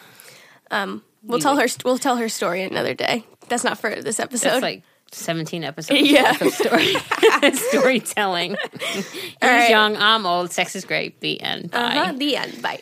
Um, 0.70 1.02
we'll 1.24 1.38
tell 1.38 1.56
her. 1.58 1.66
We'll 1.84 1.98
tell 1.98 2.16
her 2.16 2.28
story 2.28 2.62
another 2.62 2.94
day. 2.94 3.24
That's 3.48 3.64
not 3.64 3.78
for 3.78 3.94
this 4.00 4.18
episode. 4.20 4.54
It's 4.54 4.62
like 4.62 4.82
seventeen 5.12 5.64
episodes. 5.64 6.00
Yeah. 6.10 6.36
of 6.40 6.52
story 6.52 6.94
storytelling. 7.52 8.56
He's 8.92 9.04
right. 9.42 9.70
young. 9.70 9.96
I'm 9.96 10.26
old. 10.26 10.50
Sex 10.52 10.74
is 10.76 10.84
great. 10.84 11.20
The 11.20 11.40
end. 11.40 11.70
Bye. 11.70 11.78
Uh-huh, 11.78 12.12
the 12.12 12.36
end. 12.36 12.62
Bye. 12.62 12.80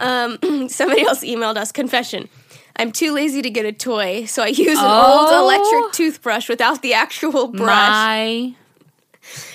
Um, 0.00 0.68
somebody 0.68 1.02
else 1.06 1.20
emailed 1.24 1.56
us 1.56 1.72
confession. 1.72 2.28
I'm 2.76 2.90
too 2.90 3.12
lazy 3.12 3.40
to 3.42 3.50
get 3.50 3.64
a 3.66 3.72
toy, 3.72 4.24
so 4.24 4.42
I 4.42 4.48
use 4.48 4.78
an 4.78 4.84
Oh. 4.84 5.20
old 5.20 5.32
electric 5.52 5.92
toothbrush 5.94 6.48
without 6.48 6.82
the 6.82 6.94
actual 6.94 7.46
brush. 7.48 7.68
My 7.68 8.54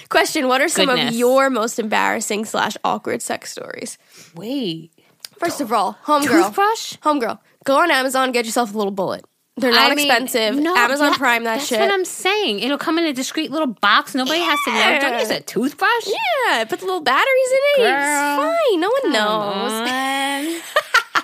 Question: 0.10 0.48
What 0.48 0.62
are 0.62 0.70
some 0.70 0.88
Goodness. 0.88 1.10
of 1.14 1.16
your 1.20 1.50
most 1.50 1.78
embarrassing 1.80 2.46
slash 2.46 2.76
awkward 2.84 3.22
sex 3.22 3.52
stories? 3.52 3.98
wait. 4.36 4.92
First 5.38 5.62
of 5.62 5.72
all, 5.72 5.98
homegirl, 6.06 6.48
Toothbrush? 6.48 6.96
homegirl, 6.98 7.40
go 7.70 7.80
on 7.82 7.92
Amazon, 7.92 8.32
get 8.32 8.46
yourself 8.46 8.74
a 8.74 8.78
little 8.78 8.92
bullet. 8.92 9.24
They're 9.58 9.72
not 9.72 9.92
I 9.92 9.96
mean, 9.96 10.08
expensive. 10.10 10.56
no, 10.56 10.74
Amazon 10.76 11.12
that- 11.12 11.18
Prime 11.20 11.44
that 11.44 11.56
that's 11.58 11.68
shit. 11.68 11.80
what 11.80 11.92
I'm 11.92 12.06
saying. 12.06 12.62
It'll 12.62 12.78
come 12.78 12.98
in 12.98 13.04
a 13.06 13.12
discreet 13.14 13.52
little 13.52 13.68
box. 13.68 14.16
Nobody 14.16 14.40
has 14.40 14.58
to 14.66 14.72
know. 14.72 15.00
Don't 15.02 15.20
use 15.20 15.30
a 15.30 15.42
toothbrush. 15.42 16.08
yeah, 16.08 16.64
put 16.64 16.80
the 16.80 16.86
little 16.86 17.02
batteries 17.02 17.52
in 17.52 17.84
it. 17.84 17.88
Girl, 17.90 17.96
it's 17.98 18.60
fine. 18.72 18.80
No 18.80 18.90
one 19.04 19.12
knows. 19.12 20.52
knows. 20.54 20.62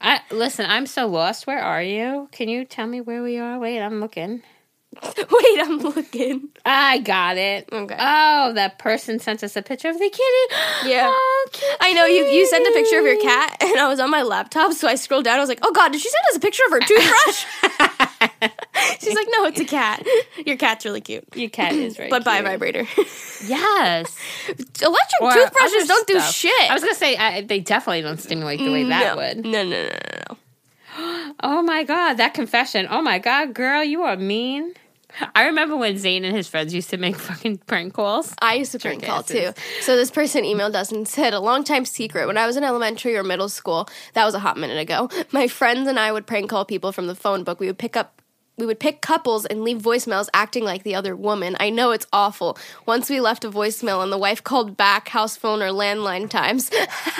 I 0.00 0.20
listen. 0.30 0.66
I'm 0.68 0.86
so 0.86 1.06
lost. 1.06 1.46
Where 1.46 1.58
are 1.60 1.82
you? 1.82 2.28
Can 2.32 2.48
you 2.48 2.64
tell 2.64 2.86
me 2.86 3.00
where 3.00 3.22
we 3.22 3.38
are? 3.38 3.58
Wait, 3.58 3.80
I'm 3.80 4.00
looking. 4.00 4.42
Wait, 5.16 5.60
I'm 5.60 5.78
looking. 5.78 6.48
I 6.64 6.98
got 6.98 7.36
it. 7.36 7.68
Okay. 7.72 7.96
Oh, 7.98 8.52
that 8.54 8.78
person 8.78 9.18
sent 9.18 9.42
us 9.42 9.56
a 9.56 9.62
picture 9.62 9.88
of 9.88 9.98
the 9.98 10.10
kitty. 10.10 10.56
Yeah. 10.86 11.10
Oh, 11.12 11.48
cute 11.52 11.76
I 11.80 11.92
know 11.94 12.04
you. 12.04 12.24
You 12.24 12.46
sent 12.46 12.66
a 12.66 12.70
picture 12.72 12.98
of 12.98 13.06
your 13.06 13.20
cat, 13.20 13.56
and 13.60 13.78
I 13.78 13.88
was 13.88 13.98
on 13.98 14.10
my 14.10 14.22
laptop, 14.22 14.72
so 14.72 14.86
I 14.86 14.94
scrolled 14.94 15.24
down. 15.24 15.36
I 15.36 15.40
was 15.40 15.48
like, 15.48 15.58
"Oh 15.62 15.72
God, 15.72 15.90
did 15.90 16.00
she 16.00 16.08
send 16.08 16.22
us 16.30 16.36
a 16.36 16.40
picture 16.40 16.62
of 16.66 16.72
her 16.72 16.80
toothbrush?" 16.80 17.46
She's 19.00 19.14
like, 19.14 19.26
"No, 19.30 19.46
it's 19.46 19.60
a 19.60 19.64
cat. 19.64 20.06
Your 20.44 20.56
cat's 20.56 20.84
really 20.84 21.00
cute, 21.00 21.24
Your 21.34 21.50
cat 21.50 21.72
is 21.72 21.96
very 21.96 22.08
but 22.10 22.24
buy 22.24 22.38
a 22.38 22.42
vibrator. 22.42 22.86
Yes. 23.46 24.16
Electric 24.48 25.22
Or 25.22 25.32
toothbrushes 25.32 25.88
don't 25.88 26.06
do 26.06 26.20
shit. 26.20 26.70
I 26.70 26.74
was 26.74 26.82
gonna 26.82 26.94
say 26.94 27.16
I, 27.16 27.40
they 27.42 27.60
definitely 27.60 28.02
don't 28.02 28.20
stimulate 28.20 28.60
the 28.60 28.70
way 28.70 28.84
mm, 28.84 28.88
that 28.90 29.16
no. 29.16 29.16
would. 29.16 29.44
No, 29.44 29.64
no, 29.64 29.82
no, 29.82 29.88
no, 29.88 30.22
no. 30.28 30.36
Oh 31.42 31.62
my 31.62 31.84
god, 31.84 32.14
that 32.14 32.32
confession. 32.34 32.86
Oh 32.90 33.02
my 33.02 33.18
god, 33.18 33.54
girl, 33.54 33.82
you 33.84 34.02
are 34.02 34.16
mean. 34.16 34.74
I 35.34 35.46
remember 35.46 35.76
when 35.76 35.98
Zane 35.98 36.24
and 36.24 36.36
his 36.36 36.48
friends 36.48 36.74
used 36.74 36.90
to 36.90 36.96
make 36.96 37.16
fucking 37.16 37.58
prank 37.58 37.94
calls. 37.94 38.34
I 38.40 38.54
used 38.54 38.72
to 38.72 38.78
prank 38.78 39.04
call 39.04 39.22
too. 39.22 39.52
So 39.80 39.96
this 39.96 40.10
person 40.10 40.44
emailed 40.44 40.74
us 40.74 40.92
and 40.92 41.06
said 41.06 41.34
a 41.34 41.40
long 41.40 41.64
time 41.64 41.84
secret. 41.84 42.26
When 42.26 42.38
I 42.38 42.46
was 42.46 42.56
in 42.56 42.64
elementary 42.64 43.16
or 43.16 43.22
middle 43.22 43.48
school, 43.48 43.88
that 44.14 44.24
was 44.24 44.34
a 44.34 44.38
hot 44.40 44.56
minute 44.56 44.78
ago. 44.78 45.08
My 45.32 45.48
friends 45.48 45.88
and 45.88 45.98
I 45.98 46.12
would 46.12 46.26
prank 46.26 46.50
call 46.50 46.64
people 46.64 46.92
from 46.92 47.06
the 47.06 47.14
phone 47.14 47.44
book. 47.44 47.60
We 47.60 47.66
would 47.66 47.78
pick 47.78 47.96
up. 47.96 48.20
We 48.58 48.64
would 48.64 48.80
pick 48.80 49.02
couples 49.02 49.44
and 49.44 49.62
leave 49.62 49.82
voicemails 49.82 50.28
acting 50.32 50.64
like 50.64 50.82
the 50.82 50.94
other 50.94 51.14
woman. 51.14 51.56
I 51.60 51.68
know 51.68 51.90
it's 51.90 52.06
awful. 52.12 52.56
Once 52.86 53.10
we 53.10 53.20
left 53.20 53.44
a 53.44 53.50
voicemail 53.50 54.02
and 54.02 54.10
the 54.10 54.16
wife 54.16 54.42
called 54.42 54.76
back, 54.76 55.08
house 55.08 55.36
phone 55.36 55.62
or 55.62 55.68
landline 55.68 56.28
times. 56.30 56.70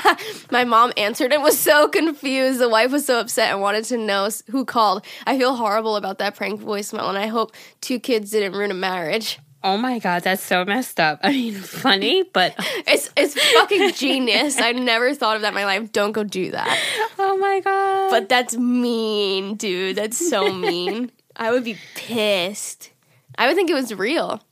My 0.50 0.64
mom 0.64 0.94
answered 0.96 1.34
and 1.34 1.42
was 1.42 1.58
so 1.58 1.88
confused. 1.88 2.58
The 2.58 2.70
wife 2.70 2.90
was 2.90 3.04
so 3.04 3.20
upset 3.20 3.52
and 3.52 3.60
wanted 3.60 3.84
to 3.86 3.98
know 3.98 4.30
who 4.50 4.64
called. 4.64 5.04
I 5.26 5.36
feel 5.36 5.56
horrible 5.56 5.96
about 5.96 6.18
that 6.18 6.36
prank 6.36 6.60
voicemail 6.62 7.08
and 7.08 7.18
I 7.18 7.26
hope 7.26 7.52
two 7.82 8.00
kids 8.00 8.30
didn't 8.30 8.52
ruin 8.52 8.70
a 8.70 8.74
marriage. 8.74 9.38
Oh 9.62 9.76
my 9.76 9.98
god, 9.98 10.22
that's 10.22 10.42
so 10.42 10.64
messed 10.64 11.00
up. 11.00 11.18
I 11.22 11.32
mean, 11.32 11.54
funny, 11.60 12.22
but 12.22 12.54
It's 12.86 13.10
it's 13.16 13.34
fucking 13.52 13.92
genius. 13.92 14.58
I 14.58 14.72
never 14.72 15.12
thought 15.12 15.36
of 15.36 15.42
that 15.42 15.48
in 15.48 15.54
my 15.54 15.64
life. 15.64 15.92
Don't 15.92 16.12
go 16.12 16.22
do 16.24 16.52
that. 16.52 16.80
oh 17.18 17.36
my 17.36 17.60
god. 17.60 18.10
But 18.10 18.28
that's 18.28 18.56
mean, 18.56 19.56
dude. 19.56 19.96
That's 19.96 20.16
so 20.30 20.52
mean. 20.52 21.10
I 21.36 21.50
would 21.52 21.64
be 21.64 21.76
pissed. 21.94 22.90
I 23.38 23.46
would 23.46 23.56
think 23.56 23.70
it 23.70 23.74
was 23.74 23.92
real. 23.94 24.42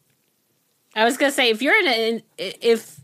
I 0.95 1.05
was 1.05 1.17
gonna 1.17 1.33
say 1.33 1.51
if 1.51 1.63
you're 1.63 1.79
in 1.81 1.89
a 1.89 2.23
if 2.39 3.01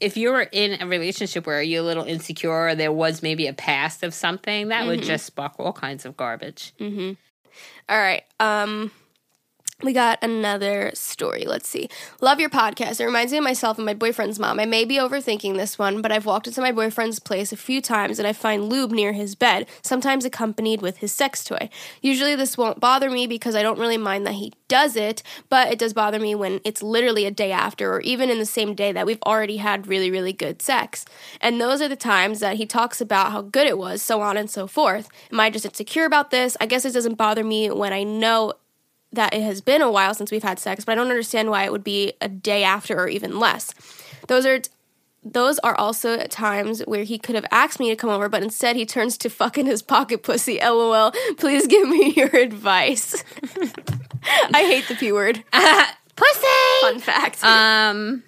if 0.00 0.16
you 0.16 0.30
were 0.30 0.42
in 0.42 0.82
a 0.82 0.86
relationship 0.86 1.46
where 1.46 1.62
you're 1.62 1.82
a 1.82 1.84
little 1.84 2.04
insecure 2.04 2.50
or 2.50 2.74
there 2.74 2.92
was 2.92 3.22
maybe 3.22 3.46
a 3.46 3.52
past 3.52 4.02
of 4.02 4.12
something, 4.12 4.68
that 4.68 4.86
would 4.86 5.02
just 5.02 5.26
spark 5.26 5.54
all 5.58 5.72
kinds 5.72 6.04
of 6.04 6.16
garbage. 6.16 6.72
All 7.88 7.98
right. 7.98 8.24
Um 8.40 8.90
we 9.82 9.92
got 9.92 10.18
another 10.22 10.90
story. 10.94 11.44
Let's 11.46 11.68
see. 11.68 11.88
Love 12.20 12.40
your 12.40 12.50
podcast. 12.50 13.00
It 13.00 13.04
reminds 13.04 13.32
me 13.32 13.38
of 13.38 13.44
myself 13.44 13.78
and 13.78 13.86
my 13.86 13.94
boyfriend's 13.94 14.38
mom. 14.38 14.60
I 14.60 14.64
may 14.64 14.84
be 14.84 14.96
overthinking 14.96 15.56
this 15.56 15.78
one, 15.78 16.02
but 16.02 16.12
I've 16.12 16.26
walked 16.26 16.46
into 16.46 16.60
my 16.60 16.72
boyfriend's 16.72 17.18
place 17.18 17.52
a 17.52 17.56
few 17.56 17.80
times 17.80 18.18
and 18.18 18.26
I 18.28 18.32
find 18.32 18.68
lube 18.68 18.92
near 18.92 19.12
his 19.12 19.34
bed, 19.34 19.66
sometimes 19.82 20.24
accompanied 20.24 20.82
with 20.82 20.98
his 20.98 21.12
sex 21.12 21.44
toy. 21.44 21.68
Usually 22.00 22.36
this 22.36 22.56
won't 22.56 22.80
bother 22.80 23.10
me 23.10 23.26
because 23.26 23.54
I 23.54 23.62
don't 23.62 23.78
really 23.78 23.98
mind 23.98 24.26
that 24.26 24.34
he 24.34 24.52
does 24.68 24.96
it, 24.96 25.22
but 25.48 25.70
it 25.70 25.78
does 25.78 25.92
bother 25.92 26.18
me 26.18 26.34
when 26.34 26.60
it's 26.64 26.82
literally 26.82 27.26
a 27.26 27.30
day 27.30 27.52
after 27.52 27.92
or 27.92 28.00
even 28.00 28.30
in 28.30 28.38
the 28.38 28.46
same 28.46 28.74
day 28.74 28.92
that 28.92 29.06
we've 29.06 29.22
already 29.26 29.58
had 29.58 29.86
really, 29.86 30.10
really 30.10 30.32
good 30.32 30.62
sex. 30.62 31.04
And 31.40 31.60
those 31.60 31.82
are 31.82 31.88
the 31.88 31.96
times 31.96 32.40
that 32.40 32.56
he 32.56 32.66
talks 32.66 33.00
about 33.00 33.32
how 33.32 33.42
good 33.42 33.66
it 33.66 33.78
was, 33.78 34.02
so 34.02 34.20
on 34.20 34.36
and 34.36 34.50
so 34.50 34.66
forth. 34.66 35.08
Am 35.30 35.40
I 35.40 35.50
just 35.50 35.64
insecure 35.64 36.04
about 36.04 36.30
this? 36.30 36.56
I 36.60 36.66
guess 36.66 36.84
it 36.84 36.92
doesn't 36.92 37.14
bother 37.14 37.44
me 37.44 37.70
when 37.70 37.92
I 37.92 38.02
know 38.02 38.54
that 39.12 39.34
it 39.34 39.42
has 39.42 39.60
been 39.60 39.82
a 39.82 39.90
while 39.90 40.14
since 40.14 40.30
we've 40.30 40.42
had 40.42 40.58
sex, 40.58 40.84
but 40.84 40.92
I 40.92 40.94
don't 40.94 41.10
understand 41.10 41.50
why 41.50 41.64
it 41.64 41.72
would 41.72 41.84
be 41.84 42.14
a 42.20 42.28
day 42.28 42.64
after 42.64 42.98
or 42.98 43.08
even 43.08 43.38
less. 43.38 43.74
Those 44.28 44.46
are 44.46 44.60
those 45.24 45.58
are 45.60 45.76
also 45.76 46.26
times 46.26 46.80
where 46.80 47.04
he 47.04 47.16
could 47.16 47.36
have 47.36 47.46
asked 47.52 47.78
me 47.78 47.88
to 47.90 47.96
come 47.96 48.10
over, 48.10 48.28
but 48.28 48.42
instead 48.42 48.74
he 48.74 48.84
turns 48.84 49.16
to 49.18 49.30
fucking 49.30 49.66
his 49.66 49.80
pocket 49.80 50.24
pussy. 50.24 50.58
LOL. 50.60 51.12
Please 51.36 51.68
give 51.68 51.88
me 51.88 52.12
your 52.16 52.34
advice. 52.34 53.22
I 54.52 54.62
hate 54.64 54.88
the 54.88 54.96
p 54.98 55.12
word. 55.12 55.44
Pussy. 56.14 56.46
Fun 56.82 56.98
fact. 56.98 57.42
Um, 57.42 58.22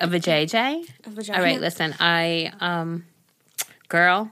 a 0.00 0.06
vajayjay. 0.06 0.86
vagina. 1.06 1.38
All 1.38 1.44
right, 1.44 1.60
listen. 1.60 1.94
I 1.98 2.52
um, 2.60 3.04
girl, 3.88 4.30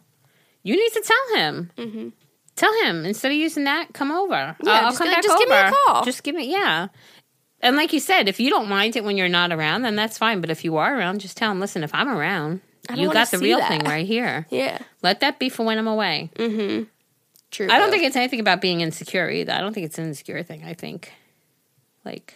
you 0.63 0.77
need 0.77 0.93
to 0.93 1.01
tell 1.03 1.37
him. 1.39 2.13
Tell 2.57 2.73
him 2.85 3.05
instead 3.05 3.33
of 3.33 3.37
using 3.39 3.65
that, 3.65 3.93
come 3.95 4.13
over. 4.13 4.35
Mm-hmm. 4.35 4.67
Yeah, 4.67 4.73
I'll, 4.73 4.85
I'll 4.87 4.91
just 4.91 4.99
come 4.99 5.09
like, 5.09 5.17
back 5.17 5.23
"Just 5.25 5.35
over. 5.37 5.41
give 5.45 5.49
me 5.51 5.57
a 5.57 5.73
call." 5.87 6.05
Just 6.05 6.23
give 6.23 6.35
me, 6.35 6.51
yeah. 6.53 6.89
And 7.61 7.77
like 7.77 7.93
you 7.93 8.01
said, 8.01 8.29
if 8.29 8.39
you 8.39 8.51
don't 8.51 8.69
mind 8.69 8.95
it 8.97 9.05
when 9.05 9.17
you're 9.17 9.29
not 9.29 9.51
around, 9.53 9.83
then 9.83 9.97
that's 9.97 10.19
fine. 10.19 10.41
But 10.41 10.51
if 10.51 10.65
you 10.65 10.77
are 10.77 10.97
around, 10.97 11.21
just 11.21 11.37
tell 11.37 11.51
him. 11.51 11.61
Listen, 11.61 11.83
if 11.83 11.95
I'm 11.95 12.09
around, 12.09 12.61
you 12.95 13.11
got 13.13 13.31
the 13.31 13.39
real 13.39 13.59
that. 13.59 13.69
thing 13.69 13.81
right 13.85 14.07
here. 14.07 14.47
Yeah, 14.51 14.79
Let 15.03 15.21
that 15.21 15.39
be 15.39 15.49
for 15.49 15.65
when 15.65 15.79
I'm 15.79 15.89
away. 15.89 16.31
true. 16.37 16.47
I 16.47 17.79
don't 17.79 17.87
though. 17.87 17.91
think 17.91 18.05
it's 18.05 18.17
anything 18.17 18.41
about 18.41 18.61
being 18.61 18.83
insecure 18.83 19.31
either. 19.31 19.53
I 19.53 19.61
don't 19.61 19.73
think 19.73 19.87
it's 19.87 19.99
an 19.99 20.05
insecure 20.07 20.43
thing. 20.43 20.63
I 20.65 20.75
think, 20.75 21.11
like, 22.05 22.35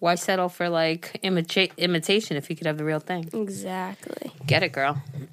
why 0.00 0.16
settle 0.16 0.48
for 0.48 0.68
like 0.68 1.20
imita- 1.22 1.76
imitation 1.76 2.36
if 2.36 2.50
you 2.50 2.56
could 2.56 2.66
have 2.66 2.78
the 2.78 2.84
real 2.84 3.00
thing? 3.00 3.28
exactly. 3.32 4.32
Get 4.46 4.62
it, 4.62 4.72
girl. 4.72 5.00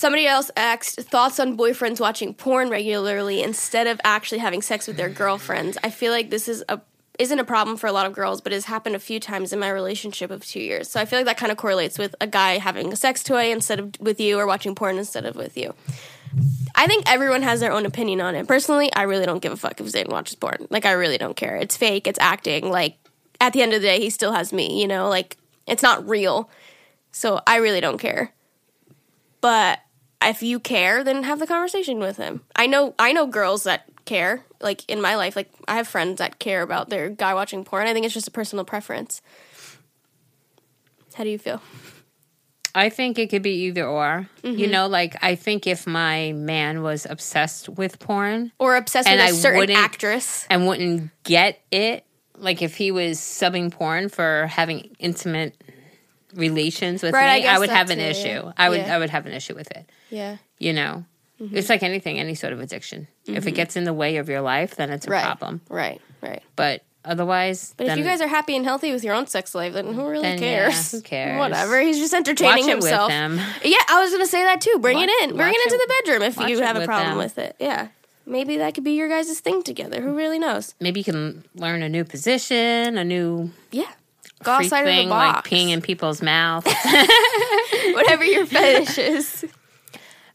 Somebody 0.00 0.26
else 0.26 0.50
asked 0.56 0.98
thoughts 0.98 1.38
on 1.38 1.58
boyfriends 1.58 2.00
watching 2.00 2.32
porn 2.32 2.70
regularly 2.70 3.42
instead 3.42 3.86
of 3.86 4.00
actually 4.02 4.38
having 4.38 4.62
sex 4.62 4.86
with 4.86 4.96
their 4.96 5.10
girlfriends. 5.10 5.76
I 5.84 5.90
feel 5.90 6.10
like 6.10 6.30
this 6.30 6.48
is 6.48 6.64
a 6.70 6.80
isn't 7.18 7.38
a 7.38 7.44
problem 7.44 7.76
for 7.76 7.86
a 7.86 7.92
lot 7.92 8.06
of 8.06 8.14
girls, 8.14 8.40
but 8.40 8.50
has 8.52 8.64
happened 8.64 8.96
a 8.96 8.98
few 8.98 9.20
times 9.20 9.52
in 9.52 9.58
my 9.58 9.68
relationship 9.68 10.30
of 10.30 10.42
two 10.42 10.58
years. 10.58 10.88
So 10.88 11.02
I 11.02 11.04
feel 11.04 11.18
like 11.18 11.26
that 11.26 11.36
kind 11.36 11.52
of 11.52 11.58
correlates 11.58 11.98
with 11.98 12.14
a 12.18 12.26
guy 12.26 12.56
having 12.56 12.90
a 12.90 12.96
sex 12.96 13.22
toy 13.22 13.52
instead 13.52 13.78
of 13.78 14.00
with 14.00 14.18
you 14.18 14.38
or 14.38 14.46
watching 14.46 14.74
porn 14.74 14.96
instead 14.96 15.26
of 15.26 15.36
with 15.36 15.54
you. 15.58 15.74
I 16.74 16.86
think 16.86 17.04
everyone 17.06 17.42
has 17.42 17.60
their 17.60 17.70
own 17.70 17.84
opinion 17.84 18.22
on 18.22 18.34
it. 18.34 18.48
Personally, 18.48 18.90
I 18.94 19.02
really 19.02 19.26
don't 19.26 19.42
give 19.42 19.52
a 19.52 19.56
fuck 19.58 19.82
if 19.82 19.88
Zane 19.88 20.08
watches 20.08 20.36
porn. 20.36 20.66
Like 20.70 20.86
I 20.86 20.92
really 20.92 21.18
don't 21.18 21.36
care. 21.36 21.56
It's 21.56 21.76
fake, 21.76 22.06
it's 22.06 22.18
acting. 22.20 22.70
Like 22.70 22.96
at 23.38 23.52
the 23.52 23.60
end 23.60 23.74
of 23.74 23.82
the 23.82 23.88
day, 23.88 24.00
he 24.00 24.08
still 24.08 24.32
has 24.32 24.50
me, 24.50 24.80
you 24.80 24.88
know? 24.88 25.10
Like 25.10 25.36
it's 25.66 25.82
not 25.82 26.08
real. 26.08 26.48
So 27.12 27.42
I 27.46 27.56
really 27.56 27.82
don't 27.82 27.98
care 27.98 28.32
but 29.40 29.80
if 30.22 30.42
you 30.42 30.58
care 30.60 31.02
then 31.04 31.22
have 31.24 31.38
the 31.38 31.46
conversation 31.46 31.98
with 31.98 32.16
him. 32.16 32.42
I 32.56 32.66
know 32.66 32.94
i 32.98 33.12
know 33.12 33.26
girls 33.26 33.64
that 33.64 33.84
care 34.04 34.44
like 34.60 34.88
in 34.88 35.00
my 35.00 35.14
life 35.14 35.36
like 35.36 35.50
i 35.68 35.74
have 35.76 35.86
friends 35.86 36.18
that 36.18 36.38
care 36.38 36.62
about 36.62 36.88
their 36.90 37.08
guy 37.10 37.32
watching 37.34 37.64
porn. 37.64 37.86
I 37.86 37.92
think 37.92 38.04
it's 38.06 38.14
just 38.14 38.28
a 38.28 38.32
personal 38.32 38.64
preference. 38.64 39.22
How 41.14 41.24
do 41.24 41.30
you 41.30 41.38
feel? 41.38 41.60
I 42.72 42.88
think 42.88 43.18
it 43.18 43.30
could 43.30 43.42
be 43.42 43.64
either 43.66 43.84
or. 43.84 44.28
You 44.44 44.52
Mm-hmm. 44.52 44.70
know, 44.70 44.86
like 44.86 45.16
I 45.22 45.34
think 45.34 45.66
if 45.66 45.86
my 45.86 46.32
man 46.32 46.82
was 46.82 47.04
obsessed 47.04 47.68
with 47.68 47.98
porn 47.98 48.52
or 48.60 48.76
obsessed 48.76 49.08
with 49.10 49.18
a 49.18 49.24
I 49.24 49.30
certain 49.32 49.70
actress. 49.76 50.46
and 50.48 50.66
wouldn't 50.68 51.10
get 51.24 51.60
it, 51.72 52.04
like 52.38 52.62
if 52.62 52.76
he 52.76 52.90
was 52.92 53.18
subbing 53.18 53.72
porn 53.72 54.08
for 54.08 54.46
having 54.46 54.94
intimate 55.00 55.60
relations 56.34 57.02
with 57.02 57.12
Right, 57.14 57.28
I 57.28 57.38
me, 57.40 57.46
I, 57.46 57.52
guess 57.52 57.58
would 57.60 57.70
have 57.70 57.90
an 57.90 57.98
too, 57.98 58.04
issue. 58.04 58.28
yeah. 58.28 58.52
I 58.56 58.68
would 58.68 58.78
Yeah. 58.80 58.94
I 58.96 58.98
would 58.98 59.10
have 59.10 59.26
an 59.26 59.32
issue 59.32 59.54
with 59.54 59.70
it. 59.72 59.88
yeah 60.10 60.36
You 60.58 60.72
know. 60.72 61.04
Mm-hmm. 61.40 61.56
It's 61.56 61.70
like 61.70 61.82
anything, 61.82 62.18
any 62.18 62.34
sort 62.34 62.52
of 62.52 62.60
addiction. 62.60 63.08
If 63.26 63.46
it 63.46 63.52
gets 63.52 63.74
in 63.74 63.84
the 63.84 63.94
way 63.94 64.16
of 64.18 64.28
your 64.28 64.42
life, 64.42 64.76
then 64.76 64.90
it's 64.90 65.06
a 65.06 65.10
right 65.10 65.24
problem. 65.24 65.62
right 65.70 66.00
right 66.20 66.42
But 66.54 66.82
otherwise, 67.02 67.72
but 67.78 67.86
if 67.86 67.96
you 67.96 68.04
guys 68.04 68.20
are 68.20 68.28
happy 68.28 68.54
and 68.56 68.64
healthy 68.66 68.92
with 68.92 69.02
your 69.02 69.14
own 69.14 69.26
sex 69.26 69.54
life 69.54 69.72
then 69.72 69.86
who 69.94 70.06
really 70.06 70.22
Then, 70.22 70.38
yeah, 70.42 70.68
cares 70.68 70.92
who 70.92 71.00
cares? 71.14 71.38
whatever 71.38 71.80
he's 71.80 71.96
just 71.98 72.12
entertaining 72.12 72.64
watch 72.66 72.72
it 72.72 72.76
with 72.76 72.84
himself 72.84 73.08
them. 73.08 73.40
yeah 73.64 73.78
i 73.88 74.02
was 74.02 74.10
gonna 74.12 74.26
say 74.26 74.42
that 74.44 74.60
too 74.60 74.76
bring 74.80 74.98
Watch- 74.98 75.08
it 75.08 75.22
in 75.30 75.36
bring 75.36 75.48
watch 75.48 75.56
it 75.56 75.72
into 75.72 75.76
it- 75.76 75.88
the 75.88 75.94
bedroom 76.04 76.22
if 76.30 76.48
you 76.50 76.60
have 76.60 76.76
a 76.76 76.84
problem 76.84 77.08
them. 77.12 77.18
with 77.18 77.38
it 77.38 77.56
yeah 77.58 77.88
maybe 78.26 78.58
that 78.58 78.74
could 78.74 78.84
be 78.84 78.92
your 78.92 79.08
guys' 79.08 79.40
thing 79.40 79.62
together 79.62 80.02
who 80.02 80.14
really 80.14 80.38
knows 80.38 80.74
maybe 80.78 81.00
you 81.00 81.04
can 81.04 81.42
learn 81.54 81.82
a 81.82 81.88
new 81.88 82.04
position, 82.04 82.98
a 82.98 83.04
new 83.04 83.50
Yeah. 83.72 83.90
Go 84.42 84.56
freak 84.56 84.70
thing, 84.70 84.98
of 84.98 85.04
the 85.04 85.10
box. 85.10 85.50
like 85.50 85.60
peeing 85.60 85.70
in 85.70 85.82
people's 85.82 86.22
mouths. 86.22 86.66
Whatever 87.92 88.24
your 88.24 88.46
fetish 88.46 88.98
is. 88.98 89.44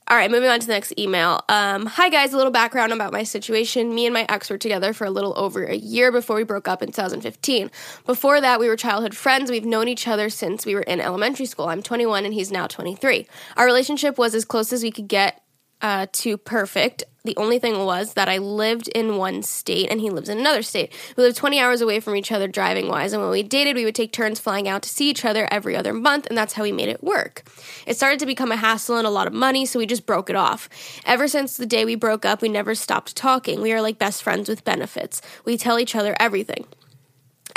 All 0.08 0.16
right, 0.16 0.30
moving 0.30 0.50
on 0.50 0.60
to 0.60 0.68
the 0.68 0.74
next 0.74 0.94
email. 1.00 1.44
Um, 1.50 1.88
hi 1.88 2.10
guys, 2.10 2.32
a 2.32 2.38
little 2.38 2.52
background 2.52 2.94
about 2.94 3.12
my 3.12 3.24
situation. 3.24 3.96
Me 3.96 4.06
and 4.06 4.14
my 4.14 4.28
ex 4.30 4.52
were 4.52 4.58
together 4.60 4.94
for 4.94 5.06
a 5.06 5.10
little 5.10 5.34
over 5.36 5.64
a 5.64 5.76
year 5.76 6.12
before 6.12 6.36
we 6.36 6.44
broke 6.44 6.68
up 6.68 6.84
in 6.84 6.90
2015. 6.90 7.72
Before 8.06 8.40
that, 8.40 8.60
we 8.60 8.68
were 8.68 8.76
childhood 8.76 9.16
friends. 9.16 9.50
We've 9.50 9.66
known 9.66 9.88
each 9.88 10.08
other 10.08 10.30
since 10.30 10.64
we 10.64 10.76
were 10.76 10.84
in 10.84 11.02
elementary 11.02 11.48
school. 11.48 11.70
I'm 11.70 11.82
21 11.82 12.24
and 12.24 12.36
he's 12.36 12.52
now 12.52 12.68
23. 12.68 13.26
Our 13.58 13.66
relationship 13.66 14.20
was 14.20 14.36
as 14.36 14.46
close 14.46 14.72
as 14.72 14.84
we 14.84 14.92
could 14.92 15.08
get 15.08 15.42
uh, 15.86 16.08
to 16.12 16.36
perfect. 16.36 17.04
The 17.26 17.38
only 17.38 17.60
thing 17.60 17.86
was 17.86 18.14
that 18.14 18.28
I 18.28 18.40
lived 18.40 18.88
in 18.88 19.18
one 19.18 19.44
state 19.44 19.92
and 19.92 20.02
he 20.02 20.10
lives 20.10 20.30
in 20.30 20.40
another 20.40 20.64
state. 20.64 20.92
We 21.16 21.22
lived 21.22 21.38
20 21.38 21.60
hours 21.60 21.80
away 21.80 22.00
from 22.00 22.16
each 22.16 22.32
other 22.32 22.48
driving 22.48 22.88
wise, 22.88 23.14
and 23.14 23.22
when 23.22 23.30
we 23.30 23.44
dated, 23.44 23.76
we 23.76 23.86
would 23.86 23.94
take 23.94 24.12
turns 24.12 24.40
flying 24.40 24.68
out 24.68 24.82
to 24.82 24.90
see 24.90 25.12
each 25.12 25.24
other 25.24 25.48
every 25.52 25.76
other 25.76 25.94
month, 25.94 26.26
and 26.26 26.36
that's 26.36 26.54
how 26.54 26.64
we 26.64 26.72
made 26.72 26.90
it 26.90 27.04
work. 27.04 27.44
It 27.86 27.98
started 27.98 28.18
to 28.18 28.26
become 28.26 28.52
a 28.52 28.56
hassle 28.56 28.98
and 28.98 29.06
a 29.06 29.12
lot 29.12 29.28
of 29.28 29.34
money, 29.34 29.68
so 29.68 29.78
we 29.78 29.86
just 29.86 30.08
broke 30.08 30.32
it 30.32 30.36
off. 30.36 30.70
Ever 31.06 31.28
since 31.28 31.56
the 31.56 31.68
day 31.68 31.86
we 31.86 31.94
broke 31.94 32.26
up, 32.26 32.42
we 32.42 32.50
never 32.50 32.74
stopped 32.74 33.16
talking. 33.16 33.62
We 33.62 33.72
are 33.72 33.82
like 33.82 34.00
best 34.00 34.24
friends 34.24 34.50
with 34.50 34.66
benefits. 34.66 35.22
We 35.46 35.56
tell 35.56 35.78
each 35.78 35.96
other 35.96 36.16
everything. 36.20 36.66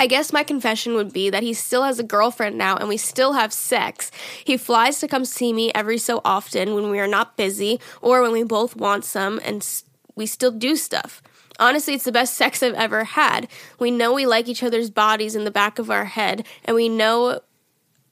I 0.00 0.06
guess 0.06 0.32
my 0.32 0.44
confession 0.44 0.94
would 0.94 1.12
be 1.12 1.28
that 1.28 1.42
he 1.42 1.52
still 1.52 1.82
has 1.82 1.98
a 1.98 2.04
girlfriend 2.04 2.56
now 2.56 2.76
and 2.76 2.88
we 2.88 2.96
still 2.96 3.32
have 3.32 3.52
sex. 3.52 4.12
He 4.44 4.56
flies 4.56 5.00
to 5.00 5.08
come 5.08 5.24
see 5.24 5.52
me 5.52 5.72
every 5.74 5.98
so 5.98 6.20
often 6.24 6.74
when 6.74 6.88
we 6.88 7.00
are 7.00 7.08
not 7.08 7.36
busy 7.36 7.80
or 8.00 8.22
when 8.22 8.30
we 8.30 8.44
both 8.44 8.76
want 8.76 9.04
some 9.04 9.40
and 9.44 9.66
we 10.14 10.26
still 10.26 10.52
do 10.52 10.76
stuff. 10.76 11.20
Honestly, 11.58 11.94
it's 11.94 12.04
the 12.04 12.12
best 12.12 12.34
sex 12.34 12.62
I've 12.62 12.74
ever 12.74 13.02
had. 13.02 13.48
We 13.80 13.90
know 13.90 14.12
we 14.12 14.24
like 14.24 14.46
each 14.46 14.62
other's 14.62 14.90
bodies 14.90 15.34
in 15.34 15.42
the 15.42 15.50
back 15.50 15.80
of 15.80 15.90
our 15.90 16.04
head 16.04 16.46
and 16.64 16.76
we 16.76 16.88
know 16.88 17.40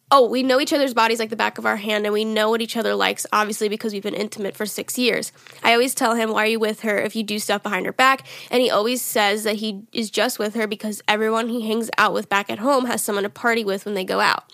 Oh, 0.09 0.29
we 0.29 0.45
know 0.45 0.61
each 0.61 0.73
other's 0.73 0.95
bodies 0.95 1.19
like 1.19 1.31
the 1.31 1.37
back 1.37 1.59
of 1.59 1.67
our 1.67 1.75
hand, 1.75 2.07
and 2.07 2.13
we 2.13 2.25
know 2.25 2.49
what 2.49 2.63
each 2.63 2.77
other 2.77 2.95
likes, 2.95 3.27
obviously, 3.33 3.69
because 3.69 3.93
we've 3.93 4.05
been 4.05 4.15
intimate 4.15 4.55
for 4.55 4.65
six 4.65 4.97
years. 4.97 5.33
I 5.65 5.73
always 5.73 5.97
tell 5.97 6.15
him, 6.15 6.31
Why 6.31 6.45
are 6.45 6.47
you 6.47 6.61
with 6.61 6.83
her 6.83 6.97
if 6.97 7.17
you 7.17 7.25
do 7.25 7.41
stuff 7.41 7.65
behind 7.65 7.87
her 7.87 7.93
back? 7.93 8.25
And 8.49 8.63
he 8.63 8.71
always 8.71 9.03
says 9.03 9.43
that 9.43 9.57
he 9.57 9.83
is 9.93 10.09
just 10.09 10.39
with 10.39 10.55
her 10.55 10.69
because 10.69 11.03
everyone 11.09 11.49
he 11.49 11.67
hangs 11.67 11.91
out 11.99 12.15
with 12.15 12.29
back 12.29 12.51
at 12.51 12.61
home 12.61 12.85
has 12.85 13.03
someone 13.03 13.25
to 13.25 13.31
party 13.31 13.65
with 13.65 13.85
when 13.85 13.95
they 13.95 14.05
go 14.05 14.21
out. 14.21 14.45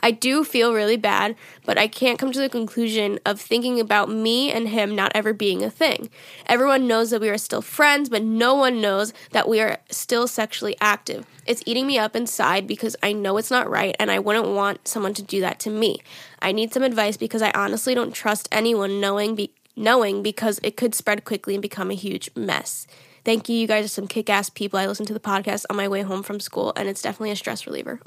I 0.00 0.10
do 0.10 0.44
feel 0.44 0.74
really 0.74 0.96
bad, 0.96 1.36
but 1.64 1.78
I 1.78 1.86
can't 1.86 2.18
come 2.18 2.32
to 2.32 2.40
the 2.40 2.48
conclusion 2.48 3.18
of 3.24 3.40
thinking 3.40 3.78
about 3.80 4.10
me 4.10 4.50
and 4.50 4.68
him 4.68 4.94
not 4.94 5.12
ever 5.14 5.32
being 5.32 5.62
a 5.62 5.70
thing. 5.70 6.10
Everyone 6.46 6.86
knows 6.88 7.10
that 7.10 7.20
we 7.20 7.28
are 7.28 7.38
still 7.38 7.62
friends, 7.62 8.08
but 8.08 8.22
no 8.22 8.54
one 8.54 8.80
knows 8.80 9.12
that 9.32 9.48
we 9.48 9.60
are 9.60 9.78
still 9.90 10.26
sexually 10.26 10.76
active. 10.80 11.26
It's 11.46 11.62
eating 11.66 11.86
me 11.86 11.98
up 11.98 12.16
inside 12.16 12.66
because 12.66 12.96
I 13.02 13.12
know 13.12 13.36
it's 13.36 13.50
not 13.50 13.68
right 13.68 13.94
and 13.98 14.10
I 14.10 14.18
wouldn't 14.18 14.48
want 14.48 14.88
someone 14.88 15.14
to 15.14 15.22
do 15.22 15.40
that 15.40 15.60
to 15.60 15.70
me. 15.70 15.98
I 16.40 16.52
need 16.52 16.72
some 16.72 16.82
advice 16.82 17.16
because 17.16 17.42
I 17.42 17.50
honestly 17.52 17.94
don't 17.94 18.12
trust 18.12 18.48
anyone 18.50 19.00
knowing 19.00 19.34
be- 19.34 19.52
knowing 19.76 20.22
because 20.22 20.60
it 20.62 20.76
could 20.76 20.94
spread 20.94 21.24
quickly 21.24 21.54
and 21.54 21.62
become 21.62 21.90
a 21.90 21.94
huge 21.94 22.30
mess. 22.36 22.86
Thank 23.24 23.48
you. 23.48 23.56
You 23.56 23.66
guys 23.66 23.84
are 23.84 23.88
some 23.88 24.06
kick 24.06 24.30
ass 24.30 24.48
people. 24.48 24.78
I 24.78 24.86
listen 24.86 25.06
to 25.06 25.14
the 25.14 25.20
podcast 25.20 25.64
on 25.70 25.76
my 25.76 25.88
way 25.88 26.02
home 26.02 26.22
from 26.22 26.40
school 26.40 26.72
and 26.76 26.88
it's 26.88 27.02
definitely 27.02 27.30
a 27.30 27.36
stress 27.36 27.66
reliever. 27.66 28.00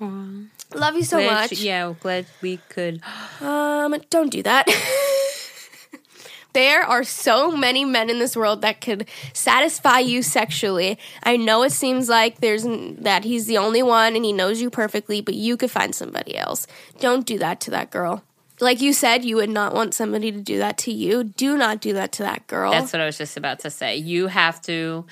Aw. 0.00 0.30
Love 0.74 0.94
you 0.96 1.04
so 1.04 1.18
Glad 1.18 1.32
much. 1.50 1.56
she- 1.56 1.66
yeah, 1.66 1.94
glad 2.00 2.26
we 2.42 2.58
could. 2.68 3.00
Um, 3.40 3.94
don't 4.10 4.30
do 4.30 4.42
that. 4.42 4.66
there 6.52 6.82
are 6.82 7.04
so 7.04 7.50
many 7.50 7.84
men 7.84 8.08
in 8.10 8.18
this 8.18 8.34
world 8.36 8.62
that 8.62 8.80
could 8.80 9.08
satisfy 9.32 9.98
you 10.00 10.22
sexually. 10.22 10.98
I 11.22 11.36
know 11.36 11.62
it 11.62 11.72
seems 11.72 12.08
like 12.08 12.40
there's 12.40 12.64
that 13.02 13.24
he's 13.24 13.46
the 13.46 13.58
only 13.58 13.82
one 13.82 14.16
and 14.16 14.24
he 14.24 14.32
knows 14.32 14.60
you 14.60 14.70
perfectly, 14.70 15.20
but 15.20 15.34
you 15.34 15.56
could 15.56 15.70
find 15.70 15.94
somebody 15.94 16.36
else. 16.36 16.66
Don't 16.98 17.26
do 17.26 17.38
that 17.38 17.60
to 17.60 17.70
that 17.72 17.90
girl. 17.90 18.22
Like 18.58 18.80
you 18.80 18.94
said, 18.94 19.22
you 19.22 19.36
would 19.36 19.50
not 19.50 19.74
want 19.74 19.92
somebody 19.92 20.32
to 20.32 20.40
do 20.40 20.56
that 20.58 20.78
to 20.78 20.90
you. 20.92 21.24
Do 21.24 21.58
not 21.58 21.82
do 21.82 21.92
that 21.92 22.10
to 22.12 22.22
that 22.22 22.46
girl. 22.46 22.70
That's 22.72 22.90
what 22.92 23.02
I 23.02 23.06
was 23.06 23.18
just 23.18 23.36
about 23.36 23.58
to 23.60 23.70
say. 23.70 23.96
You 23.96 24.28
have 24.28 24.62
to 24.62 25.04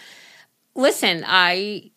listen. 0.74 1.24
I 1.26 1.90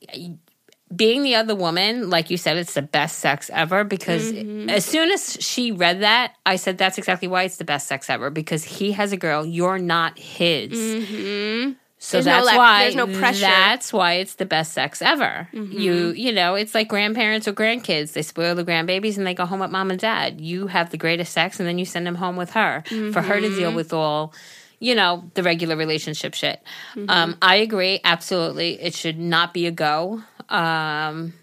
being 0.96 1.22
the 1.24 1.36
other 1.36 1.54
woman, 1.56 2.10
like 2.10 2.30
you 2.30 2.38
said, 2.38 2.58
it's 2.58 2.74
the 2.74 2.82
best 2.82 3.20
sex 3.20 3.50
ever 3.54 3.84
because 3.84 4.32
Mm-hmm. 4.32 4.70
as 4.70 4.86
soon 4.86 5.12
as 5.12 5.38
she 5.42 5.72
read 5.72 6.02
that, 6.02 6.36
I 6.46 6.56
said 6.56 6.78
that's 6.78 6.98
exactly 6.98 7.28
why 7.28 7.44
it's 7.44 7.58
the 7.58 7.66
best 7.66 7.88
sex 7.88 8.10
ever 8.10 8.30
because 8.30 8.64
he 8.64 8.94
has 8.94 9.12
a 9.12 9.18
girl, 9.18 9.46
you're 9.46 9.80
not 9.80 10.18
his. 10.18 10.72
So 10.72 10.78
Mm-hmm. 10.78 11.72
There's 12.12 12.26
no 12.28 12.32
that's 12.32 12.46
lep- 12.46 12.58
why 12.58 12.84
there's 12.84 12.96
no 12.96 13.08
pressure. 13.08 13.42
That's 13.42 13.92
why 13.92 14.14
it's 14.14 14.36
the 14.36 14.46
best 14.46 14.74
sex 14.74 15.02
ever. 15.02 15.50
Mm-hmm. 15.52 15.72
You 15.78 15.94
you 16.12 16.32
know, 16.32 16.54
it's 16.56 16.76
like 16.76 16.88
grandparents 16.88 17.48
or 17.48 17.54
grandkids. 17.54 18.14
They 18.14 18.22
spoil 18.22 18.54
the 18.56 18.64
grandbabies 18.64 19.18
and 19.18 19.26
they 19.26 19.34
go 19.34 19.46
home 19.48 19.60
with 19.60 19.72
mom 19.72 19.90
and 19.90 20.00
dad. 20.00 20.40
You 20.40 20.68
have 20.68 20.92
the 20.92 20.98
greatest 20.98 21.34
sex 21.34 21.60
and 21.60 21.68
then 21.68 21.80
you 21.80 21.86
send 21.86 22.06
them 22.06 22.16
home 22.16 22.36
with 22.38 22.52
her 22.52 22.84
for 23.12 23.22
her 23.22 23.42
to 23.42 23.48
Mm-hmm. 23.48 23.58
deal 23.58 23.74
with 23.74 23.94
all 23.94 24.34
you 24.80 24.94
know 24.94 25.30
the 25.34 25.42
regular 25.42 25.76
relationship 25.76 26.36
shit. 26.36 26.62
Mm-hmm. 26.94 27.10
Um, 27.10 27.36
I 27.42 27.56
agree 27.58 28.00
absolutely. 28.04 28.80
It 28.80 28.94
should 28.94 29.18
not 29.18 29.52
be 29.52 29.66
a 29.66 29.72
go 29.72 30.22
um, 30.50 31.34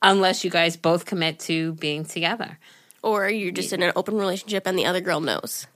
unless 0.00 0.44
you 0.44 0.50
guys 0.50 0.76
both 0.76 1.04
commit 1.06 1.38
to 1.40 1.74
being 1.74 2.04
together. 2.04 2.58
or 3.02 3.28
you're 3.28 3.50
just 3.50 3.72
in 3.72 3.82
an 3.82 3.92
open 3.96 4.16
relationship 4.16 4.66
and 4.66 4.78
the 4.78 4.86
other 4.86 5.00
girl 5.00 5.20
knows. 5.20 5.66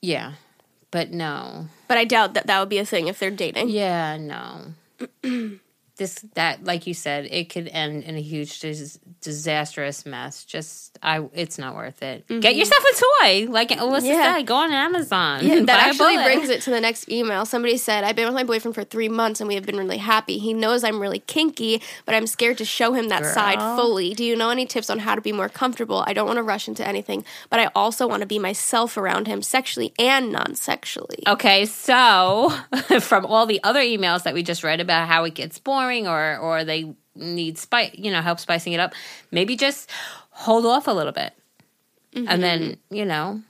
Yeah, 0.00 0.34
but 0.90 1.10
no. 1.10 1.66
But 1.88 1.98
I 1.98 2.04
doubt 2.04 2.34
that 2.34 2.46
that 2.46 2.60
would 2.60 2.68
be 2.68 2.78
a 2.78 2.84
thing 2.86 3.08
if 3.08 3.18
they're 3.18 3.30
dating. 3.30 3.68
Yeah, 3.68 4.16
no. 4.16 4.74
this 6.02 6.14
that 6.34 6.64
like 6.64 6.86
you 6.86 6.94
said, 6.94 7.26
it 7.30 7.48
could 7.48 7.68
end 7.68 8.02
in 8.04 8.16
a 8.16 8.20
huge 8.20 8.60
dis- 8.60 8.98
disastrous 9.20 10.04
mess. 10.04 10.44
Just 10.44 10.98
I, 11.02 11.26
it's 11.32 11.58
not 11.58 11.74
worth 11.74 12.02
it. 12.02 12.26
Get 12.28 12.54
yourself 12.56 12.82
a 12.92 12.94
toy, 13.24 13.46
like 13.50 13.70
Alyssa 13.70 14.02
Mm-hmm. 14.02 14.06
Yeah. 14.06 14.36
said. 14.36 14.46
Go 14.46 14.56
on 14.56 14.72
Amazon. 14.72 15.44
Yeah, 15.46 15.60
that 15.64 15.88
actually 15.88 16.16
brings 16.16 16.48
it 16.48 16.62
to 16.62 16.70
the 16.70 16.80
next 16.80 17.08
email. 17.10 17.44
Somebody 17.46 17.76
said, 17.76 18.04
I've 18.04 18.16
been 18.16 18.26
with 18.26 18.34
my 18.34 18.44
boyfriend 18.44 18.74
for 18.74 18.84
three 18.84 19.08
months 19.08 19.40
and 19.40 19.48
we 19.48 19.54
have 19.54 19.64
been 19.66 19.76
really 19.76 19.98
happy. 19.98 20.38
He 20.38 20.52
knows 20.54 20.82
I'm 20.84 21.00
really 21.00 21.20
kinky, 21.20 21.82
but 22.04 22.14
I'm 22.14 22.26
scared 22.26 22.58
to 22.58 22.64
show 22.64 22.92
him 22.94 23.08
that 23.08 23.24
side 23.26 23.58
fully. 23.76 24.14
Do 24.14 24.24
you 24.24 24.34
know 24.36 24.50
any 24.50 24.66
tips 24.66 24.90
on 24.90 24.98
how 25.00 25.14
to 25.14 25.20
be 25.20 25.32
more 25.32 25.48
comfortable? 25.48 26.04
I 26.06 26.12
don't 26.12 26.26
want 26.26 26.38
to 26.38 26.42
rush 26.42 26.66
into 26.68 26.86
anything, 26.86 27.24
but 27.50 27.60
I 27.60 27.68
also 27.74 28.06
want 28.08 28.20
to 28.22 28.26
be 28.26 28.38
myself 28.38 28.96
around 28.96 29.26
him 29.26 29.42
sexually 29.42 29.92
and 29.98 30.32
non 30.32 30.54
sexually. 30.54 31.22
Okay, 31.26 31.64
so 31.66 32.50
from 33.00 33.24
all 33.26 33.46
the 33.46 33.60
other 33.62 33.80
emails 33.80 34.22
that 34.24 34.34
we 34.34 34.42
just 34.42 34.62
read 34.64 34.80
about 34.80 35.06
how 35.08 35.24
it 35.24 35.34
gets 35.34 35.58
boring 35.58 35.91
or 36.00 36.38
or 36.38 36.64
they 36.64 36.94
need 37.14 37.58
spice, 37.58 37.90
you 37.94 38.10
know, 38.10 38.20
help 38.20 38.40
spicing 38.40 38.72
it 38.72 38.80
up, 38.80 38.94
maybe 39.30 39.56
just 39.56 39.90
hold 40.30 40.66
off 40.66 40.86
a 40.88 40.92
little 40.92 41.12
bit, 41.12 41.32
and 42.14 42.42
then 42.42 42.60
mm-hmm. 42.62 42.94
you 42.94 43.04
know, 43.04 43.42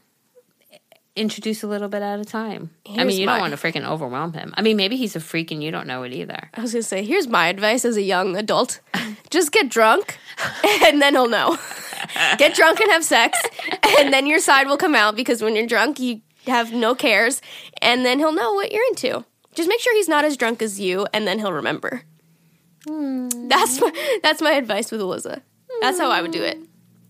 introduce 1.14 1.62
a 1.62 1.66
little 1.66 1.88
bit 1.88 2.02
at 2.02 2.18
a 2.20 2.24
time. 2.24 2.70
I 2.88 3.04
mean, 3.04 3.18
you 3.18 3.26
my- 3.26 3.32
don't 3.32 3.50
want 3.50 3.58
to 3.58 3.60
freaking 3.60 3.86
overwhelm 3.86 4.32
him. 4.32 4.54
I 4.56 4.62
mean, 4.62 4.76
maybe 4.76 4.96
he's 4.96 5.16
a 5.16 5.20
freak 5.20 5.50
and 5.50 5.62
you 5.62 5.70
don't 5.70 5.86
know 5.86 6.02
it 6.02 6.12
either. 6.12 6.50
I 6.54 6.60
was 6.60 6.72
going 6.72 6.82
to 6.82 6.88
say, 6.88 7.04
here's 7.04 7.28
my 7.28 7.48
advice 7.48 7.84
as 7.84 7.96
a 7.96 8.02
young 8.02 8.36
adult 8.36 8.80
just 9.30 9.52
get 9.52 9.68
drunk 9.68 10.18
and 10.84 11.00
then 11.00 11.14
he'll 11.14 11.28
know. 11.28 11.58
get 12.38 12.54
drunk 12.54 12.80
and 12.80 12.90
have 12.90 13.04
sex, 13.04 13.38
and 13.98 14.12
then 14.12 14.26
your 14.26 14.40
side 14.40 14.66
will 14.66 14.76
come 14.76 14.94
out 14.94 15.14
because 15.14 15.42
when 15.42 15.54
you're 15.54 15.66
drunk, 15.66 16.00
you 16.00 16.20
have 16.46 16.72
no 16.72 16.94
cares, 16.94 17.40
and 17.80 18.04
then 18.04 18.18
he'll 18.18 18.32
know 18.32 18.52
what 18.54 18.72
you're 18.72 18.84
into. 18.88 19.24
Just 19.54 19.68
make 19.68 19.80
sure 19.80 19.94
he's 19.94 20.08
not 20.08 20.24
as 20.24 20.36
drunk 20.36 20.62
as 20.62 20.80
you, 20.80 21.06
and 21.12 21.26
then 21.26 21.38
he'll 21.38 21.52
remember. 21.52 22.02
Hmm. 22.86 23.28
That's 23.48 23.80
my, 23.80 24.18
that's 24.22 24.42
my 24.42 24.52
advice 24.52 24.90
with 24.90 25.00
Eliza. 25.00 25.42
That's 25.80 25.98
how 25.98 26.10
I 26.10 26.20
would 26.22 26.32
do 26.32 26.42
it. 26.42 26.58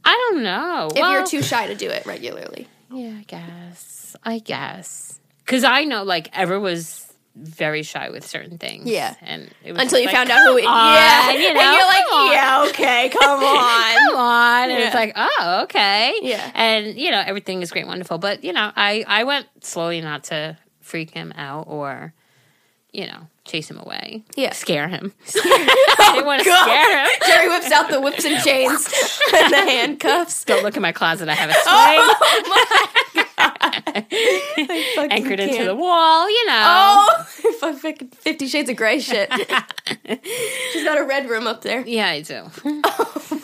I 0.04 0.30
don't 0.30 0.42
know. 0.42 0.88
If 0.90 0.96
you're 0.98 1.26
too 1.26 1.42
shy 1.42 1.66
to 1.68 1.74
do 1.74 1.88
it 1.88 2.04
regularly. 2.06 2.68
yeah, 2.90 3.16
I 3.18 3.24
guess. 3.26 4.16
I 4.24 4.38
guess 4.40 5.18
because 5.44 5.64
I 5.64 5.84
know 5.84 6.02
like 6.04 6.28
Ever 6.36 6.60
was 6.60 7.12
very 7.34 7.82
shy 7.82 8.10
with 8.10 8.26
certain 8.26 8.58
things. 8.58 8.86
Yeah. 8.90 9.14
and 9.22 9.50
it 9.64 9.72
was 9.72 9.80
Until 9.82 9.98
you 10.00 10.06
like, 10.06 10.14
found 10.14 10.30
out 10.30 10.46
who 10.46 10.58
it 10.58 10.64
"Come 10.64 10.72
on," 10.74 10.94
Yeah. 10.94 11.30
you 11.32 11.54
know, 11.54 11.60
and 11.60 11.72
you're 11.76 11.86
like, 11.86 12.04
come 12.10 12.20
on. 12.20 12.32
yeah, 12.32 12.66
okay, 12.68 13.08
come 13.08 13.40
on. 13.42 13.94
come 13.94 14.16
on. 14.16 14.70
And 14.70 14.78
it's 14.80 14.94
like, 14.94 15.12
oh, 15.16 15.60
okay. 15.64 16.14
Yeah. 16.20 16.50
And, 16.54 16.98
you 16.98 17.10
know, 17.10 17.22
everything 17.24 17.62
is 17.62 17.70
great, 17.70 17.86
wonderful. 17.86 18.18
But, 18.18 18.44
you 18.44 18.52
know, 18.52 18.70
I, 18.76 19.04
I 19.06 19.24
went 19.24 19.46
slowly 19.64 20.00
not 20.02 20.24
to 20.24 20.58
freak 20.80 21.10
him 21.10 21.32
out 21.36 21.64
or, 21.68 22.12
you 22.93 23.07
know, 23.07 23.26
chase 23.45 23.70
him 23.70 23.78
away. 23.78 24.22
Yeah. 24.36 24.53
Scare 24.53 24.88
him. 24.88 25.12
I 25.34 26.11
didn't 26.14 26.26
want 26.26 26.43
to 26.45 26.51
scare 26.51 27.05
him. 27.05 27.11
Geri 27.26 27.49
whips 27.49 27.70
out 27.72 27.88
the 27.88 28.01
whips 28.01 28.24
and 28.24 28.43
chains 28.45 28.86
and 29.34 29.53
the 29.53 29.57
handcuffs. 29.57 30.45
Don't 30.45 30.62
look 30.62 30.76
in 30.76 30.82
my 30.82 30.93
closet. 30.93 31.28
I 31.28 31.34
have 31.34 31.51
a 31.51 31.55
oh 31.66 32.14
swing 33.12 33.24
Fucking 34.95 35.11
anchored 35.12 35.40
into 35.40 35.55
can't. 35.55 35.66
the 35.66 35.74
wall, 35.74 36.28
you 36.28 36.47
know. 36.47 36.62
Oh, 37.64 37.78
fucking 37.80 38.09
Fifty 38.09 38.47
Shades 38.47 38.68
of 38.70 38.76
Grey 38.76 39.01
shit. 39.01 39.30
She's 40.72 40.84
got 40.84 40.99
a 40.99 41.05
red 41.05 41.28
room 41.28 41.47
up 41.47 41.62
there. 41.62 41.82
Yeah, 41.86 42.09
I 42.09 42.20
do. 42.20 42.45
Oh. 42.64 43.38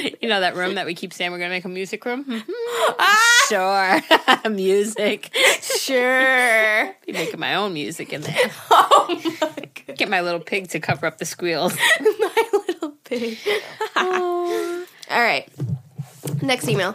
You 0.20 0.28
know 0.28 0.40
that 0.40 0.56
room 0.56 0.74
that 0.76 0.86
we 0.86 0.94
keep 0.94 1.12
saying 1.12 1.32
we're 1.32 1.38
going 1.38 1.50
to 1.50 1.54
make 1.56 1.64
a 1.64 1.68
music 1.68 2.04
room? 2.04 2.24
Mhm. 2.24 2.42
Ah, 2.98 3.46
Sure. 3.48 4.50
music. 4.50 5.30
sure. 5.60 6.94
Be 7.06 7.12
making 7.12 7.40
my 7.40 7.56
own 7.56 7.72
music 7.74 8.12
in 8.12 8.22
there. 8.22 8.50
Oh 8.70 9.20
my 9.40 9.68
god. 9.86 9.96
Get 9.98 10.08
my 10.08 10.20
little 10.22 10.40
pig 10.40 10.68
to 10.70 10.80
cover 10.80 11.06
up 11.06 11.18
the 11.18 11.24
squeals. 11.24 11.76
My 12.00 12.48
little 12.66 12.90
pig. 13.04 13.38
All 13.96 14.84
right. 15.10 15.48
Next 16.40 16.68
email. 16.68 16.94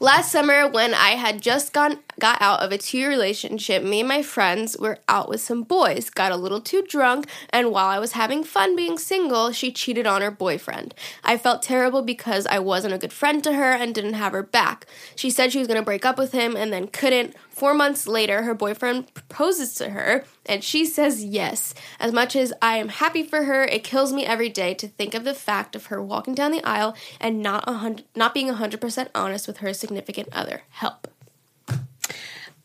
Last 0.00 0.30
summer, 0.32 0.68
when 0.68 0.92
I 0.92 1.10
had 1.10 1.40
just 1.40 1.72
gone 1.72 1.98
got 2.24 2.40
out 2.40 2.60
of 2.60 2.72
a 2.72 2.78
two-year 2.78 3.10
relationship, 3.10 3.82
me 3.82 4.00
and 4.00 4.08
my 4.08 4.22
friends 4.22 4.78
were 4.78 4.98
out 5.10 5.28
with 5.28 5.42
some 5.42 5.62
boys, 5.62 6.08
got 6.08 6.32
a 6.32 6.36
little 6.36 6.58
too 6.58 6.80
drunk, 6.88 7.28
and 7.50 7.70
while 7.70 7.88
I 7.88 7.98
was 7.98 8.12
having 8.12 8.42
fun 8.42 8.74
being 8.74 8.96
single, 8.96 9.52
she 9.52 9.70
cheated 9.70 10.06
on 10.06 10.22
her 10.22 10.30
boyfriend. 10.30 10.94
I 11.22 11.36
felt 11.36 11.60
terrible 11.60 12.00
because 12.00 12.46
I 12.46 12.60
wasn't 12.60 12.94
a 12.94 12.98
good 12.98 13.12
friend 13.12 13.44
to 13.44 13.52
her 13.52 13.72
and 13.72 13.94
didn't 13.94 14.14
have 14.14 14.32
her 14.32 14.42
back. 14.42 14.86
She 15.14 15.28
said 15.28 15.52
she 15.52 15.58
was 15.58 15.68
going 15.68 15.78
to 15.78 15.84
break 15.84 16.06
up 16.06 16.16
with 16.16 16.32
him 16.32 16.56
and 16.56 16.72
then 16.72 16.86
couldn't. 16.86 17.34
Four 17.50 17.74
months 17.74 18.06
later, 18.06 18.44
her 18.44 18.54
boyfriend 18.54 19.12
proposes 19.12 19.74
to 19.74 19.90
her, 19.90 20.24
and 20.46 20.64
she 20.64 20.86
says 20.86 21.22
yes. 21.22 21.74
As 22.00 22.10
much 22.10 22.34
as 22.34 22.54
I 22.62 22.78
am 22.78 22.88
happy 22.88 23.22
for 23.22 23.44
her, 23.44 23.64
it 23.64 23.84
kills 23.84 24.14
me 24.14 24.24
every 24.24 24.48
day 24.48 24.72
to 24.72 24.88
think 24.88 25.12
of 25.12 25.24
the 25.24 25.34
fact 25.34 25.76
of 25.76 25.86
her 25.86 26.02
walking 26.02 26.34
down 26.34 26.52
the 26.52 26.64
aisle 26.64 26.96
and 27.20 27.42
not 27.42 27.64
a 27.68 27.74
hundred, 27.74 28.06
not 28.16 28.32
being 28.32 28.48
hundred 28.48 28.80
percent 28.80 29.10
honest 29.14 29.46
with 29.46 29.58
her 29.58 29.74
significant 29.74 30.30
other. 30.32 30.62
Help. 30.70 31.06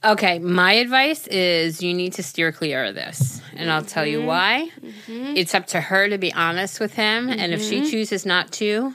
Okay, 0.04 0.40
my 0.40 0.74
advice 0.74 1.28
is 1.28 1.84
you 1.84 1.94
need 1.94 2.14
to 2.14 2.24
steer 2.24 2.54
clear 2.54 2.86
of 2.86 2.96
this. 2.96 3.42
And 3.56 3.70
I'll 3.70 3.84
tell 3.84 4.06
you 4.06 4.20
mm-hmm. 4.20 4.28
why. 4.28 4.72
Mm-hmm. 4.80 5.36
It's 5.36 5.54
up 5.54 5.68
to 5.68 5.82
her 5.82 6.08
to 6.08 6.18
be 6.18 6.34
honest 6.34 6.80
with 6.80 6.94
him. 6.94 7.28
And 7.28 7.54
if 7.54 7.62
she 7.62 7.82
mm-hmm. 7.82 7.90
chooses 7.90 8.26
not 8.26 8.52
to, 8.54 8.94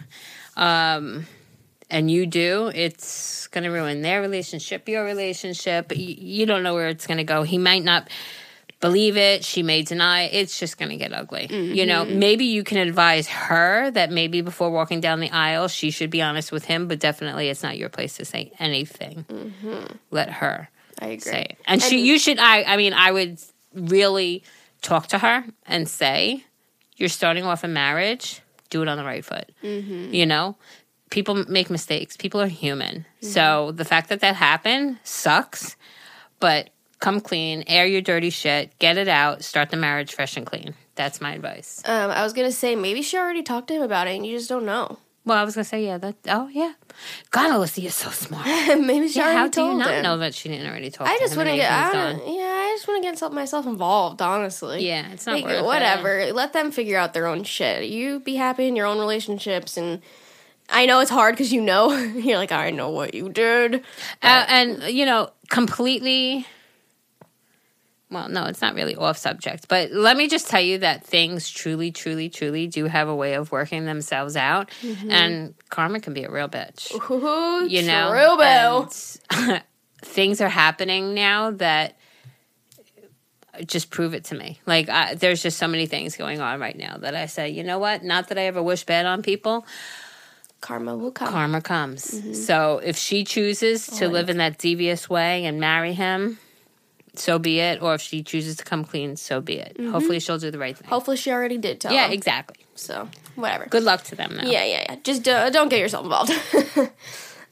um, 0.57 1.27
and 1.91 2.11
you 2.11 2.25
do, 2.25 2.73
it's 2.75 3.49
going 3.49 3.65
to 3.65 3.71
ruin 3.71 4.01
their 4.01 4.23
relationship, 4.23 4.89
your 4.89 5.05
relationship. 5.05 5.95
You, 5.95 6.15
you 6.19 6.47
don't 6.47 6.63
know 6.63 6.73
where 6.73 6.89
it's 6.89 7.07
going 7.07 7.19
to 7.19 7.25
go. 7.25 7.43
He 7.43 7.59
might 7.59 7.85
not 7.85 8.09
believe 8.81 9.19
it. 9.19 9.45
She 9.45 9.63
may 9.63 9.83
deny. 9.83 10.23
it. 10.23 10.35
It's 10.35 10.59
just 10.59 10.79
going 10.79 10.91
to 10.91 10.97
get 10.97 11.13
ugly. 11.13 11.49
You 11.51 11.85
know, 11.85 12.07
maybe 12.07 12.47
you 12.47 12.65
can 12.65 12.79
advise 12.79 13.29
her 13.29 13.91
that 13.91 14.11
maybe 14.11 14.41
before 14.41 14.71
walking 14.71 15.01
down 15.01 15.21
the 15.21 15.31
aisle, 15.31 15.69
she 15.69 15.91
should 15.91 16.11
be 16.11 16.23
honest 16.23 16.51
with 16.51 16.65
him, 16.65 16.89
but 16.89 16.99
definitely 16.99 17.51
it's 17.51 17.63
not 17.63 17.77
your 17.77 17.91
place 17.91 18.17
to 18.17 18.25
say 18.25 18.53
anything. 18.59 19.27
Let 20.11 20.31
her 20.31 20.71
I 21.01 21.07
agree. 21.07 21.21
say 21.21 21.43
it. 21.51 21.59
And, 21.67 21.83
she, 21.83 22.01
you 22.07 22.19
should. 22.19 22.39
I, 22.39 22.63
I 22.65 22.77
mean, 22.77 22.93
I 22.93 23.11
would 23.13 23.39
really 23.75 24.43
talk 24.83 25.09
to 25.09 25.19
her 25.19 25.45
and 25.67 25.89
say, 25.89 26.45
"You're 26.97 27.09
starting 27.09 27.45
off 27.45 27.65
a 27.65 27.69
marriage. 27.69 28.41
Do 28.71 28.83
it 28.83 28.89
on 28.89 28.97
the 28.97 29.05
right 29.05 29.25
foot." 29.25 29.51
You 29.63 30.27
know, 30.27 30.57
people 31.11 31.35
make 31.49 31.71
mistakes. 31.71 32.17
People 32.17 32.41
are 32.41 32.47
human. 32.47 33.07
So 33.21 33.73
the 33.73 33.85
fact 33.85 34.09
that 34.11 34.21
that 34.21 34.37
happened 34.37 34.99
sucks. 35.05 35.77
But 36.41 36.71
come 37.01 37.21
clean, 37.21 37.65
air 37.67 37.87
your 37.87 38.01
dirty 38.01 38.31
shit, 38.31 38.77
get 38.79 38.97
it 38.99 39.09
out, 39.09 39.45
start 39.45 39.71
the 39.71 39.77
marriage 39.77 40.15
fresh 40.15 40.37
and 40.37 40.45
clean. 40.47 40.75
That's 40.95 41.21
my 41.21 41.35
advice. 41.35 41.83
Um, 41.85 42.11
I 42.11 42.23
was 42.23 42.33
gonna 42.33 42.53
say 42.53 42.77
maybe 42.77 43.03
she 43.03 43.17
already 43.19 43.43
talked 43.43 43.69
to 43.69 43.75
him 43.75 43.83
about 43.83 44.07
it, 44.07 44.17
and 44.17 44.27
you 44.27 44.37
just 44.37 44.49
don't 44.49 44.65
know. 44.65 44.99
Well, 45.27 45.39
I 45.39 45.45
was 45.45 45.55
gonna 45.55 45.65
say, 45.65 45.87
yeah, 45.87 45.97
that. 45.99 46.17
Oh, 46.29 46.49
yeah. 46.49 46.75
God, 47.31 47.51
Alyssa, 47.51 47.83
you're 47.83 47.91
so 47.91 48.11
smart. 48.11 48.47
maybe 48.81 49.09
she 49.09 49.19
Yeah, 49.19 49.25
already 49.27 49.39
how 49.39 49.49
do 49.49 49.63
you 49.63 49.75
not 49.79 49.91
him. 49.95 50.03
know 50.03 50.19
that 50.19 50.35
she 50.35 50.49
didn't 50.51 50.67
already 50.67 50.91
talk? 50.91 51.09
I 51.09 51.19
just 51.19 51.37
want 51.37 51.49
to 51.49 51.57
get. 51.57 51.71
I 51.73 51.93
don't, 51.93 52.19
yeah, 52.35 52.43
I 52.45 52.75
just 52.77 52.87
want 52.87 53.03
to 53.03 53.11
get 53.27 53.33
myself 53.33 53.67
involved. 53.67 54.21
Honestly. 54.21 54.87
Yeah, 54.87 55.11
it's 55.13 55.27
not 55.27 55.37
Like, 55.37 55.45
worth 55.47 55.55
it. 55.61 55.65
whatever. 55.65 56.33
Let 56.33 56.53
them 56.53 56.71
figure 56.71 56.99
out 56.99 57.15
their 57.15 57.27
own 57.27 57.43
shit. 57.45 57.89
You 57.89 58.21
be 58.21 58.37
happy 58.37 58.69
in 58.69 58.77
your 58.77 58.87
own 58.87 58.99
relationships, 58.99 59.77
and 59.79 60.03
I 60.69 60.85
know 60.87 61.01
it's 61.01 61.11
hard 61.11 61.35
because 61.35 61.53
you 61.53 61.63
know 61.63 61.93
you're 61.97 62.37
like 62.39 62.53
I 62.53 62.71
know 62.71 62.91
what 62.91 63.15
you 63.15 63.29
did. 63.31 63.77
Uh, 64.23 64.45
and 64.49 64.83
you 64.85 65.07
know, 65.07 65.31
completely. 65.49 66.47
Well, 68.15 68.29
no, 68.29 68.45
it's 68.47 68.63
not 68.63 68.75
really 68.75 68.97
off 68.97 69.19
subject, 69.19 69.69
but 69.69 69.91
let 69.91 70.17
me 70.17 70.29
just 70.29 70.49
tell 70.49 70.61
you 70.61 70.79
that 70.79 71.05
things 71.05 71.51
truly, 71.51 71.91
truly, 71.91 72.29
truly 72.31 72.67
do 72.67 72.87
have 72.87 73.09
a 73.09 73.15
way 73.15 73.35
of 73.35 73.53
working 73.53 73.85
themselves 73.85 74.37
out, 74.37 74.71
mm-hmm. 74.81 75.11
and 75.11 75.55
karma 75.69 76.01
can 76.01 76.15
be 76.15 76.25
a 76.25 76.31
real 76.31 76.49
bitch. 76.49 76.93
Ooh, 77.11 77.67
You 77.69 77.83
know, 77.83 78.11
true, 78.11 78.37
boo. 78.37 79.45
and 79.49 79.63
things 80.03 80.41
are 80.41 80.49
happening 80.49 81.13
now 81.15 81.51
that 81.51 81.97
just 83.67 83.91
prove 83.91 84.15
it 84.15 84.25
to 84.25 84.35
me. 84.35 84.61
Like, 84.67 84.89
I, 84.89 85.15
there's 85.15 85.43
just 85.43 85.59
so 85.59 85.69
many 85.69 85.87
things 85.87 86.17
going 86.17 86.41
on 86.41 86.61
right 86.61 86.77
now 86.77 86.97
that 86.99 87.15
I 87.15 87.27
say, 87.27 87.51
you 87.51 87.63
know 87.63 87.79
what? 87.79 88.03
Not 88.03 88.29
that 88.29 88.39
I 88.39 88.43
ever 88.43 88.63
wish 88.63 88.85
bad 88.85 89.07
on 89.07 89.23
people, 89.23 89.67
Karma 90.61 90.97
will 90.97 91.13
come. 91.13 91.29
karma 91.29 91.61
comes. 91.61 92.07
Mm-hmm. 92.11 92.33
So 92.33 92.79
if 92.79 92.97
she 92.97 93.23
chooses 93.25 93.87
to 93.87 94.09
live 94.09 94.31
in 94.31 94.39
that 94.39 94.57
devious 94.59 95.11
way 95.11 95.45
and 95.45 95.61
marry 95.61 95.93
him, 95.93 96.39
so 97.17 97.39
be 97.39 97.61
it. 97.61 97.83
Or 97.83 97.95
if 97.95 98.01
she 98.01 98.23
chooses 98.23 98.57
to 98.57 98.65
come 98.65 98.85
clean, 98.85 99.17
so 99.17 99.41
be 99.41 99.59
it. 99.59 99.77
Hopefully, 99.81 100.21
she'll 100.21 100.39
do 100.39 100.51
the 100.51 100.59
right 100.59 100.77
thing. 100.77 100.89
Hopefully, 100.89 101.17
she 101.17 101.31
already 101.31 101.59
did 101.59 101.81
tell 101.81 101.93
yeah, 101.93 102.07
him. 102.07 102.13
exactly. 102.13 102.65
So 102.75 103.09
whatever. 103.37 103.67
Good 103.67 103.85
luck 103.85 104.03
to 104.05 104.17
them. 104.17 104.37
Now. 104.37 104.45
Yeah, 104.45 104.65
yeah, 104.65 104.87
yeah. 104.89 104.97
Just 105.03 105.27
uh, 105.29 105.51
don't 105.51 105.69
get 105.69 105.81
yourself 105.81 106.05
involved. 106.05 106.31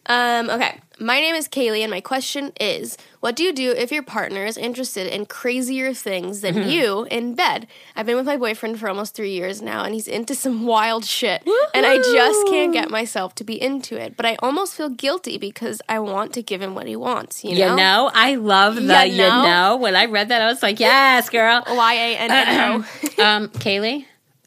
um, 0.06 0.50
okay. 0.50 0.80
My 1.02 1.18
name 1.18 1.34
is 1.34 1.48
Kaylee, 1.48 1.80
and 1.80 1.90
my 1.90 2.00
question 2.00 2.52
is 2.60 2.96
What 3.18 3.34
do 3.34 3.42
you 3.42 3.52
do 3.52 3.72
if 3.72 3.90
your 3.90 4.04
partner 4.04 4.44
is 4.44 4.56
interested 4.56 5.12
in 5.12 5.26
crazier 5.26 5.92
things 5.92 6.42
than 6.42 6.68
you 6.68 7.08
in 7.10 7.34
bed? 7.34 7.66
I've 7.96 8.06
been 8.06 8.16
with 8.16 8.26
my 8.26 8.36
boyfriend 8.36 8.78
for 8.78 8.88
almost 8.88 9.14
three 9.16 9.32
years 9.32 9.60
now, 9.60 9.82
and 9.82 9.94
he's 9.94 10.06
into 10.06 10.36
some 10.36 10.64
wild 10.74 11.04
shit. 11.04 11.42
And 11.74 11.84
I 11.84 11.96
just 11.96 12.46
can't 12.46 12.72
get 12.72 12.88
myself 12.88 13.34
to 13.36 13.44
be 13.44 13.60
into 13.60 14.00
it. 14.00 14.16
But 14.16 14.26
I 14.26 14.36
almost 14.36 14.76
feel 14.76 14.90
guilty 14.90 15.38
because 15.38 15.82
I 15.88 15.98
want 15.98 16.34
to 16.34 16.42
give 16.42 16.62
him 16.62 16.76
what 16.76 16.86
he 16.86 16.94
wants, 16.94 17.42
you 17.42 17.58
know? 17.58 17.70
You 17.70 17.76
know, 17.76 18.10
I 18.14 18.36
love 18.36 18.76
the 18.76 18.82
You 18.82 19.12
you 19.12 19.18
know? 19.18 19.42
know. 19.42 19.76
When 19.78 19.96
I 19.96 20.06
read 20.06 20.28
that, 20.28 20.40
I 20.40 20.46
was 20.46 20.62
like, 20.62 20.78
yes, 20.78 21.28
girl. 21.30 21.64
Y 21.72 21.94
A 21.94 22.16
N 22.16 22.30
N 22.30 22.60
O. 22.60 22.74
um, 23.24 23.48
Kaylee, 23.48 24.04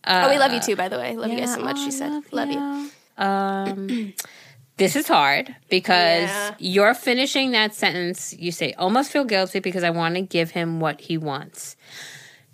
oh, 0.07 0.29
we 0.29 0.37
love 0.37 0.53
you 0.53 0.61
too, 0.61 0.77
by 0.77 0.87
the 0.87 0.97
way. 0.97 1.17
Love 1.17 1.31
you 1.31 1.37
guys 1.37 1.53
so 1.53 1.61
much. 1.61 1.79
She 1.79 1.91
said, 1.91 2.23
"Love 2.31 2.49
you." 2.49 2.89
Um, 3.17 4.13
this 4.77 4.95
is 4.95 5.07
hard 5.07 5.55
because 5.69 6.23
Yeah. 6.29 6.55
you're 6.59 6.93
finishing 6.93 7.51
that 7.51 7.73
sentence. 7.73 8.33
You 8.37 8.51
say, 8.51 8.73
almost 8.73 9.11
feel 9.11 9.23
guilty 9.25 9.59
because 9.59 9.83
I 9.83 9.89
want 9.89 10.15
to 10.15 10.21
give 10.21 10.51
him 10.51 10.79
what 10.79 11.01
he 11.01 11.17
wants. 11.17 11.75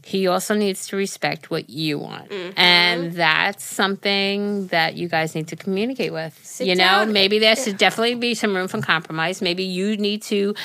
He 0.03 0.27
also 0.27 0.55
needs 0.55 0.87
to 0.87 0.95
respect 0.95 1.49
what 1.51 1.69
you 1.69 1.99
want. 1.99 2.29
Mm-hmm. 2.29 2.59
And 2.59 3.13
that's 3.13 3.63
something 3.63 4.67
that 4.67 4.95
you 4.95 5.07
guys 5.07 5.35
need 5.35 5.47
to 5.49 5.55
communicate 5.55 6.11
with. 6.11 6.39
Sit 6.43 6.67
you 6.67 6.75
know, 6.75 7.05
down. 7.05 7.13
maybe 7.13 7.37
there 7.39 7.55
should 7.55 7.77
definitely 7.77 8.15
be 8.15 8.33
some 8.33 8.55
room 8.55 8.67
for 8.67 8.81
compromise. 8.81 9.41
Maybe 9.41 9.63
you 9.63 9.97
need 9.97 10.23
to 10.23 10.55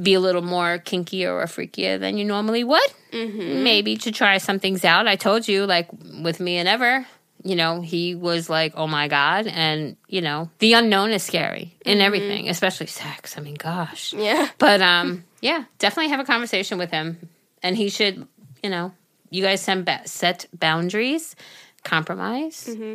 be 0.00 0.14
a 0.14 0.20
little 0.20 0.42
more 0.42 0.78
kinkier 0.78 1.30
or 1.30 1.44
freakier 1.46 1.98
than 1.98 2.18
you 2.18 2.24
normally 2.24 2.62
would. 2.62 2.90
Mm-hmm. 3.12 3.64
Maybe 3.64 3.96
to 3.98 4.12
try 4.12 4.38
some 4.38 4.58
things 4.60 4.84
out. 4.84 5.06
I 5.08 5.16
told 5.16 5.48
you, 5.48 5.66
like 5.66 5.88
with 6.22 6.38
me 6.38 6.58
and 6.58 6.68
Ever, 6.68 7.06
you 7.46 7.54
know, 7.54 7.80
he 7.80 8.14
was 8.14 8.50
like, 8.50 8.72
oh 8.76 8.86
my 8.88 9.06
God. 9.06 9.46
And, 9.46 9.96
you 10.08 10.20
know, 10.20 10.50
the 10.58 10.72
unknown 10.72 11.12
is 11.12 11.22
scary 11.22 11.76
in 11.84 12.00
everything, 12.00 12.48
especially 12.48 12.86
sex. 12.86 13.38
I 13.38 13.40
mean, 13.40 13.54
gosh. 13.54 14.10
Mm-hmm. 14.10 14.22
Yeah. 14.22 14.48
But 14.58 14.82
um, 14.82 15.24
yeah, 15.40 15.64
definitely 15.78 16.10
have 16.10 16.20
a 16.20 16.24
conversation 16.24 16.76
with 16.76 16.90
him. 16.90 17.28
And 17.62 17.76
he 17.76 17.88
should, 17.88 18.26
you 18.62 18.70
know, 18.70 18.92
you 19.30 19.42
guys 19.42 19.60
set, 19.60 20.46
boundaries, 20.52 21.36
compromise. 21.84 22.66
Mm-hmm. 22.68 22.94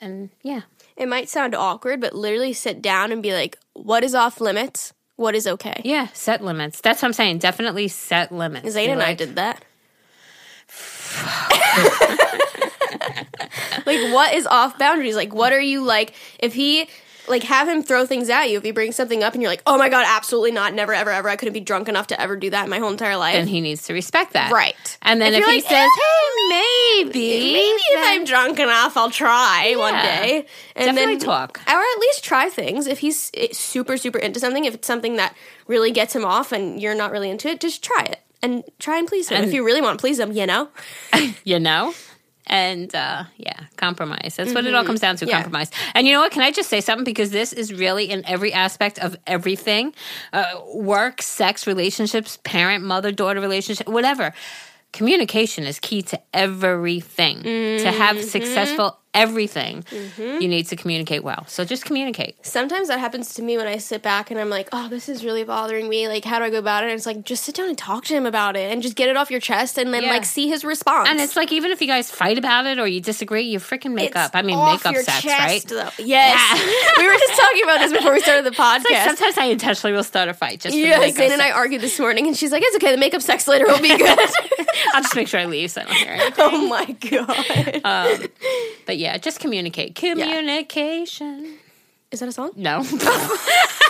And 0.00 0.30
yeah. 0.42 0.62
It 0.96 1.08
might 1.08 1.28
sound 1.28 1.54
awkward, 1.54 2.00
but 2.00 2.14
literally 2.14 2.52
sit 2.52 2.82
down 2.82 3.12
and 3.12 3.22
be 3.22 3.32
like, 3.32 3.56
"What 3.74 4.02
is 4.02 4.16
off 4.16 4.40
limits? 4.40 4.92
What 5.14 5.36
is 5.36 5.46
okay?" 5.46 5.80
Yeah, 5.84 6.08
set 6.12 6.42
limits. 6.42 6.80
That's 6.80 7.00
what 7.00 7.08
I'm 7.08 7.12
saying. 7.12 7.38
Definitely 7.38 7.86
set 7.86 8.32
limits. 8.32 8.70
Zane 8.70 8.88
Be 8.88 8.92
and 8.92 9.02
I 9.02 9.14
did 9.14 9.36
that. 9.36 9.64
like, 13.86 14.12
what 14.12 14.34
is 14.34 14.46
off 14.46 14.78
boundaries? 14.78 15.16
Like, 15.16 15.34
what 15.34 15.52
are 15.52 15.60
you 15.60 15.82
like? 15.82 16.14
If 16.38 16.54
he, 16.54 16.88
like, 17.28 17.42
have 17.42 17.68
him 17.68 17.82
throw 17.82 18.06
things 18.06 18.30
at 18.30 18.44
you. 18.50 18.58
If 18.58 18.64
he 18.64 18.70
brings 18.70 18.96
something 18.96 19.22
up 19.22 19.34
and 19.34 19.42
you're 19.42 19.50
like, 19.50 19.62
oh 19.66 19.76
my 19.76 19.88
God, 19.88 20.04
absolutely 20.08 20.52
not. 20.52 20.72
Never, 20.72 20.94
ever, 20.94 21.10
ever. 21.10 21.28
I 21.28 21.36
couldn't 21.36 21.52
be 21.54 21.60
drunk 21.60 21.88
enough 21.88 22.06
to 22.08 22.20
ever 22.20 22.36
do 22.36 22.50
that 22.50 22.64
in 22.64 22.70
my 22.70 22.78
whole 22.78 22.90
entire 22.90 23.16
life. 23.16 23.34
Then 23.34 23.46
he 23.46 23.60
needs 23.60 23.82
to 23.84 23.92
respect 23.92 24.32
that. 24.32 24.50
right. 24.50 24.98
And 25.02 25.20
then 25.20 25.34
if, 25.34 25.40
you're 25.40 25.50
he 25.50 25.56
like, 25.56 25.64
says, 25.64 25.72
"Eh, 25.72 26.00
hey, 26.00 27.04
maybe. 27.04 27.52
Maybe 27.52 27.82
if 27.82 28.08
I'm 28.08 28.24
drunk 28.24 28.58
enough, 28.58 28.96
I'll 28.96 29.10
try 29.10 29.74
one 29.76 29.94
day. 29.94 30.46
And 30.74 30.96
then 30.96 31.18
talk. 31.18 31.60
Or 31.66 31.72
at 31.78 31.98
least 32.00 32.24
try 32.24 32.48
things. 32.48 32.86
If 32.86 33.00
he's 33.00 33.30
eh, 33.34 33.48
super, 33.52 33.96
super 33.96 34.18
into 34.18 34.40
something, 34.40 34.64
if 34.64 34.74
it's 34.74 34.86
something 34.86 35.16
that 35.16 35.34
really 35.66 35.90
gets 35.90 36.16
him 36.16 36.24
off 36.24 36.52
and 36.52 36.80
you're 36.80 36.94
not 36.94 37.10
really 37.10 37.30
into 37.30 37.48
it, 37.48 37.60
just 37.60 37.84
try 37.84 38.04
it. 38.04 38.20
And 38.40 38.64
try 38.78 38.98
and 38.98 39.06
please 39.08 39.28
him. 39.28 39.38
And- 39.38 39.46
if 39.46 39.52
you 39.52 39.64
really 39.64 39.82
want 39.82 39.98
to 39.98 40.00
please 40.00 40.18
him, 40.18 40.32
you 40.32 40.46
know? 40.46 40.68
you 41.44 41.58
know? 41.60 41.92
And 42.48 42.94
uh, 42.94 43.24
yeah, 43.36 43.60
compromise. 43.76 44.34
That's 44.36 44.54
what 44.54 44.64
it 44.66 44.74
all 44.74 44.84
comes 44.84 45.00
down 45.00 45.16
to 45.16 45.24
Mm-hmm. 45.24 45.30
Yeah. 45.30 45.42
compromise. 45.42 45.70
And 45.94 46.06
you 46.06 46.12
know 46.14 46.20
what? 46.20 46.32
Can 46.32 46.42
I 46.42 46.50
just 46.50 46.68
say 46.70 46.80
something? 46.80 47.04
Because 47.04 47.30
this 47.30 47.52
is 47.52 47.72
really 47.74 48.04
in 48.10 48.24
every 48.26 48.52
aspect 48.52 48.98
of 48.98 49.16
everything 49.26 49.94
uh, 50.32 50.44
work, 50.74 51.20
sex, 51.22 51.66
relationships, 51.66 52.38
parent, 52.44 52.84
mother, 52.84 53.12
daughter 53.12 53.40
relationship, 53.40 53.86
whatever. 53.88 54.32
Communication 54.92 55.64
is 55.64 55.78
key 55.78 56.00
to 56.02 56.18
everything. 56.32 57.42
To 57.42 57.90
have 57.90 58.16
Mm-hmm. 58.16 58.26
successful 58.26 58.98
everything, 59.22 59.84
you 60.18 60.48
need 60.48 60.66
to 60.68 60.76
communicate 60.76 61.22
well. 61.24 61.44
So 61.48 61.64
just 61.64 61.84
communicate. 61.84 62.36
Sometimes 62.46 62.88
that 62.88 62.98
happens 63.00 63.34
to 63.34 63.42
me 63.42 63.56
when 63.56 63.66
I 63.66 63.78
sit 63.78 64.02
back 64.02 64.30
and 64.30 64.38
I'm 64.40 64.50
like, 64.50 64.68
oh, 64.72 64.88
this 64.88 65.08
is 65.08 65.24
really 65.24 65.44
bothering 65.44 65.88
me. 65.88 66.08
Like, 66.08 66.24
how 66.24 66.38
do 66.38 66.44
I 66.44 66.50
go 66.50 66.58
about 66.58 66.84
it? 66.84 66.86
And 66.86 66.94
it's 66.96 67.06
like, 67.06 67.24
just 67.24 67.44
sit 67.44 67.54
down 67.54 67.68
and 67.68 67.76
talk 67.78 68.04
to 68.06 68.14
him 68.14 68.26
about 68.26 68.56
it 68.56 68.70
and 68.72 68.82
just 68.82 68.94
get 68.96 69.08
it 69.08 69.16
off 69.16 69.30
your 69.30 69.40
chest 69.40 69.78
and 69.78 69.92
then, 69.92 70.02
Yeah. 70.04 70.10
like, 70.10 70.24
see 70.24 70.48
his 70.48 70.64
response. 70.64 71.08
And 71.08 71.20
it's 71.20 71.36
like, 71.36 71.52
even 71.52 71.70
if 71.70 71.80
you 71.80 71.86
guys 71.86 72.10
fight 72.10 72.38
about 72.38 72.66
it 72.66 72.78
or 72.78 72.86
you 72.86 73.00
disagree, 73.00 73.42
you 73.42 73.58
freaking 73.58 73.92
make 73.94 74.10
It's 74.10 74.16
up. 74.16 74.30
I 74.34 74.42
mean, 74.42 74.58
make 74.64 74.84
up 74.86 74.94
chest, 74.94 75.24
right? 75.26 75.64
Though. 75.66 75.90
Yes. 75.98 76.94
we 76.98 77.06
were 77.06 77.18
just 77.18 77.40
talking 77.40 77.62
about 77.64 77.78
this 77.80 77.92
before 77.92 78.12
we 78.12 78.20
started 78.20 78.44
the 78.44 78.50
podcast. 78.56 78.84
Like 78.90 79.04
sometimes 79.04 79.38
I 79.38 79.44
intentionally 79.46 79.94
will 79.94 80.04
start 80.04 80.28
a 80.28 80.34
fight 80.34 80.60
just 80.60 80.76
Yeah, 80.76 81.08
Zane 81.10 81.32
and 81.32 81.42
I 81.42 81.50
argued 81.50 81.80
this 81.80 81.98
morning, 81.98 82.26
and 82.26 82.36
she's 82.36 82.52
like, 82.52 82.62
"It's 82.64 82.76
okay. 82.76 82.90
The 82.92 82.98
makeup 82.98 83.22
sex 83.22 83.48
later 83.48 83.66
will 83.66 83.80
be 83.80 83.96
good." 83.96 84.18
I'll 84.94 85.02
just 85.02 85.16
make 85.16 85.28
sure 85.28 85.40
I 85.40 85.46
leave 85.46 85.70
so 85.70 85.80
I 85.80 85.84
don't 85.84 85.94
hear 85.94 86.14
it. 86.14 86.34
oh 86.38 86.68
my 86.68 86.84
god! 86.84 87.80
Um, 87.84 88.28
but 88.86 88.98
yeah, 88.98 89.07
just 89.16 89.40
communicate. 89.40 89.94
Communication. 89.94 91.56
Is 92.10 92.20
that 92.20 92.28
a 92.28 92.32
song? 92.32 92.52
No. 92.56 92.84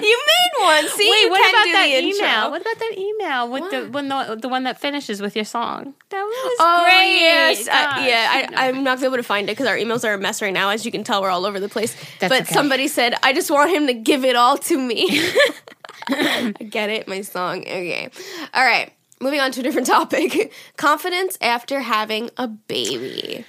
You 0.00 0.18
made 0.26 0.64
one. 0.64 0.88
See, 0.88 1.08
Wait, 1.10 1.30
what 1.30 1.50
about 1.50 1.72
that 1.72 1.88
email? 2.02 2.50
What 2.50 2.60
about 2.62 2.78
that 2.78 2.94
email 2.98 3.48
with 3.50 3.70
the 3.70 3.90
when 3.90 4.08
the 4.08 4.36
the 4.40 4.48
one 4.48 4.64
that 4.64 4.80
finishes 4.80 5.20
with 5.20 5.36
your 5.36 5.44
song? 5.44 5.94
That 6.08 6.22
was 6.22 6.56
Oh 6.58 6.82
great. 6.84 7.20
yes, 7.20 7.68
uh, 7.68 7.70
ah, 7.72 7.76
I, 7.76 7.98
Gosh, 8.00 8.08
yeah. 8.08 8.50
I, 8.56 8.68
I'm 8.68 8.82
not 8.82 8.96
gonna 8.96 9.00
be 9.00 9.06
able 9.06 9.16
to 9.18 9.22
find 9.22 9.48
it 9.48 9.52
because 9.52 9.66
our 9.66 9.76
emails 9.76 10.04
are 10.04 10.14
a 10.14 10.18
mess 10.18 10.42
right 10.42 10.52
now. 10.52 10.70
As 10.70 10.84
you 10.84 10.90
can 10.90 11.04
tell, 11.04 11.22
we're 11.22 11.30
all 11.30 11.46
over 11.46 11.60
the 11.60 11.68
place. 11.68 11.94
That's 12.18 12.30
but 12.32 12.42
okay. 12.42 12.54
somebody 12.54 12.88
said, 12.88 13.14
"I 13.22 13.32
just 13.32 13.50
want 13.50 13.70
him 13.70 13.86
to 13.86 13.94
give 13.94 14.24
it 14.24 14.36
all 14.36 14.58
to 14.58 14.78
me." 14.78 15.06
I 16.08 16.52
get 16.68 16.90
it. 16.90 17.06
My 17.06 17.20
song. 17.20 17.60
Okay. 17.60 18.10
All 18.52 18.64
right. 18.64 18.92
Moving 19.20 19.40
on 19.40 19.52
to 19.52 19.60
a 19.60 19.62
different 19.62 19.86
topic. 19.86 20.52
Confidence 20.76 21.38
after 21.40 21.80
having 21.80 22.30
a 22.36 22.48
baby. 22.48 23.44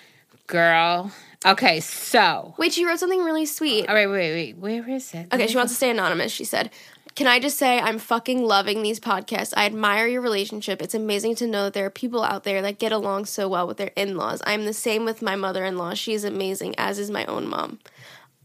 Girl. 0.48 1.12
Okay, 1.46 1.80
so 1.80 2.56
Wait, 2.58 2.74
she 2.74 2.86
wrote 2.86 3.00
something 3.00 3.24
really 3.24 3.46
sweet. 3.46 3.86
Oh, 3.88 3.90
all 3.90 3.96
right, 3.96 4.10
wait, 4.10 4.34
wait, 4.34 4.58
where 4.58 4.90
is 4.90 5.14
it? 5.14 5.28
Okay, 5.32 5.48
she 5.48 5.56
wants 5.56 5.74
to 5.74 5.78
stay 5.78 5.92
anonymous. 5.92 6.32
She 6.32 6.44
said, 6.44 6.72
Can 7.14 7.28
I 7.28 7.40
just 7.40 7.58
say 7.58 7.80
I'm 7.80 8.00
fucking 8.00 8.44
loving 8.44 8.82
these 8.82 9.00
podcasts? 9.00 9.54
I 9.56 9.66
admire 9.66 10.08
your 10.08 10.22
relationship. 10.22 10.82
It's 10.82 10.96
amazing 10.96 11.36
to 11.36 11.48
know 11.48 11.66
that 11.66 11.74
there 11.74 11.86
are 11.86 11.92
people 11.92 12.24
out 12.24 12.46
there 12.46 12.64
that 12.64 12.80
get 12.80 12.92
along 12.92 13.26
so 13.26 13.48
well 13.48 13.68
with 13.68 13.78
their 13.78 13.92
in 13.96 14.18
laws. 14.18 14.42
I'm 14.46 14.66
the 14.66 14.74
same 14.74 15.06
with 15.06 15.22
my 15.22 15.36
mother 15.36 15.64
in 15.64 15.78
law. 15.78 15.94
She 15.94 16.14
is 16.14 16.24
amazing, 16.24 16.76
as 16.78 16.98
is 16.98 17.12
my 17.12 17.26
own 17.26 17.48
mom. 17.48 17.80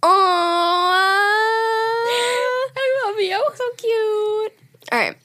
Aww. 0.03 0.09
I 2.77 3.07
love 3.07 3.19
you. 3.19 3.51
So 3.55 3.65
cute. 3.77 4.53
All 4.93 4.99
right. 4.99 5.17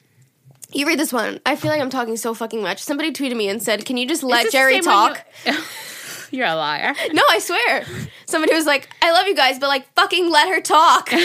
You 0.72 0.86
read 0.88 1.00
this 1.00 1.14
one. 1.14 1.40
I 1.46 1.56
feel 1.56 1.72
like 1.72 1.82
I'm 1.82 1.90
talking 1.90 2.18
so 2.18 2.34
fucking 2.34 2.62
much. 2.62 2.82
Somebody 2.84 3.12
tweeted 3.12 3.36
me 3.36 3.50
and 3.50 3.62
said, 3.62 3.86
Can 3.86 3.98
you 3.98 4.08
just 4.08 4.24
let 4.24 4.52
Geri 4.52 4.82
talk? 4.82 5.26
you- 6.36 6.40
You're 6.44 6.48
a 6.52 6.56
liar. 6.56 6.94
No, 7.14 7.24
I 7.32 7.40
swear. 7.40 7.86
Somebody 8.26 8.54
was 8.54 8.66
like, 8.66 8.90
I 9.02 9.12
love 9.12 9.28
you 9.28 9.36
guys, 9.36 9.58
but 9.60 9.68
like, 9.70 9.92
fucking 9.96 10.30
let 10.30 10.50
her 10.50 10.62
talk. 10.62 11.12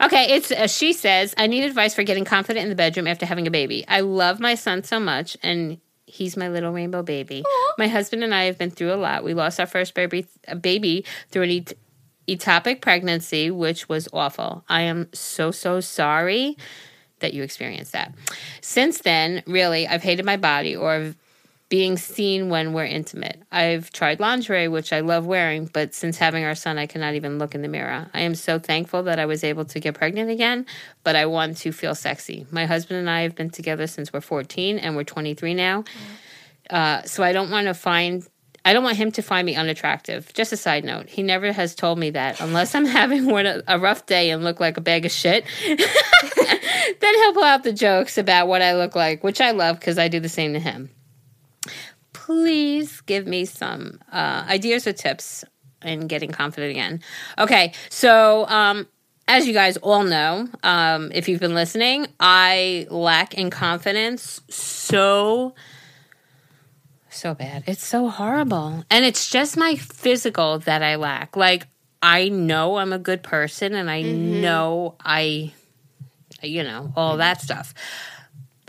Okay, 0.00 0.34
it's 0.36 0.50
uh, 0.52 0.66
she 0.68 0.92
says, 0.92 1.34
I 1.36 1.46
need 1.46 1.64
advice 1.64 1.94
for 1.94 2.02
getting 2.04 2.24
confident 2.24 2.62
in 2.64 2.68
the 2.68 2.76
bedroom 2.76 3.06
after 3.08 3.26
having 3.26 3.46
a 3.46 3.50
baby. 3.50 3.84
I 3.88 4.00
love 4.00 4.38
my 4.38 4.54
son 4.54 4.84
so 4.84 5.00
much 5.00 5.36
and 5.42 5.78
he's 6.06 6.36
my 6.36 6.48
little 6.48 6.72
rainbow 6.72 7.02
baby. 7.02 7.42
My 7.78 7.88
husband 7.88 8.22
and 8.22 8.34
I 8.34 8.44
have 8.44 8.58
been 8.58 8.70
through 8.70 8.92
a 8.92 8.96
lot. 8.96 9.24
We 9.24 9.34
lost 9.34 9.58
our 9.58 9.66
first 9.66 9.94
baby 9.94 10.26
a 10.46 10.54
baby 10.54 11.04
through 11.30 11.42
an 11.44 11.50
et- 11.50 11.72
ectopic 12.28 12.82
pregnancy, 12.82 13.50
which 13.50 13.88
was 13.88 14.08
awful. 14.12 14.64
I 14.68 14.82
am 14.82 15.08
so 15.12 15.50
so 15.50 15.80
sorry 15.80 16.56
that 17.20 17.34
you 17.34 17.42
experienced 17.42 17.92
that. 17.92 18.14
Since 18.60 18.98
then, 18.98 19.42
really, 19.46 19.88
I've 19.88 20.02
hated 20.02 20.24
my 20.26 20.36
body 20.36 20.76
or 20.76 21.14
being 21.74 21.98
seen 21.98 22.50
when 22.50 22.72
we're 22.72 22.84
intimate. 22.84 23.42
I've 23.50 23.90
tried 23.90 24.20
lingerie, 24.20 24.68
which 24.68 24.92
I 24.92 25.00
love 25.00 25.26
wearing, 25.26 25.68
but 25.72 25.92
since 25.92 26.16
having 26.16 26.44
our 26.44 26.54
son, 26.54 26.78
I 26.78 26.86
cannot 26.86 27.14
even 27.14 27.40
look 27.40 27.52
in 27.52 27.62
the 27.62 27.68
mirror. 27.68 28.08
I 28.14 28.20
am 28.20 28.36
so 28.36 28.60
thankful 28.60 29.02
that 29.02 29.18
I 29.18 29.26
was 29.26 29.42
able 29.42 29.64
to 29.64 29.80
get 29.80 29.94
pregnant 29.94 30.30
again, 30.30 30.66
but 31.02 31.16
I 31.16 31.26
want 31.26 31.56
to 31.56 31.72
feel 31.72 31.96
sexy. 31.96 32.46
My 32.52 32.66
husband 32.66 33.00
and 33.00 33.10
I 33.10 33.22
have 33.22 33.34
been 33.34 33.50
together 33.50 33.88
since 33.88 34.12
we're 34.12 34.20
14 34.20 34.78
and 34.78 34.94
we're 34.94 35.02
23 35.02 35.54
now. 35.54 35.82
Uh, 36.70 37.02
so 37.02 37.24
I 37.24 37.32
don't 37.32 37.50
want 37.50 37.66
to 37.66 37.74
find. 37.74 38.24
I 38.64 38.72
don't 38.72 38.84
want 38.84 38.96
him 38.96 39.10
to 39.10 39.22
find 39.22 39.44
me 39.44 39.56
unattractive. 39.56 40.32
Just 40.32 40.52
a 40.52 40.56
side 40.56 40.84
note, 40.84 41.08
he 41.08 41.24
never 41.24 41.50
has 41.50 41.74
told 41.74 41.98
me 41.98 42.10
that 42.10 42.40
unless 42.40 42.76
I'm 42.76 42.86
having 43.00 43.26
one, 43.26 43.46
a 43.66 43.80
rough 43.80 44.06
day 44.06 44.30
and 44.30 44.44
look 44.44 44.60
like 44.60 44.76
a 44.76 44.80
bag 44.80 45.06
of 45.06 45.10
shit. 45.10 45.44
then 45.66 47.14
he'll 47.16 47.34
pull 47.34 47.42
out 47.42 47.64
the 47.64 47.72
jokes 47.72 48.16
about 48.16 48.46
what 48.46 48.62
I 48.62 48.76
look 48.76 48.94
like, 48.94 49.24
which 49.24 49.40
I 49.40 49.50
love 49.50 49.80
because 49.80 49.98
I 49.98 50.06
do 50.06 50.20
the 50.20 50.28
same 50.28 50.52
to 50.52 50.60
him 50.60 50.88
please 52.24 53.02
give 53.02 53.26
me 53.26 53.44
some 53.44 54.00
uh, 54.10 54.46
ideas 54.48 54.86
or 54.86 54.94
tips 54.94 55.44
in 55.82 56.06
getting 56.06 56.30
confident 56.30 56.70
again. 56.70 57.00
Okay, 57.38 57.74
so 57.90 58.46
um, 58.48 58.86
as 59.28 59.46
you 59.46 59.52
guys 59.52 59.76
all 59.78 60.04
know, 60.04 60.48
um, 60.62 61.12
if 61.12 61.28
you've 61.28 61.40
been 61.40 61.54
listening, 61.54 62.06
I 62.18 62.86
lack 62.88 63.34
in 63.34 63.50
confidence 63.50 64.40
so 64.48 65.54
so 67.10 67.34
bad. 67.34 67.64
It's 67.66 67.84
so 67.84 68.08
horrible, 68.08 68.84
and 68.90 69.04
it's 69.04 69.28
just 69.28 69.56
my 69.58 69.76
physical 69.76 70.58
that 70.60 70.82
I 70.82 70.96
lack. 70.96 71.36
Like 71.36 71.66
I 72.02 72.30
know 72.30 72.76
I'm 72.76 72.94
a 72.94 72.98
good 72.98 73.22
person, 73.22 73.74
and 73.74 73.90
I 73.90 74.00
know 74.00 74.96
I, 75.04 75.52
you 76.42 76.62
know, 76.62 76.90
all 76.96 77.18
that 77.18 77.42
stuff. 77.42 77.74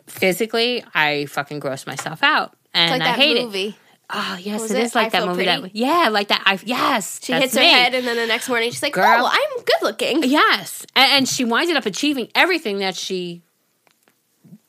Physically, 0.08 0.84
I 0.94 1.26
fucking 1.28 1.60
gross 1.60 1.88
myself 1.88 2.22
out, 2.22 2.56
and 2.76 2.92
like 2.92 3.02
I 3.02 3.06
that 3.06 3.16
hate 3.16 3.38
it. 3.38 3.46
movie. 3.46 3.78
Oh 4.10 4.38
yes, 4.40 4.70
it 4.70 4.78
it? 4.78 4.84
is 4.84 4.94
like 4.96 5.08
I 5.16 5.20
that 5.20 5.28
movie. 5.28 5.46
That 5.46 5.76
yeah, 5.76 6.10
like 6.12 6.28
that. 6.28 6.44
I 6.46 6.60
yes, 6.64 7.20
She 7.24 7.34
hits 7.34 7.56
her 7.56 7.60
me. 7.60 7.68
head, 7.68 7.96
and 7.96 8.06
then 8.06 8.16
the 8.18 8.28
next 8.28 8.48
morning 8.48 8.70
she's 8.70 8.84
like, 8.84 8.94
Girl. 8.94 9.04
"Oh, 9.08 9.30
I'm 9.32 9.64
good 9.64 9.82
looking." 9.82 10.24
Yes, 10.24 10.86
and, 10.96 11.12
and 11.12 11.28
she 11.28 11.44
winded 11.44 11.76
up 11.76 11.86
achieving 11.86 12.30
everything 12.36 12.80
that 12.80 12.96
she 12.96 13.42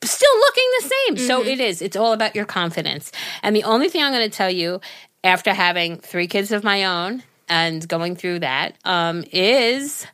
still 0.03 0.39
looking 0.39 0.65
the 0.81 0.89
same. 0.89 1.17
So 1.19 1.41
mm-hmm. 1.41 1.49
it 1.51 1.61
is. 1.61 1.83
It's 1.83 1.97
all 1.97 2.13
about 2.13 2.35
your 2.35 2.45
confidence. 2.45 3.13
And 3.43 3.55
the 3.55 3.65
only 3.65 3.89
thing 3.89 4.03
I'm 4.03 4.13
going 4.13 4.29
to 4.29 4.35
tell 4.35 4.51
you 4.51 4.81
after 5.25 5.53
having 5.53 5.99
three 5.99 6.27
kids 6.27 6.53
of 6.53 6.65
my 6.65 6.85
own 6.85 7.23
and 7.49 7.87
going 7.87 8.17
through 8.17 8.41
that 8.41 8.77
um, 8.85 9.25
is 9.33 10.07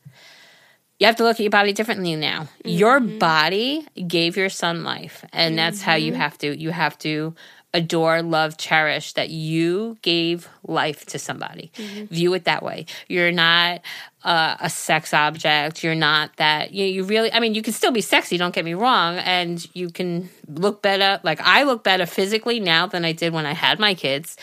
you 0.98 1.06
have 1.06 1.16
to 1.16 1.24
look 1.24 1.36
at 1.36 1.40
your 1.40 1.50
body 1.50 1.72
differently 1.72 2.14
now. 2.16 2.48
Your 2.64 3.00
mm-hmm. 3.00 3.18
body 3.18 3.86
gave 4.06 4.36
your 4.36 4.48
son 4.48 4.84
life, 4.84 5.24
and 5.32 5.58
that's 5.58 5.82
how 5.82 5.94
you 5.94 6.12
mm-hmm. 6.12 6.20
have 6.20 6.38
to. 6.38 6.56
You 6.56 6.70
have 6.70 6.98
to 6.98 7.34
adore, 7.74 8.22
love, 8.22 8.56
cherish 8.58 9.14
that 9.14 9.30
you 9.30 9.96
gave 10.02 10.48
life 10.66 11.06
to 11.06 11.18
somebody. 11.18 11.72
View 12.10 12.34
it 12.34 12.44
that 12.44 12.62
way. 12.62 12.86
You're 13.08 13.32
not 13.32 13.80
uh, 14.24 14.56
a 14.60 14.68
sex 14.68 15.14
object. 15.14 15.82
You're 15.82 15.94
not 15.94 16.36
that. 16.36 16.72
You, 16.72 16.84
you 16.84 17.04
really. 17.04 17.32
I 17.32 17.40
mean, 17.40 17.54
you 17.54 17.62
can 17.62 17.72
still 17.72 17.92
be 17.92 18.00
sexy. 18.00 18.36
Don't 18.36 18.54
get 18.54 18.64
me 18.64 18.74
wrong, 18.74 19.16
and 19.16 19.66
you 19.74 19.90
can 19.90 20.28
look 20.48 20.82
better. 20.82 21.20
Like 21.22 21.40
I 21.40 21.62
look 21.64 21.82
better 21.82 22.06
physically 22.06 22.60
now 22.60 22.86
than 22.86 23.04
I 23.04 23.12
did 23.12 23.32
when 23.32 23.46
I 23.46 23.52
had 23.54 23.78
my 23.78 23.94
kids 23.94 24.36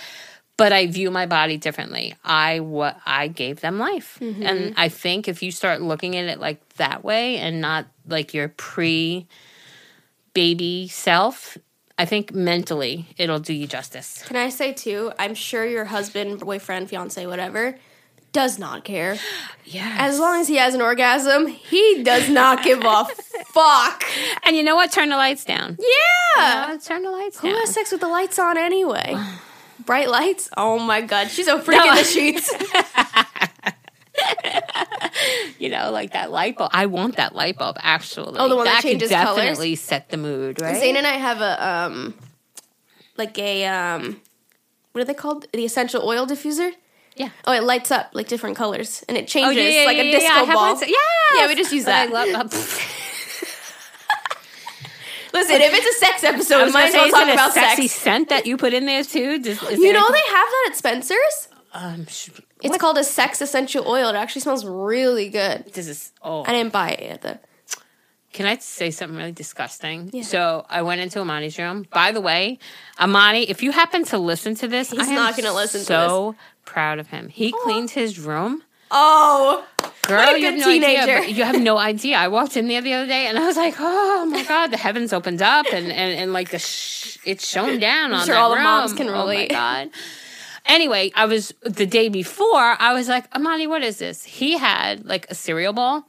but 0.57 0.73
I 0.73 0.87
view 0.87 1.09
my 1.09 1.25
body 1.25 1.55
differently. 1.55 2.15
I 2.25 2.59
what 2.59 2.99
I 3.05 3.29
gave 3.29 3.61
them 3.61 3.79
life, 3.79 4.17
and 4.19 4.73
I 4.75 4.89
think 4.89 5.29
if 5.29 5.41
you 5.41 5.53
start 5.53 5.81
looking 5.81 6.17
at 6.17 6.25
it 6.25 6.37
like 6.37 6.67
that 6.75 7.01
way, 7.01 7.37
and 7.37 7.61
not 7.61 7.85
like 8.05 8.33
your 8.33 8.49
pre 8.49 9.25
baby 10.33 10.89
self, 10.89 11.57
I 11.99 12.05
think 12.05 12.33
mentally 12.33 13.05
it'll 13.17 13.39
do 13.39 13.53
you 13.53 13.67
justice. 13.67 14.23
Can 14.25 14.37
I 14.37 14.49
say 14.49 14.71
too? 14.73 15.11
I'm 15.19 15.35
sure 15.35 15.65
your 15.65 15.85
husband, 15.85 16.39
boyfriend, 16.39 16.89
fiance, 16.89 17.25
whatever, 17.27 17.75
does 18.31 18.57
not 18.57 18.83
care. 18.83 19.17
Yeah. 19.65 19.97
As 19.99 20.17
long 20.17 20.41
as 20.41 20.47
he 20.47 20.55
has 20.55 20.73
an 20.73 20.81
orgasm, 20.81 21.45
he 21.45 22.01
does 22.01 22.27
not 22.27 22.63
give 22.63 22.79
a 22.83 23.05
fuck. 23.53 24.03
and 24.43 24.55
you 24.57 24.63
know 24.63 24.75
what? 24.75 24.91
Turn 24.91 25.09
the 25.09 25.15
lights 25.15 25.45
down. 25.45 25.77
Yeah. 25.79 26.69
Uh, 26.71 26.77
turn 26.79 27.03
the 27.03 27.11
lights 27.11 27.39
Who 27.39 27.49
down. 27.51 27.59
has 27.59 27.69
sex 27.75 27.91
with 27.91 28.01
the 28.01 28.07
lights 28.07 28.39
on 28.39 28.57
anyway? 28.57 29.15
Bright 29.85 30.09
lights? 30.09 30.49
Oh 30.57 30.79
my 30.79 31.01
god, 31.01 31.29
she's 31.29 31.47
a 31.47 31.61
freak 31.61 31.85
in 31.85 31.93
the 31.95 32.03
sheets. 32.03 32.51
know, 35.79 35.91
like 35.91 36.11
that 36.13 36.31
light 36.31 36.57
bulb. 36.57 36.71
I 36.73 36.85
want 36.85 37.15
that 37.17 37.35
light 37.35 37.57
bulb 37.57 37.77
actually. 37.81 38.37
Oh, 38.39 38.47
the 38.49 38.55
one 38.55 38.65
that 38.65 38.75
that 38.75 38.83
changes 38.83 39.09
could 39.09 39.17
colors? 39.17 39.35
definitely 39.37 39.75
set 39.75 40.09
the 40.09 40.17
mood, 40.17 40.61
right? 40.61 40.77
Zane 40.79 40.95
and 40.95 41.05
I 41.07 41.13
have 41.13 41.41
a 41.41 41.67
um, 41.67 42.13
like 43.17 43.37
a 43.37 43.65
um, 43.65 44.19
what 44.91 45.01
are 45.01 45.05
they 45.05 45.13
called? 45.13 45.45
The 45.53 45.65
essential 45.65 46.01
oil 46.07 46.25
diffuser. 46.27 46.71
Yeah. 47.15 47.29
Oh, 47.45 47.51
it 47.53 47.63
lights 47.63 47.91
up 47.91 48.11
like 48.13 48.27
different 48.29 48.55
colors 48.55 49.03
and 49.09 49.17
it 49.17 49.23
Oh, 49.23 49.27
changes 49.27 49.63
yeah, 49.63 49.81
yeah, 49.81 49.85
like 49.87 49.97
a 49.97 50.05
yeah, 50.05 50.11
disco 50.19 50.45
ball. 50.53 50.73
one- 50.75 50.79
yes! 50.87 50.97
Yeah, 51.37 51.47
we 51.47 51.55
just 51.55 51.71
use 51.73 51.83
But 51.85 51.93
I 51.93 52.07
that. 52.07 52.27
love. 52.31 52.53
Listen, 55.31 55.61
if 55.61 55.71
it's 55.73 55.85
a 55.95 55.99
sex 56.05 56.23
episode, 56.23 56.63
was 56.63 56.73
might 56.73 56.87
as 56.87 56.93
well 56.95 57.09
talk 57.11 57.31
about 57.31 57.53
sexy 57.53 57.87
sex. 57.87 58.01
scent 58.01 58.29
that 58.29 58.47
you 58.47 58.57
put 58.57 58.73
in 58.73 58.87
there 58.87 59.03
too? 59.03 59.37
Does, 59.37 59.61
You 59.61 59.93
know 59.93 59.99
anything- 59.99 60.11
they 60.13 60.33
have 60.33 60.47
that 60.49 60.67
at 60.71 60.77
Spencer's. 60.77 61.47
Um, 61.73 62.05
sh- 62.07 62.29
It's 62.63 62.77
called 62.77 62.97
a 62.97 63.03
sex 63.03 63.41
essential 63.41 63.87
oil. 63.87 64.09
It 64.09 64.15
actually 64.15 64.41
smells 64.41 64.65
really 64.65 65.29
good. 65.29 65.65
this 65.73 65.87
is 65.87 66.11
oh. 66.23 66.43
I 66.45 66.51
didn't 66.53 66.73
buy 66.73 66.91
it 66.91 67.21
though. 67.21 67.37
Can 68.31 68.45
I 68.45 68.57
say 68.57 68.91
something 68.91 69.17
really 69.17 69.31
disgusting? 69.31 70.11
Yeah. 70.13 70.21
So 70.21 70.65
I 70.69 70.83
went 70.83 71.01
into 71.01 71.19
Amani's 71.19 71.57
room. 71.57 71.87
By 71.91 72.11
the 72.11 72.21
way, 72.21 72.59
Amani, 72.99 73.49
if 73.49 73.63
you 73.63 73.71
happen 73.71 74.03
to 74.05 74.19
listen 74.19 74.53
to 74.55 74.67
this, 74.67 74.91
He's 74.91 75.07
I 75.09 75.15
not 75.15 75.35
listen 75.37 75.79
to 75.81 75.85
So 75.85 76.35
proud 76.63 76.99
of 76.99 77.07
him. 77.07 77.29
He 77.29 77.51
cleaned 77.63 77.89
his 77.89 78.19
room. 78.19 78.61
Oh, 78.91 79.65
Girl, 80.03 80.17
What 80.25 80.35
a 80.35 80.39
you 80.39 80.45
have 80.47 80.55
no 80.55 80.69
idea. 80.69 81.05
teenager. 81.05 81.23
You 81.25 81.43
have 81.43 81.59
no 81.59 81.77
idea. 81.91 82.17
I 82.17 82.27
walked 82.27 82.55
in 82.57 82.67
there 82.67 82.81
the 82.81 82.93
other 82.93 83.07
day 83.07 83.25
and 83.27 83.37
I 83.37 83.45
was 83.45 83.57
like, 83.57 83.75
oh 83.79 84.25
my 84.25 84.43
god, 84.43 84.67
the 84.71 84.77
heavens 84.77 85.11
opened 85.13 85.41
up 85.41 85.65
and 85.71 85.91
and, 85.91 86.19
and 86.19 86.33
like 86.33 86.49
the 86.51 86.59
sh- 86.59 87.17
it's 87.25 87.47
shown 87.47 87.79
down 87.79 88.13
on 88.13 88.25
sure 88.27 88.35
all 88.35 88.51
the 88.55 88.61
moms 88.61 88.91
room. 88.91 88.97
can 88.97 89.09
Oh 89.09 89.25
my 89.25 89.47
god. 89.47 89.89
Anyway, 90.69 91.11
I 91.15 91.25
was 91.25 91.51
the 91.63 91.87
day 91.87 92.09
before. 92.09 92.75
I 92.79 92.93
was 92.93 93.09
like, 93.09 93.25
Amani, 93.35 93.65
what 93.65 93.81
is 93.81 93.97
this? 93.97 94.23
He 94.23 94.55
had 94.55 95.03
like 95.03 95.25
a 95.31 95.35
cereal 95.35 95.73
bowl, 95.73 96.03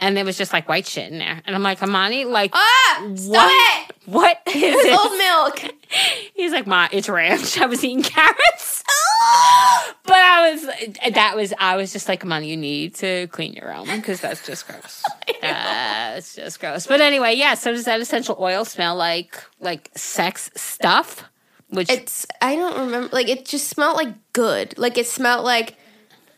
and 0.00 0.16
there 0.16 0.24
was 0.24 0.36
just 0.36 0.52
like 0.52 0.68
white 0.68 0.84
shit 0.84 1.12
in 1.12 1.20
there. 1.20 1.40
And 1.46 1.54
I'm 1.54 1.62
like, 1.62 1.80
Amani, 1.80 2.24
like, 2.24 2.50
ah, 2.52 3.12
stop 3.14 3.28
what? 3.28 3.88
it! 3.88 3.96
What 4.06 4.42
is 4.48 4.82
this? 4.82 4.98
Old 4.98 5.16
milk. 5.16 5.74
He's 6.34 6.50
like, 6.50 6.66
Ma, 6.66 6.88
it's 6.90 7.08
ranch. 7.08 7.58
I 7.60 7.66
was 7.66 7.84
eating 7.84 8.02
carrots. 8.02 8.82
but 10.04 10.16
I 10.16 10.50
was, 10.50 11.12
that 11.12 11.36
was, 11.36 11.52
I 11.60 11.76
was 11.76 11.92
just 11.92 12.08
like, 12.08 12.24
Amani, 12.24 12.48
you 12.48 12.56
need 12.56 12.96
to 12.96 13.28
clean 13.28 13.52
your 13.52 13.68
room 13.68 13.86
because 13.96 14.20
that's 14.20 14.44
just 14.44 14.66
gross. 14.66 15.04
That's 15.40 16.34
just 16.34 16.58
gross. 16.58 16.88
But 16.88 17.00
anyway, 17.00 17.34
yeah. 17.34 17.54
So 17.54 17.70
does 17.70 17.84
that 17.84 18.00
essential 18.00 18.36
oil 18.40 18.64
smell 18.64 18.96
like 18.96 19.40
like 19.60 19.90
sex 19.94 20.50
stuff? 20.56 21.24
Which 21.70 21.90
It's 21.90 22.26
I 22.42 22.56
don't 22.56 22.78
remember. 22.78 23.08
Like 23.12 23.28
it 23.28 23.44
just 23.46 23.68
smelled 23.68 23.96
like 23.96 24.14
good. 24.32 24.76
Like 24.76 24.98
it 24.98 25.06
smelled 25.06 25.44
like 25.44 25.76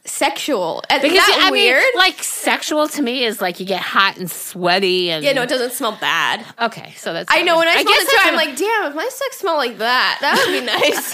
sexual. 0.05 0.83
Is 0.91 1.01
because 1.03 1.17
that 1.17 1.45
I 1.49 1.51
weird? 1.51 1.81
mean, 1.83 1.93
like 1.97 2.23
sexual 2.23 2.89
to 2.89 3.03
me 3.03 3.25
is 3.25 3.41
like 3.41 3.61
you 3.61 3.67
get 3.67 3.81
hot 3.81 4.17
and 4.17 4.31
sweaty 4.31 5.11
and 5.11 5.25
yeah, 5.25 5.33
no, 5.33 5.43
it 5.43 5.49
doesn't 5.49 5.73
smell 5.73 5.97
bad. 6.01 6.45
Okay, 6.61 6.93
so 6.97 7.13
that's 7.13 7.33
I 7.33 7.43
know 7.43 7.59
when 7.59 7.69
I, 7.69 7.83
smell 7.83 7.85
guess 7.85 8.03
it 8.03 8.07
too, 8.11 8.17
that's 8.17 8.29
I'm 8.29 8.35
like, 8.35 8.57
damn, 8.57 8.91
if 8.91 8.95
my 8.97 9.09
sex 9.09 9.39
smelled 9.39 9.59
like 9.59 9.79
that, 9.79 10.19
that 10.21 10.45
would 10.45 10.61
be 10.61 10.67
nice. 10.67 11.13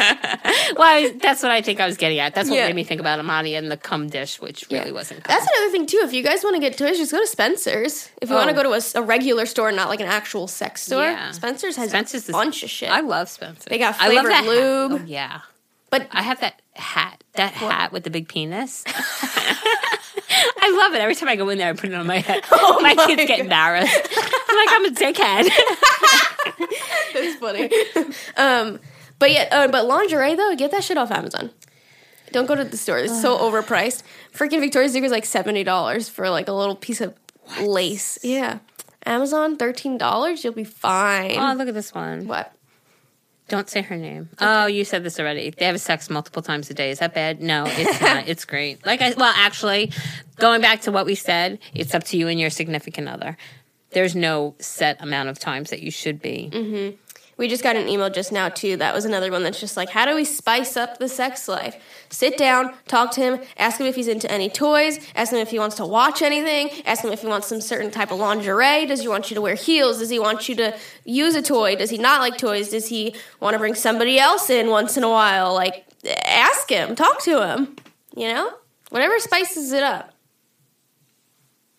well, 0.77 0.89
I- 0.89 1.17
that's 1.21 1.43
what 1.43 1.53
I 1.53 1.61
think 1.63 1.81
I 1.81 1.87
was 1.87 1.97
getting 1.97 2.19
at. 2.19 2.35
That's 2.35 2.49
what 2.49 2.57
Yeah. 2.57 2.67
made 2.67 2.77
me 2.77 2.85
think 2.85 3.01
about 3.01 3.19
Amani 3.19 3.55
and 3.55 3.71
the 3.71 3.77
cum 3.77 4.09
dish, 4.09 4.41
which 4.41 4.65
really 4.71 4.93
wasn't. 4.93 5.23
Cum. 5.25 5.35
That's 5.37 5.47
another 5.57 5.71
thing 5.73 5.87
too. 5.87 6.01
If 6.05 6.13
you 6.13 6.23
guys 6.23 6.43
want 6.43 6.57
to 6.57 6.61
get 6.61 6.77
toys, 6.79 6.97
just 6.99 7.13
go 7.13 7.21
to 7.21 7.27
Spencer's. 7.27 8.11
If 8.23 8.31
you 8.31 8.35
want 8.37 8.49
to 8.51 8.55
Oh. 8.59 8.63
go 8.63 8.79
to 8.79 8.99
a 8.99 9.03
regular 9.03 9.47
store, 9.47 9.71
not 9.73 9.89
like 9.89 10.01
an 10.01 10.07
actual 10.07 10.49
sex 10.49 10.83
store, 10.83 11.03
Yeah. 11.05 11.31
Spencer's 11.33 11.77
has 11.77 11.91
Spencer's 11.91 12.25
a 12.25 12.31
is- 12.31 12.33
bunch 12.33 12.63
of 12.63 12.71
shit. 12.71 12.91
I 12.91 13.01
love 13.01 13.29
Spencer's. 13.29 13.65
They 13.67 13.79
got 13.79 13.97
I 14.01 14.09
love 14.09 14.25
flavored 14.25 14.33
that 14.33 14.45
lube. 14.47 14.93
Oh, 14.93 15.05
yeah, 15.07 15.41
but 15.91 16.09
I 16.13 16.23
have 16.23 16.41
that 16.41 16.61
hat. 16.75 17.23
That 17.35 17.53
hat 17.53 17.93
with 17.93 18.05
the 18.05 18.11
big 18.11 18.29
penis. 18.29 18.85
I 20.61 20.71
love 20.83 20.95
it. 20.95 21.01
Every 21.01 21.15
time 21.15 21.29
I 21.29 21.37
go 21.37 21.49
in 21.49 21.59
there, 21.59 21.71
I 21.71 21.73
put 21.73 21.91
it 21.91 21.95
on 21.95 22.07
my 22.07 22.19
head. 22.19 22.45
Oh 22.53 22.81
my, 22.81 22.95
my 22.95 23.07
kids 23.07 23.25
get 23.27 23.41
embarrassed. 23.41 23.95
I'm 24.49 24.57
like, 24.57 24.69
I'm 24.71 24.85
a 24.85 24.91
dickhead. 24.91 25.49
That's 27.15 27.37
funny. 27.37 27.71
um, 28.37 28.81
but 29.19 29.31
yeah, 29.33 29.49
uh, 29.51 29.69
but 29.69 29.87
lingerie 29.87 30.35
though, 30.35 30.55
get 30.57 30.71
that 30.73 30.85
shit 30.85 30.99
off 30.99 31.11
Amazon. 31.11 31.51
Don't 32.33 32.47
go 32.47 32.55
to 32.55 32.65
the 32.65 32.77
store; 32.77 32.99
it's 32.99 33.21
so 33.23 33.39
overpriced. 33.39 34.03
Freaking 34.35 34.61
Victoria's 34.61 34.93
Secret 34.93 35.07
is 35.07 35.13
like 35.13 35.25
seventy 35.25 35.65
dollars 35.65 36.09
for 36.09 36.29
like 36.29 36.47
a 36.49 36.53
little 36.53 36.77
piece 36.77 37.01
of 37.01 37.15
lace. 37.63 38.19
Yeah, 38.23 38.59
Amazon 39.07 39.57
thirteen 39.57 39.97
dollars. 39.97 40.45
You'll 40.45 40.53
be 40.53 40.65
fine. 40.65 41.39
oh, 41.39 41.55
look 41.55 41.69
at 41.69 41.75
this 41.75 41.95
one. 41.95 42.27
what? 42.27 42.53
Don't 43.49 43.69
say 43.69 43.81
her 43.83 43.97
name. 43.97 44.29
Oh, 44.41 44.67
you 44.67 44.85
said 44.85 45.03
this 45.03 45.19
already. 45.19 45.51
They 45.51 45.65
have 45.65 45.81
sex 45.81 46.11
multiple 46.11 46.43
times 46.43 46.69
a 46.71 46.75
day. 46.75 46.91
Is 46.91 46.99
that 46.99 47.15
bad? 47.15 47.41
No, 47.43 47.65
it's 47.67 48.01
not. 48.03 48.29
it's 48.29 48.45
great. 48.45 48.85
Like 48.85 49.01
I 49.01 49.15
well, 49.17 49.33
actually, 49.35 49.91
going 50.37 50.61
back 50.61 50.83
to 50.83 50.93
what 50.93 51.07
we 51.07 51.15
said, 51.15 51.59
it's 51.75 51.95
up 51.95 52.05
to 52.05 52.17
you 52.19 52.29
and 52.29 52.39
your 52.39 52.51
significant 52.51 53.09
other. 53.09 53.37
There's 53.91 54.15
no 54.15 54.55
set 54.59 55.03
amount 55.03 55.31
of 55.31 55.39
times 55.39 55.71
that 55.71 55.81
you 55.81 55.91
should 55.91 56.21
be. 56.21 56.51
Mm-hmm. 56.53 56.97
We 57.39 57.49
just 57.49 57.63
got 57.63 57.77
an 57.77 57.89
email 57.89 58.11
just 58.11 58.33
now 58.33 58.49
too. 58.49 58.77
That 58.77 58.93
was 58.93 59.05
another 59.05 59.31
one 59.31 59.45
that's 59.45 59.61
just 59.61 59.77
like, 59.77 59.89
how 59.89 60.05
do 60.05 60.15
we 60.15 60.25
spice 60.25 60.77
up 60.77 60.99
the 60.99 61.09
sex 61.09 61.47
life? 61.49 61.77
Sit 62.11 62.37
down, 62.37 62.75
talk 62.89 63.13
to 63.13 63.21
him, 63.21 63.41
ask 63.57 63.81
him 63.81 63.87
if 63.87 63.95
he's 63.95 64.09
into 64.09 64.31
any 64.31 64.51
toys, 64.51 64.99
ask 65.15 65.33
him 65.33 65.39
if 65.39 65.51
he 65.51 65.59
wants 65.59 65.77
to 65.77 65.87
watch 65.87 66.21
anything, 66.21 66.71
ask 66.85 67.05
him 67.05 67.13
if 67.13 67.21
he 67.23 67.29
wants 67.29 67.47
some 67.47 67.61
certain 67.61 67.93
type 67.93 68.11
of 68.11 68.19
lingerie. 68.19 68.87
Does 68.87 69.01
he 69.01 69.09
want 69.09 69.31
you 69.31 69.37
to 69.37 69.41
wear 69.41 69.55
heels? 69.55 70.01
Does 70.01 70.11
he 70.11 70.19
want 70.19 70.49
you 70.49 70.57
to 70.57 70.77
use 71.05 71.37
a 71.37 71.43
toy? 71.43 71.77
Does 71.77 71.91
he 71.91 71.99
not 71.99 72.21
like 72.21 72.37
toys? 72.37 72.71
Does 72.71 72.89
he 72.89 73.15
want 73.41 73.55
to 73.55 73.59
bring 73.59 73.77
somebody 73.77 74.19
else 74.19 74.51
in 74.51 74.69
once 74.69 74.97
in 74.97 75.05
a 75.05 75.09
while? 75.09 75.55
Like, 75.55 75.87
ask 76.27 76.69
him, 76.69 76.97
talk 76.97 77.23
to 77.23 77.47
him. 77.47 77.77
You 78.17 78.35
know, 78.35 78.53
whatever 78.91 79.17
spices 79.21 79.71
it 79.71 79.85
up. 79.85 80.13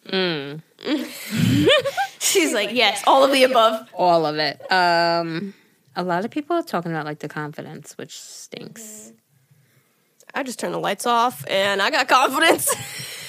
Mm. 0.08 0.62
She's 2.20 2.54
like, 2.54 2.72
yes, 2.74 3.04
all 3.06 3.24
of 3.24 3.32
the 3.32 3.44
above. 3.44 3.90
All 3.94 4.26
of 4.26 4.38
it. 4.38 4.72
Um, 4.72 5.54
a 5.96 6.04
lot 6.04 6.26
of 6.26 6.32
people 6.32 6.56
are 6.56 6.64
talking 6.64 6.92
about 6.92 7.06
like 7.06 7.20
the 7.20 7.30
confidence, 7.30 7.98
which 7.98 8.20
stinks. 8.20 9.12
I 10.34 10.44
just 10.44 10.60
turned 10.60 10.74
the 10.74 10.80
lights 10.80 11.06
off 11.06 11.46
and 11.50 11.82
I 11.82 11.90
got 11.90 12.08
confidence. 12.08 12.74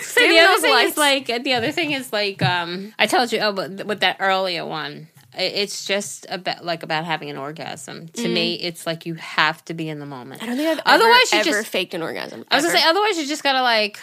So 0.00 0.20
Dim 0.22 0.30
the 0.30 0.38
other 0.40 0.60
thing 0.62 0.72
lights. 0.72 0.92
is 0.92 0.96
like 0.96 1.26
the 1.44 1.52
other 1.52 1.70
thing 1.70 1.92
is 1.92 2.14
like 2.14 2.40
um 2.42 2.94
I 2.98 3.06
told 3.06 3.30
you 3.30 3.40
oh 3.40 3.52
but 3.52 3.84
with 3.86 4.00
that 4.00 4.16
earlier 4.18 4.64
one 4.64 5.08
it's 5.36 5.84
just 5.84 6.26
about 6.28 6.64
like 6.64 6.82
about 6.82 7.04
having 7.04 7.30
an 7.30 7.36
orgasm. 7.36 8.08
To 8.08 8.28
me, 8.28 8.54
it's 8.54 8.84
like 8.86 9.06
you 9.06 9.14
have 9.14 9.64
to 9.66 9.74
be 9.74 9.88
in 9.88 10.00
the 10.00 10.06
moment. 10.06 10.42
I 10.42 10.46
don't 10.46 10.56
think 10.56 10.68
I've 10.68 10.82
Otherwise, 10.84 11.32
ever, 11.32 11.44
you 11.44 11.50
ever 11.52 11.60
just 11.60 11.70
faked 11.70 11.94
an 11.94 12.02
orgasm. 12.02 12.44
I 12.50 12.56
was 12.56 12.64
gonna 12.64 12.78
say 12.78 12.84
otherwise 12.84 13.16
you 13.16 13.26
just 13.26 13.42
gotta 13.42 13.62
like 13.62 14.00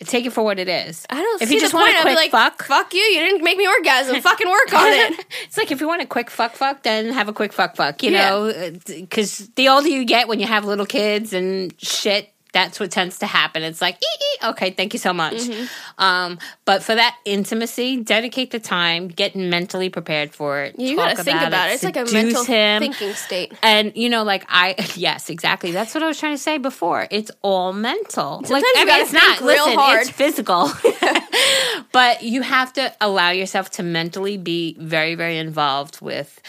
take 0.00 0.26
it 0.26 0.32
for 0.32 0.42
what 0.42 0.58
it 0.58 0.68
is. 0.68 1.06
I 1.10 1.16
don't 1.16 1.42
if 1.42 1.50
you 1.50 1.60
just 1.60 1.74
want 1.74 1.96
a 1.96 2.02
quick 2.02 2.16
like, 2.16 2.30
fuck. 2.30 2.62
fuck 2.62 2.92
you. 2.92 3.00
You 3.00 3.20
didn't 3.20 3.44
make 3.44 3.56
me 3.56 3.66
orgasm. 3.66 4.20
Fucking 4.20 4.48
work 4.48 4.72
on 4.74 4.88
it. 4.88 5.26
it's 5.44 5.56
like 5.56 5.70
if 5.70 5.80
you 5.80 5.86
want 5.86 6.02
a 6.02 6.06
quick 6.06 6.30
fuck 6.30 6.52
fuck, 6.52 6.82
then 6.82 7.12
have 7.12 7.28
a 7.28 7.32
quick 7.32 7.52
fuck 7.52 7.76
fuck. 7.76 8.02
You 8.02 8.10
Yeah. 8.10 8.30
know, 8.30 8.46
uh, 8.48 8.70
because 8.86 9.48
the 9.56 9.68
older 9.68 9.88
you 9.88 10.04
get 10.04 10.28
when 10.28 10.40
you 10.40 10.46
have 10.46 10.64
little 10.64 10.86
kids 10.86 11.32
and 11.32 11.74
shit 11.80 12.33
That's 12.54 12.78
what 12.78 12.92
tends 12.92 13.18
to 13.18 13.26
happen. 13.26 13.64
It's 13.64 13.82
like, 13.82 13.96
ee, 13.96 14.24
ee, 14.24 14.48
okay, 14.50 14.70
thank 14.70 14.92
you 14.92 15.00
so 15.00 15.12
much. 15.12 15.34
Mm-hmm. 15.34 16.02
Um, 16.02 16.38
but 16.64 16.84
for 16.84 16.94
that 16.94 17.16
intimacy, 17.24 17.96
dedicate 17.96 18.52
the 18.52 18.60
time, 18.60 19.08
get 19.08 19.34
mentally 19.34 19.90
prepared 19.90 20.32
for 20.32 20.62
it. 20.62 20.78
You 20.78 20.94
gotta 20.94 21.22
think 21.22 21.42
about 21.42 21.70
it. 21.70 21.74
It's 21.74 21.82
like 21.82 21.96
a 21.96 22.04
mental 22.12 22.44
him. 22.44 22.80
thinking 22.80 23.12
state. 23.14 23.52
And 23.60 23.92
you 23.96 24.08
know, 24.08 24.22
like 24.22 24.44
I, 24.48 24.76
yes, 24.94 25.30
exactly. 25.30 25.72
That's 25.72 25.94
what 25.94 26.04
I 26.04 26.06
was 26.06 26.18
trying 26.18 26.34
to 26.34 26.42
say 26.42 26.58
before. 26.58 27.08
It's 27.10 27.32
all 27.42 27.72
mental. 27.72 28.36
like 28.36 28.46
Sometimes 28.46 28.64
you 28.76 28.82
I 28.82 28.84
mean, 28.84 29.00
it's 29.02 29.12
not. 29.12 29.40
real 29.40 29.64
Listen, 29.64 29.78
hard. 29.78 30.00
it's 30.02 30.10
physical. 30.24 30.70
but 31.92 32.22
you 32.22 32.42
have 32.42 32.72
to 32.74 32.92
allow 33.00 33.30
yourself 33.30 33.70
to 33.72 33.82
mentally 33.82 34.36
be 34.36 34.76
very, 34.78 35.16
very 35.16 35.38
involved 35.38 36.00
with. 36.00 36.40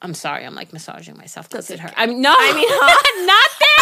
I'm 0.00 0.14
sorry, 0.14 0.44
I'm 0.44 0.54
like 0.54 0.72
massaging 0.72 1.16
myself 1.16 1.48
because 1.48 1.70
it 1.70 1.80
hurt. 1.80 1.94
I 1.96 2.06
mean, 2.06 2.20
no, 2.20 2.34
I 2.36 2.52
mean, 2.52 3.26
not 3.26 3.50
there. 3.58 3.73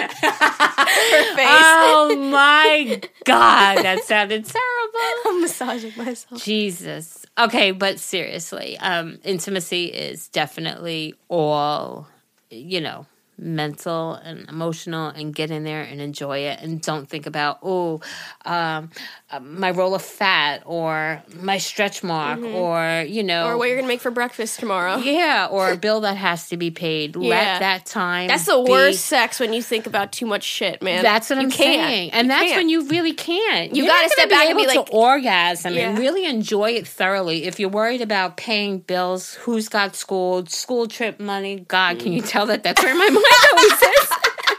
Her 0.00 1.34
face. 1.36 1.46
Oh 1.46 2.16
my 2.30 3.00
god, 3.24 3.78
that 3.78 4.04
sounded 4.04 4.44
terrible. 4.44 4.98
I'm 5.26 5.40
massaging 5.40 5.92
myself. 5.96 6.42
Jesus. 6.42 7.24
Okay, 7.38 7.70
but 7.70 7.98
seriously, 7.98 8.76
um, 8.78 9.18
intimacy 9.24 9.86
is 9.86 10.28
definitely 10.28 11.14
all, 11.28 12.08
you 12.50 12.80
know, 12.80 13.06
mental 13.42 14.14
and 14.14 14.48
emotional 14.48 15.08
and 15.08 15.34
get 15.34 15.50
in 15.50 15.64
there 15.64 15.82
and 15.82 16.00
enjoy 16.00 16.38
it 16.38 16.60
and 16.60 16.80
don't 16.80 17.08
think 17.08 17.26
about, 17.26 17.58
oh, 17.62 18.00
um, 18.44 18.90
uh, 19.30 19.40
my 19.40 19.70
roll 19.70 19.94
of 19.94 20.02
fat 20.02 20.62
or 20.66 21.22
my 21.40 21.58
stretch 21.58 22.02
mark 22.02 22.40
or, 22.40 23.04
you 23.08 23.22
know. 23.22 23.44
Mm-hmm. 23.44 23.52
Or 23.54 23.58
what 23.58 23.68
you're 23.68 23.76
gonna 23.76 23.88
make 23.88 24.00
for 24.00 24.10
breakfast 24.10 24.60
tomorrow. 24.60 24.96
yeah, 24.98 25.48
or 25.50 25.72
a 25.72 25.76
bill 25.76 26.00
that 26.02 26.16
has 26.16 26.48
to 26.50 26.56
be 26.56 26.70
paid. 26.70 27.16
Yeah. 27.22 27.28
Let 27.28 27.60
that 27.60 27.86
time. 27.86 28.28
That's 28.28 28.46
the 28.46 28.62
be- 28.64 28.70
worst 28.70 29.06
sex 29.06 29.38
when 29.40 29.52
you 29.52 29.62
think 29.62 29.86
about 29.86 30.12
too 30.12 30.26
much 30.26 30.42
shit, 30.42 30.82
man. 30.82 31.02
That's 31.02 31.30
what 31.30 31.36
You 31.38 31.44
I'm 31.44 31.50
can't. 31.50 31.88
saying, 31.88 32.10
and 32.12 32.26
You 32.26 32.28
that's 32.28 32.44
can't. 32.44 32.56
when 32.58 32.68
you 32.68 32.88
really 32.88 33.12
can't. 33.12 33.74
You 33.74 33.84
You're 33.84 33.92
gotta 33.92 34.08
step 34.10 34.28
back 34.28 34.46
and 34.48 34.56
be 34.58 34.66
like- 34.66 34.86
to 34.86 34.92
orgasm 34.92 35.76
and 35.76 35.98
really 35.98 36.24
enjoy 36.26 36.72
it 36.72 36.86
thoroughly. 36.86 37.44
If 37.44 37.58
you're 37.60 37.68
worried 37.70 38.00
about 38.00 38.36
paying 38.36 38.78
bills, 38.80 39.34
who's 39.34 39.68
got 39.68 39.94
school, 39.96 40.44
school 40.46 40.86
trip 40.88 41.20
money, 41.20 41.64
God, 41.68 41.98
can 42.00 42.12
you 42.12 42.22
Mm. 42.22 42.28
tell 42.28 42.46
that 42.46 42.62
that's 42.62 42.82
where 42.82 42.94
my 42.94 43.08
mind? 43.10 43.24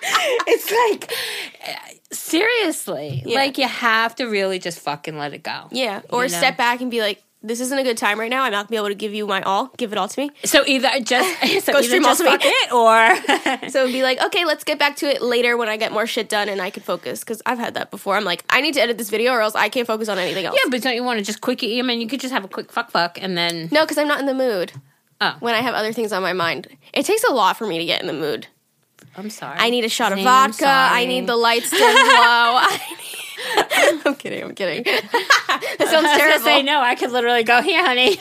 it's 0.48 0.72
like 0.72 1.12
uh, 1.68 1.94
seriously, 2.12 3.24
Yeah. 3.26 3.36
like 3.36 3.58
you 3.58 3.68
have 3.68 4.16
to 4.16 4.26
really 4.26 4.60
just 4.60 4.80
fucking 4.80 5.18
let 5.18 5.34
it 5.34 5.44
go. 5.44 5.68
Yeah. 5.72 6.02
Or 6.10 6.26
You 6.26 6.32
know? 6.32 6.38
step 6.38 6.58
back 6.58 6.82
and 6.82 6.90
be 6.92 7.02
like, 7.02 7.24
this 7.46 7.60
isn't 7.60 7.78
a 7.78 7.84
good 7.84 7.98
time 7.98 8.18
right 8.22 8.30
now. 8.30 8.44
I'm 8.44 8.54
not 8.54 8.68
gonna 8.68 8.70
be 8.70 8.76
able 8.78 8.88
to 8.88 8.96
give 8.96 9.14
you 9.14 9.28
my 9.28 9.42
all. 9.42 9.68
Give 9.78 9.92
it 9.92 9.98
all 9.98 10.08
to 10.08 10.20
me. 10.22 10.32
So 10.46 10.64
either 10.66 10.88
just 11.02 11.28
so 11.66 11.74
Go 11.74 11.82
stream 11.82 12.06
all 12.06 12.12
just 12.16 12.24
to 12.24 12.30
me. 12.32 12.38
it 12.42 12.72
or 12.72 13.70
So 13.70 13.86
be 13.88 14.02
like, 14.02 14.22
okay, 14.24 14.46
let's 14.46 14.64
get 14.64 14.80
back 14.80 14.96
to 14.98 15.08
it 15.08 15.22
later 15.22 15.58
when 15.58 15.68
I 15.68 15.76
get 15.76 15.92
more 15.92 16.08
shit 16.08 16.30
done 16.30 16.48
and 16.48 16.62
I 16.62 16.70
can 16.70 16.84
focus. 16.84 17.20
Because 17.20 17.42
I've 17.46 17.60
had 17.60 17.74
that 17.74 17.92
before. 17.92 18.16
I'm 18.16 18.24
like, 18.24 18.46
I 18.50 18.62
need 18.62 18.76
to 18.76 18.82
edit 18.82 18.98
this 18.98 19.10
video 19.10 19.34
or 19.34 19.42
else 19.42 19.56
I 19.56 19.68
can't 19.68 19.86
focus 19.88 20.08
on 20.08 20.18
anything 20.18 20.46
else. 20.46 20.58
yeah, 20.64 20.70
but 20.72 20.82
don't 20.82 20.96
you 20.96 21.04
want 21.04 21.20
to 21.20 21.26
just 21.26 21.42
quickie? 21.42 21.80
I 21.80 21.82
mean, 21.82 22.00
you 22.00 22.08
could 22.08 22.22
just 22.22 22.34
have 22.34 22.46
a 22.46 22.48
quick 22.48 22.72
fuck 22.72 22.92
fuck 22.92 23.22
and 23.22 23.38
then 23.38 23.68
No, 23.74 23.82
because 23.84 23.98
I'm 23.98 24.08
not 24.08 24.22
in 24.22 24.26
the 24.26 24.34
mood 24.34 24.72
oh, 25.20 25.36
when 25.42 25.54
I 25.54 25.60
have 25.60 25.74
other 25.76 25.92
things 25.92 26.14
on 26.14 26.22
my 26.22 26.34
mind. 26.34 26.70
It 26.94 27.06
takes 27.06 27.26
a 27.26 27.34
lot 27.34 27.58
for 27.58 27.68
me 27.68 27.78
to 27.78 27.86
get 27.86 28.00
in 28.00 28.08
the 28.08 28.14
mood. 28.14 28.48
I'm 29.16 29.30
sorry. 29.30 29.58
I 29.60 29.70
need 29.70 29.86
a 29.86 29.90
shot 29.90 30.12
of 30.12 30.18
Zane, 30.18 30.26
vodka. 30.26 30.66
I 30.68 31.06
need 31.06 31.28
the 31.28 31.36
lights 31.36 31.70
to 31.70 31.78
glow. 31.78 31.86
I 31.94 32.80
I'm 34.06 34.16
kidding. 34.16 34.44
I'm 34.44 34.56
kidding. 34.56 34.84
that 34.84 35.88
sounds 35.90 36.06
I 36.06 36.18
terrible. 36.18 36.46
say 36.46 36.64
no. 36.64 36.80
I 36.80 36.96
could 36.96 37.12
literally 37.12 37.44
go 37.44 37.62
here, 37.62 37.84
honey. 37.84 38.18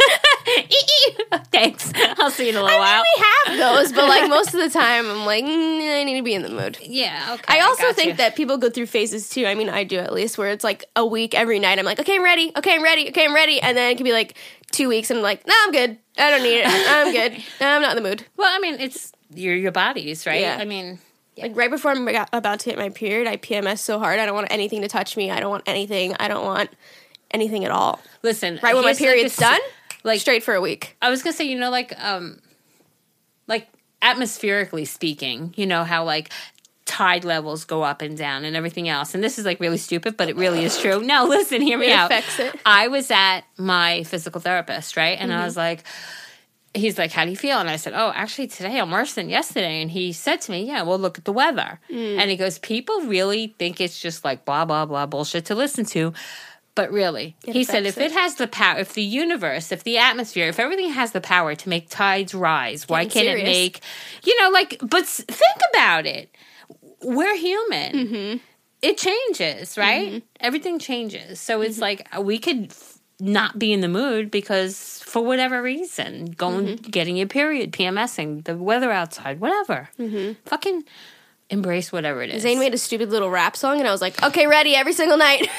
Thanks. 1.50 1.92
I'll 2.18 2.30
see 2.30 2.44
you 2.44 2.50
in 2.50 2.56
a 2.56 2.62
little 2.62 2.78
while. 2.78 3.02
we 3.02 3.24
have 3.24 3.58
those, 3.58 3.92
but 3.92 4.08
like 4.08 4.28
most 4.28 4.54
of 4.54 4.60
the 4.60 4.70
time, 4.70 5.06
I'm 5.08 5.24
like, 5.24 5.44
mm, 5.44 6.00
I 6.00 6.04
need 6.04 6.16
to 6.16 6.22
be 6.22 6.34
in 6.34 6.42
the 6.42 6.48
mood. 6.48 6.78
Yeah. 6.82 7.34
Okay. 7.34 7.58
I 7.58 7.60
also 7.60 7.92
think 7.92 8.08
you. 8.08 8.14
that 8.14 8.36
people 8.36 8.58
go 8.58 8.70
through 8.70 8.86
phases 8.86 9.28
too. 9.28 9.46
I 9.46 9.54
mean, 9.54 9.68
I 9.68 9.84
do 9.84 9.98
at 9.98 10.12
least, 10.12 10.38
where 10.38 10.50
it's 10.50 10.64
like 10.64 10.84
a 10.96 11.06
week 11.06 11.34
every 11.34 11.58
night. 11.58 11.78
I'm 11.78 11.84
like, 11.84 12.00
okay, 12.00 12.16
I'm 12.16 12.24
ready. 12.24 12.52
Okay, 12.56 12.74
I'm 12.74 12.82
ready. 12.82 13.08
Okay, 13.08 13.24
I'm 13.24 13.34
ready. 13.34 13.60
And 13.60 13.76
then 13.76 13.90
it 13.90 13.96
can 13.96 14.04
be 14.04 14.12
like 14.12 14.36
two 14.70 14.88
weeks, 14.88 15.10
and 15.10 15.18
I'm 15.18 15.22
like, 15.22 15.46
no, 15.46 15.54
I'm 15.64 15.72
good. 15.72 15.98
I 16.18 16.30
don't 16.30 16.42
need 16.42 16.60
it. 16.60 16.66
I'm 16.66 17.12
good. 17.12 17.44
I'm 17.60 17.82
not 17.82 17.96
in 17.96 18.02
the 18.02 18.08
mood. 18.08 18.26
Well, 18.36 18.52
I 18.52 18.58
mean, 18.58 18.76
it's 18.80 19.12
your 19.34 19.54
your 19.54 19.72
bodies, 19.72 20.26
right? 20.26 20.40
Yeah. 20.40 20.56
I 20.60 20.64
mean, 20.64 20.98
Like 21.36 21.56
right 21.56 21.70
before 21.70 21.90
I'm 21.92 22.06
about- 22.08 22.60
to 22.60 22.70
hit 22.70 22.78
my 22.78 22.88
period, 22.90 23.26
I 23.28 23.36
PMS 23.36 23.78
so 23.78 23.98
hard. 23.98 24.18
I 24.18 24.26
don't 24.26 24.34
want 24.34 24.48
anything 24.50 24.82
to 24.82 24.88
touch 24.88 25.16
me. 25.16 25.30
I 25.30 25.40
don't 25.40 25.50
want 25.50 25.64
anything. 25.66 26.14
I 26.20 26.28
don't 26.28 26.44
want 26.44 26.70
anything 27.30 27.64
at 27.64 27.70
all. 27.70 28.00
listen. 28.22 28.60
Right 28.62 28.74
when 28.74 28.84
my 28.84 28.90
here's, 28.90 29.00
like, 29.00 29.08
period's 29.08 29.38
a- 29.38 29.40
done, 29.40 29.60
like 30.04 30.20
straight 30.20 30.42
for 30.42 30.54
a 30.54 30.60
week. 30.60 30.96
I 31.00 31.10
was 31.10 31.22
gonna 31.22 31.32
say, 31.34 31.44
you 31.44 31.58
know, 31.58 31.70
like 31.70 31.92
um, 32.02 32.40
like 33.46 33.68
atmospherically 34.02 34.84
speaking, 34.84 35.54
you 35.56 35.66
know 35.66 35.84
how 35.84 36.04
like 36.04 36.30
tide 36.84 37.24
levels 37.24 37.64
go 37.64 37.82
up 37.82 38.02
and 38.02 38.18
down 38.18 38.44
and 38.44 38.54
everything 38.56 38.88
else. 38.88 39.14
And 39.14 39.24
this 39.24 39.38
is 39.38 39.46
like 39.46 39.60
really 39.60 39.78
stupid, 39.78 40.16
but 40.16 40.28
it 40.28 40.36
really 40.36 40.64
is 40.64 40.78
true. 40.78 41.00
No, 41.02 41.24
listen, 41.28 41.62
hear 41.62 41.78
me 41.78 41.86
It 41.86 41.92
out. 41.92 42.10
affects 42.10 42.38
it. 42.38 42.54
I 42.66 42.88
was 42.88 43.10
at 43.10 43.42
my 43.56 44.02
physical 44.02 44.40
therapist, 44.40 44.96
right? 44.96 45.16
And 45.18 45.30
Mm-hmm. 45.30 45.40
I 45.40 45.44
was 45.44 45.56
like, 45.56 45.84
he's 46.74 46.98
like, 46.98 47.12
How 47.12 47.24
do 47.24 47.30
you 47.30 47.36
feel? 47.36 47.58
And 47.58 47.68
I 47.68 47.76
said, 47.76 47.92
Oh, 47.94 48.12
actually, 48.14 48.46
today 48.48 48.78
I'm 48.78 48.90
worse 48.90 49.14
than 49.14 49.28
yesterday. 49.28 49.82
And 49.82 49.90
he 49.90 50.12
said 50.12 50.40
to 50.42 50.50
me, 50.52 50.66
Yeah, 50.66 50.82
well, 50.82 50.98
look 50.98 51.18
at 51.18 51.24
the 51.24 51.32
weather. 51.32 51.80
Mm. 51.90 52.18
And 52.18 52.30
he 52.30 52.36
goes, 52.36 52.58
People 52.58 53.02
really 53.02 53.54
think 53.58 53.80
it's 53.80 54.00
just 54.00 54.24
like 54.24 54.44
blah, 54.44 54.64
blah, 54.64 54.86
blah 54.86 55.06
bullshit 55.06 55.44
to 55.46 55.54
listen 55.54 55.84
to. 55.86 56.12
But 56.74 56.90
really, 56.90 57.36
It 57.46 57.52
he 57.52 57.64
said, 57.64 57.84
if 57.84 57.98
it. 57.98 58.04
it. 58.04 58.12
has 58.12 58.36
the 58.36 58.46
power, 58.48 58.78
if 58.78 58.94
the 58.94 59.02
universe, 59.02 59.72
if 59.72 59.84
the 59.84 59.98
atmosphere, 59.98 60.48
if 60.48 60.58
everything 60.58 60.88
has 60.90 61.12
the 61.12 61.20
power 61.20 61.54
to 61.54 61.68
make 61.68 61.90
tides 61.90 62.32
rise, 62.34 62.88
why 62.88 63.04
can't 63.04 63.26
it 63.28 63.44
make, 63.44 63.80
you 64.24 64.40
know, 64.42 64.48
like, 64.48 64.78
but 64.80 65.04
think 65.06 65.58
about 65.74 66.06
it. 66.06 66.34
We're 67.02 67.36
human. 67.36 67.92
Mm-hmm. 67.92 68.36
It 68.80 68.96
changes, 68.96 69.76
right? 69.76 70.22
Everything 70.40 70.78
changes. 70.78 71.40
So 71.40 71.60
it's 71.60 71.74
Mm-hmm. 71.78 71.82
like 71.82 72.08
we 72.24 72.38
could 72.38 72.72
not 73.22 73.58
be 73.58 73.72
in 73.72 73.80
the 73.80 73.88
mood 73.88 74.30
because 74.30 75.00
for 75.06 75.22
whatever 75.24 75.62
reason, 75.62 76.26
going, 76.32 76.66
Mm-hmm. 76.66 76.90
getting 76.90 77.16
your 77.16 77.28
period, 77.28 77.72
PMSing, 77.72 78.44
the 78.44 78.56
weather 78.56 78.90
outside, 78.90 79.40
whatever. 79.40 79.88
Fucking 80.46 80.84
embrace 81.50 81.92
whatever 81.92 82.22
it 82.22 82.30
is. 82.30 82.36
Mm-hmm. 82.36 82.42
Zane 82.42 82.58
made 82.58 82.74
a 82.74 82.78
stupid 82.78 83.10
little 83.10 83.30
rap 83.30 83.56
song, 83.56 83.78
and 83.78 83.86
I 83.86 83.92
was 83.92 84.00
like, 84.00 84.20
okay, 84.22 84.46
ready 84.46 84.74
every 84.74 84.92
single 84.92 85.16
night. 85.18 85.48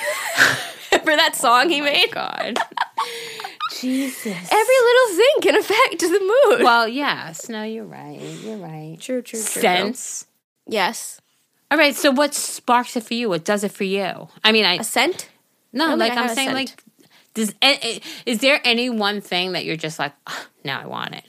For 0.92 1.16
that 1.16 1.36
song 1.36 1.70
he 1.70 1.82
made. 1.82 2.12
God. 2.12 2.58
Jesus. 3.80 4.26
Every 4.26 4.76
little 4.82 5.18
thing 5.18 5.42
can 5.42 5.56
affect 5.56 6.00
the 6.00 6.20
mood. 6.50 6.64
Well, 6.64 6.88
yes. 6.88 7.50
No, 7.50 7.64
you're 7.64 7.86
right. 7.86 8.20
You're 8.44 8.58
right. 8.58 8.98
true, 9.00 9.22
true, 9.22 9.40
true. 9.40 9.62
Sense. 9.62 10.26
Yes. 10.68 11.20
All 11.72 11.78
right. 11.78 11.96
So, 11.96 12.12
what 12.12 12.34
sparks 12.36 12.96
it 12.96 13.04
for 13.04 13.14
you? 13.16 13.30
What 13.30 13.44
does 13.44 13.64
it 13.64 13.72
for 13.72 13.84
you? 13.84 14.28
I 14.44 14.52
mean, 14.52 14.66
I 14.66 14.76
A 14.76 14.84
scent? 14.84 15.30
no, 15.74 15.96
like 15.96 16.14
I'm 16.14 16.30
saying, 16.30 16.50
scent. 16.50 16.54
like, 16.56 16.83
does 17.34 17.54
is 18.26 18.40
there 18.40 18.60
any 18.64 18.90
one 18.90 19.22
thing 19.22 19.54
that 19.54 19.66
you're 19.66 19.76
just 19.76 20.00
like, 20.00 20.14
"Ah, 20.28 20.48
now 20.64 20.82
I 20.82 20.86
want 20.86 21.16
it? 21.16 21.24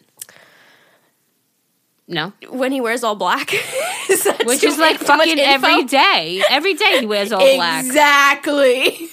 No, 2.06 2.34
When 2.50 2.70
he 2.70 2.82
wears 2.82 3.02
all 3.02 3.16
black. 3.16 3.50
is 4.10 4.28
which 4.44 4.62
is 4.62 4.76
like 4.78 4.98
fucking 4.98 5.38
every 5.38 5.84
day. 5.84 6.42
Every 6.50 6.74
day 6.74 7.00
he 7.00 7.06
wears 7.06 7.32
all 7.32 7.40
black. 7.56 7.84
Exactly. 7.86 9.08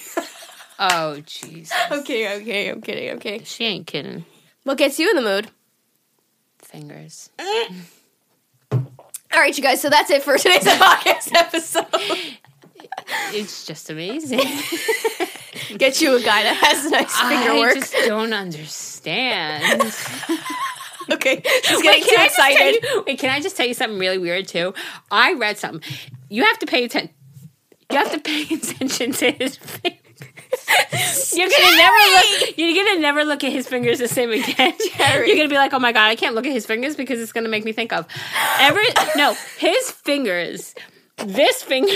Oh, 0.78 1.16
jeez. 1.26 1.70
okay, 1.90 2.36
okay, 2.40 2.68
I'm 2.68 2.82
kidding, 2.82 3.10
I'm 3.10 3.18
kidding. 3.18 3.44
She 3.44 3.64
ain't 3.64 3.86
kidding. 3.86 4.26
What 4.64 4.76
gets 4.76 4.98
you 4.98 5.08
in 5.08 5.16
the 5.16 5.22
mood? 5.22 5.50
Fingers. 6.58 7.30
All 8.70 9.40
right, 9.40 9.56
you 9.56 9.62
guys, 9.62 9.80
so 9.80 9.88
that's 9.88 10.10
it 10.10 10.22
for 10.22 10.36
today's 10.36 10.64
podcast 10.64 11.34
episode. 11.34 11.86
It's 13.32 13.64
just 13.66 13.88
amazing. 13.90 14.40
Get 15.78 16.00
you 16.00 16.16
a 16.16 16.20
guy 16.22 16.42
that 16.44 16.56
has 16.56 16.90
nice 16.90 17.18
finger 17.20 17.50
I 17.52 17.58
work. 17.58 17.74
just 17.74 17.94
don't 18.06 18.32
understand. 18.32 19.72
okay, 21.10 21.42
she's 21.64 21.82
getting 21.82 22.04
can 22.04 22.08
too 22.16 22.20
I 22.20 22.24
excited. 22.26 22.82
you- 22.82 23.04
wait, 23.06 23.18
can 23.18 23.30
I 23.30 23.40
just 23.40 23.56
tell 23.56 23.66
you 23.66 23.74
something 23.74 23.98
really 23.98 24.18
weird 24.18 24.48
too? 24.48 24.74
I 25.10 25.34
read 25.34 25.58
something. 25.58 25.82
You 26.28 26.44
have 26.44 26.58
to 26.60 26.66
pay 26.66 26.84
attention. 26.84 27.14
You 27.90 27.98
have 27.98 28.12
to 28.12 28.20
pay 28.20 28.42
attention 28.54 29.12
to 29.12 29.30
his 29.32 29.56
fingers. 29.56 29.98
You're 31.34 31.48
gonna 31.48 31.76
never 31.76 31.96
look. 31.96 32.58
You're 32.58 32.84
gonna 32.84 33.00
never 33.00 33.24
look 33.24 33.42
at 33.44 33.52
his 33.52 33.66
fingers 33.66 33.98
the 33.98 34.08
same 34.08 34.30
again. 34.30 34.74
Geri. 34.96 35.26
You're 35.28 35.36
gonna 35.36 35.48
be 35.48 35.56
like, 35.56 35.72
"Oh 35.72 35.78
my 35.78 35.92
god, 35.92 36.08
I 36.08 36.14
can't 36.16 36.34
look 36.34 36.46
at 36.46 36.52
his 36.52 36.66
fingers 36.66 36.94
because 36.96 37.20
it's 37.20 37.32
gonna 37.32 37.48
make 37.48 37.64
me 37.64 37.72
think 37.72 37.92
of 37.92 38.06
every 38.60 38.84
no 39.16 39.34
his 39.58 39.90
fingers. 39.90 40.74
This 41.16 41.62
finger. 41.62 41.92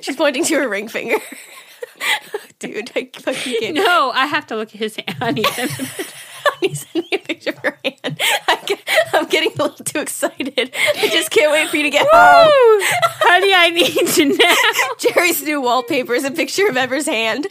She's 0.00 0.16
pointing 0.16 0.44
to 0.44 0.54
her 0.56 0.68
ring 0.68 0.88
finger. 0.88 1.16
Dude, 2.58 2.92
I 2.94 3.10
fucking 3.14 3.56
can't. 3.60 3.74
No, 3.74 4.10
I 4.14 4.26
have 4.26 4.46
to 4.48 4.56
look 4.56 4.68
at 4.74 4.78
his 4.78 4.96
hand. 4.96 5.16
I 5.20 5.30
need. 5.32 5.46
Honey, 5.48 6.74
send 6.74 7.04
me 7.04 7.08
a 7.12 7.18
picture 7.18 7.50
of 7.50 7.58
her 7.58 7.78
hand. 7.84 8.20
I 8.48 8.58
get, 8.66 8.80
I'm 9.12 9.26
getting 9.26 9.52
a 9.58 9.62
little 9.62 9.84
too 9.84 10.00
excited. 10.00 10.72
I 10.98 11.08
just 11.08 11.30
can't 11.30 11.52
wait 11.52 11.68
for 11.68 11.76
you 11.76 11.84
to 11.84 11.90
get 11.90 12.06
home. 12.10 12.80
Honey, 13.20 13.54
I 13.54 13.70
need 13.70 14.06
to 14.08 14.24
know. 14.24 14.94
Geri's 14.98 15.42
new 15.42 15.60
wallpaper 15.60 16.14
is 16.14 16.24
a 16.24 16.30
picture 16.30 16.68
of 16.68 16.76
Ever's 16.76 17.06
hand. 17.06 17.46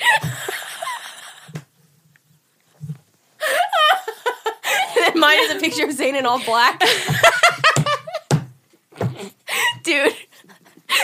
and 5.06 5.16
mine 5.20 5.40
is 5.40 5.56
a 5.56 5.60
picture 5.60 5.86
of 5.86 5.92
Zane 5.94 6.16
in 6.16 6.26
all 6.26 6.44
black. 6.44 6.82
Dude. 9.84 10.14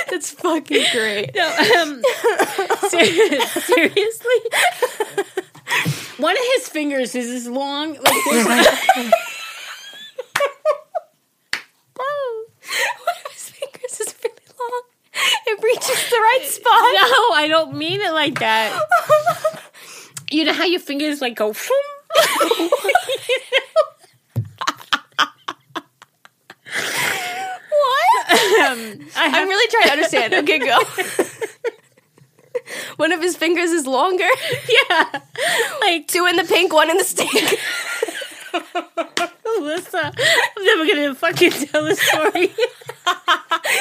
That's 0.10 0.32
fucking 0.32 0.86
great. 0.92 1.36
No, 1.36 1.48
um, 1.82 2.02
seriously, 2.90 4.40
one 6.18 6.34
of 6.36 6.44
his 6.56 6.68
fingers 6.70 7.16
is 7.16 7.30
as 7.30 7.48
long. 7.48 7.94
Like 7.94 8.04
this. 8.30 8.48
One 11.96 13.16
of 13.26 13.32
his 13.32 13.50
fingers 13.50 14.00
is 14.00 14.16
really 14.24 14.36
long. 14.60 14.82
It 15.48 15.64
reaches 15.64 16.10
the 16.10 16.18
right 16.18 16.46
spot. 16.46 16.72
no, 16.74 17.32
I 17.34 17.48
don't 17.50 17.76
mean 17.76 18.02
it 18.02 18.12
like 18.14 18.40
that. 18.40 18.72
You 20.30 20.46
know 20.46 20.54
how 20.54 20.66
your 20.66 20.80
fingers 20.80 21.22
like 21.22 21.36
go. 21.36 21.54
What? 26.68 28.32
Um, 28.32 28.37
I 28.37 28.37
Um, 28.48 29.08
I'm 29.16 29.48
really 29.48 29.72
trying 29.72 29.84
to 29.84 29.92
understand. 29.92 30.34
Okay, 30.38 30.60
go. 30.60 30.80
One 32.98 33.12
of 33.12 33.22
his 33.22 33.38
fingers 33.38 33.72
is 33.72 33.86
longer. 33.88 34.28
yeah, 34.90 35.22
like 35.82 36.08
Two 36.08 36.26
in 36.26 36.36
the 36.36 36.44
pink, 36.44 36.74
one 36.74 36.90
in 36.90 36.98
the 36.98 37.04
stink. 37.04 37.32
Alyssa. 38.52 40.14
I'm 40.58 40.66
never 40.66 40.86
gonna 40.86 41.16
fucking 41.16 41.52
tell 41.52 41.86
the 41.86 41.96
story. 41.96 42.54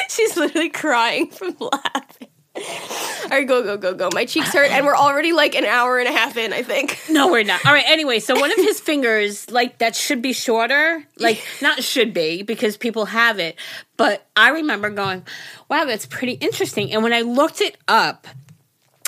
She's 0.08 0.36
literally 0.36 0.68
crying 0.68 1.30
from 1.30 1.56
laughing. 1.60 2.28
All 2.56 3.30
right, 3.30 3.46
go, 3.46 3.62
go, 3.62 3.76
go, 3.76 3.94
go. 3.94 4.08
My 4.12 4.24
cheeks 4.24 4.52
hurt, 4.52 4.70
and 4.70 4.86
we're 4.86 4.96
already 4.96 5.32
like 5.32 5.54
an 5.54 5.64
hour 5.64 5.98
and 5.98 6.08
a 6.08 6.12
half 6.12 6.36
in, 6.36 6.52
I 6.52 6.62
think. 6.62 6.98
No, 7.10 7.30
we're 7.30 7.42
not. 7.42 7.64
All 7.66 7.72
right. 7.72 7.84
Anyway, 7.88 8.18
so 8.20 8.38
one 8.38 8.52
of 8.52 8.56
his 8.56 8.78
fingers, 8.78 9.50
like 9.50 9.78
that, 9.78 9.96
should 9.96 10.22
be 10.22 10.32
shorter. 10.32 11.04
Like 11.18 11.42
not 11.60 11.82
should 11.82 12.14
be 12.14 12.42
because 12.42 12.76
people 12.76 13.06
have 13.06 13.38
it, 13.38 13.56
but 13.96 14.26
I 14.36 14.50
remember 14.50 14.90
going, 14.90 15.24
"Wow, 15.68 15.84
that's 15.86 16.06
pretty 16.06 16.34
interesting." 16.34 16.92
And 16.92 17.02
when 17.02 17.12
I 17.12 17.22
looked 17.22 17.60
it 17.60 17.76
up, 17.88 18.26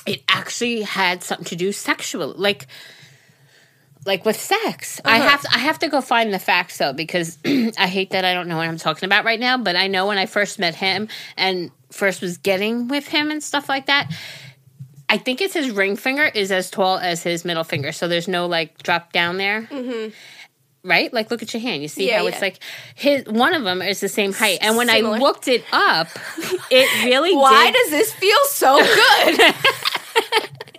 it 0.04 0.22
actually 0.28 0.82
had 0.82 1.22
something 1.22 1.46
to 1.46 1.56
do 1.56 1.70
sexual, 1.70 2.34
like 2.36 2.66
like 4.04 4.24
with 4.24 4.40
sex. 4.40 5.00
I 5.04 5.18
uh-huh. 5.18 5.28
have 5.28 5.42
to, 5.42 5.48
I 5.52 5.58
have 5.58 5.78
to 5.80 5.88
go 5.88 6.00
find 6.00 6.32
the 6.32 6.38
facts 6.38 6.78
though 6.78 6.92
because 6.92 7.38
I 7.44 7.86
hate 7.86 8.10
that 8.10 8.24
I 8.24 8.34
don't 8.34 8.48
know 8.48 8.56
what 8.56 8.66
I'm 8.66 8.78
talking 8.78 9.06
about 9.06 9.24
right 9.24 9.38
now. 9.38 9.58
But 9.58 9.76
I 9.76 9.86
know 9.86 10.06
when 10.06 10.18
I 10.18 10.26
first 10.26 10.58
met 10.58 10.74
him 10.74 11.08
and 11.36 11.70
first 11.90 12.20
was 12.22 12.38
getting 12.38 12.88
with 12.88 13.08
him 13.08 13.30
and 13.30 13.42
stuff 13.42 13.68
like 13.68 13.86
that. 13.86 14.12
I 15.08 15.16
think 15.16 15.40
it's 15.40 15.54
his 15.54 15.70
ring 15.70 15.96
finger 15.96 16.24
is 16.24 16.52
as 16.52 16.70
tall 16.70 16.98
as 16.98 17.22
his 17.22 17.44
middle 17.44 17.64
finger, 17.64 17.92
so 17.92 18.08
there's 18.08 18.28
no 18.28 18.46
like 18.46 18.82
drop 18.82 19.12
down 19.12 19.38
there. 19.38 19.62
Mm-hmm. 19.62 20.10
Right? 20.84 21.12
Like, 21.12 21.30
look 21.30 21.42
at 21.42 21.52
your 21.52 21.60
hand. 21.60 21.82
You 21.82 21.88
see 21.88 22.08
Yeah, 22.08 22.18
how 22.18 22.22
yeah. 22.24 22.28
it's 22.30 22.40
like 22.42 22.60
his 22.94 23.24
one 23.24 23.54
of 23.54 23.64
them 23.64 23.82
is 23.82 24.00
the 24.00 24.08
same 24.08 24.32
height. 24.32 24.58
And 24.62 24.76
when 24.76 24.88
Similar. 24.88 25.16
I 25.16 25.18
looked 25.18 25.48
it 25.48 25.64
up, 25.72 26.08
it 26.70 27.04
really 27.04 27.34
Why 27.36 27.66
did. 27.70 27.74
does 27.74 27.90
this 27.90 28.12
feel 28.14 28.38
so 28.48 28.78
good? 28.78 29.54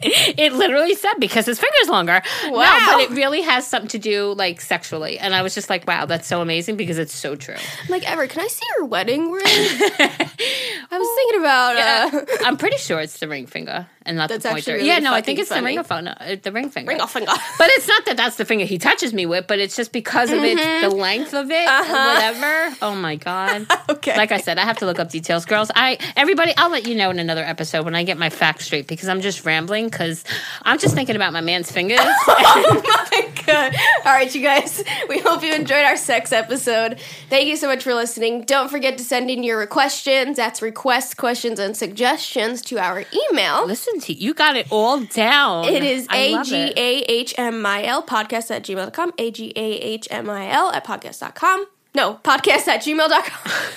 it 0.02 0.54
literally 0.54 0.96
said 0.96 1.16
because 1.20 1.46
his 1.46 1.60
finger's 1.60 1.90
longer. 1.90 2.22
No, 2.46 2.52
Wow. 2.54 2.80
but 2.96 3.00
it 3.02 3.10
really 3.12 3.42
has 3.42 3.68
something 3.68 3.90
to 3.90 4.00
do 4.00 4.34
like 4.34 4.62
sexually. 4.62 5.18
And 5.20 5.36
I 5.36 5.42
was 5.42 5.54
just 5.54 5.70
like, 5.70 5.86
wow, 5.88 6.06
that's 6.06 6.28
so 6.28 6.42
amazing 6.42 6.78
because 6.78 6.98
it's 6.98 7.14
so 7.14 7.36
true. 7.36 7.56
like, 7.90 8.10
Ever, 8.10 8.28
can 8.28 8.42
I 8.42 8.48
see 8.48 8.66
your 8.78 8.86
wedding 8.86 9.32
ring? 9.32 9.44
I 9.48 10.98
was 10.98 11.10
thinking 11.16 11.40
about. 11.42 11.78
Uh, 11.78 12.26
I'm 12.46 12.58
pretty 12.58 12.78
sure 12.78 13.00
it's 13.00 13.20
the 13.20 13.28
ring 13.28 13.46
finger 13.46 13.88
and 14.10 14.18
not 14.18 14.28
That's 14.30 14.44
the 14.44 14.50
pointer. 14.50 14.74
really 14.74 14.88
yeah, 14.88 15.00
no, 15.00 15.14
I 15.14 15.22
think 15.22 15.40
it's 15.40 15.50
funny. 15.50 15.78
the 15.78 15.82
ring 15.82 15.84
finger. 15.86 16.16
uh, 16.20 16.36
The 16.42 16.52
ring 16.52 16.70
finger. 16.70 16.90
ring 16.92 17.08
finger. 17.08 17.32
But 17.58 17.70
it's 17.76 17.88
not 17.88 18.06
that 18.08 18.18
that's 18.18 18.36
the 18.36 18.44
finger 18.46 18.66
he 18.66 18.78
touches 18.78 19.14
me 19.14 19.26
with, 19.26 19.48
but 19.48 19.60
it's 19.60 19.76
just 19.76 19.92
because 19.94 20.32
of 20.32 20.40
it, 20.44 20.58
the 20.82 20.90
length 20.90 21.34
of 21.34 21.48
it, 21.52 21.66
whatever. 21.70 22.76
Oh 22.82 22.96
my 22.96 23.16
god. 23.16 23.68
Okay. 23.90 24.16
Like 24.16 24.32
I 24.32 24.38
said, 24.40 24.58
I 24.60 24.66
have 24.66 24.78
to 24.80 24.86
look 24.86 25.00
up 25.00 25.10
details, 25.10 25.46
girls. 25.46 25.72
I 25.76 25.98
everybody, 26.16 26.54
I'll 26.58 26.70
let 26.70 26.88
you 26.88 26.96
know 26.96 27.10
in 27.10 27.20
another 27.20 27.44
episode 27.44 27.86
when 27.86 27.96
I 27.96 28.04
get 28.04 28.18
my 28.18 28.30
facts 28.30 28.66
straight 28.66 28.88
because 28.88 29.10
I'm 29.10 29.20
just 29.22 29.46
rambling 29.46 29.86
because 29.90 30.24
I'm 30.64 30.78
just 30.80 30.94
thinking 30.96 31.16
about 31.16 31.34
my 31.34 31.42
man's 31.42 31.72
fingers. 31.72 32.00
oh 32.04 32.82
my 33.12 33.22
god. 33.36 33.39
All 34.06 34.14
right, 34.14 34.34
you 34.34 34.42
guys. 34.42 34.84
We 35.08 35.20
hope 35.20 35.44
you 35.44 35.54
enjoyed 35.54 35.84
our 35.84 35.98
sex 35.98 36.32
episode. 36.32 37.00
Thank 37.30 37.48
you 37.48 37.56
so 37.56 37.68
much 37.68 37.84
for 37.84 37.94
listening. 37.94 38.44
Don't 38.44 38.70
forget 38.70 38.98
to 38.98 39.04
send 39.04 39.30
in 39.30 39.44
your 39.44 39.66
questions. 39.68 40.38
That's 40.38 40.62
requests, 40.62 41.14
questions, 41.14 41.60
and 41.60 41.76
suggestions 41.76 42.62
to 42.64 42.80
our 42.80 43.06
email. 43.32 43.66
Listen 43.66 44.00
to 44.02 44.14
you, 44.14 44.34
got 44.34 44.56
it 44.56 44.68
all 44.72 45.02
down. 45.02 45.66
It 45.66 45.84
is 45.84 46.08
A 46.12 46.42
G. 46.44 46.74
A 46.76 47.02
H 47.04 47.34
M 47.38 47.66
I 47.66 47.84
L 47.84 48.04
podcast 48.04 48.52
at 48.52 48.64
gmail.com. 48.64 49.14
A 49.18 49.32
G 49.32 49.54
A 49.56 49.62
H 49.62 50.08
M 50.12 50.30
I 50.30 50.50
L 50.50 50.72
at 50.72 50.86
podcast.com. 50.86 51.66
No, 51.96 52.20
podcast 52.24 52.68
at 52.68 52.82
gmail.com. 52.82 53.52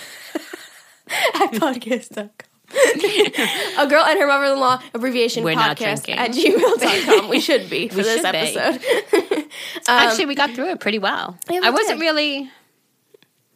at 1.35 1.53
podcast.com. 1.53 2.52
a 3.79 3.87
girl 3.87 4.05
and 4.05 4.19
her 4.19 4.27
mother 4.27 4.53
in 4.53 4.59
law 4.59 4.81
abbreviation 4.95 5.45
We're 5.45 5.55
podcast 5.55 6.09
at 6.09 6.31
gmail.com. 6.31 7.29
We 7.29 7.41
should 7.41 7.69
be 7.69 7.89
for 7.89 7.97
We 7.97 8.03
this 8.03 8.25
episode. 8.25 8.81
Actually, 9.89 10.25
um, 10.25 10.29
we 10.29 10.35
got 10.35 10.51
through 10.51 10.71
it 10.71 10.81
pretty 10.81 10.99
well. 10.99 11.39
Yeah, 11.51 11.61
we 11.61 11.67
I 11.67 11.71
wasn't 11.71 12.01
really. 12.01 12.51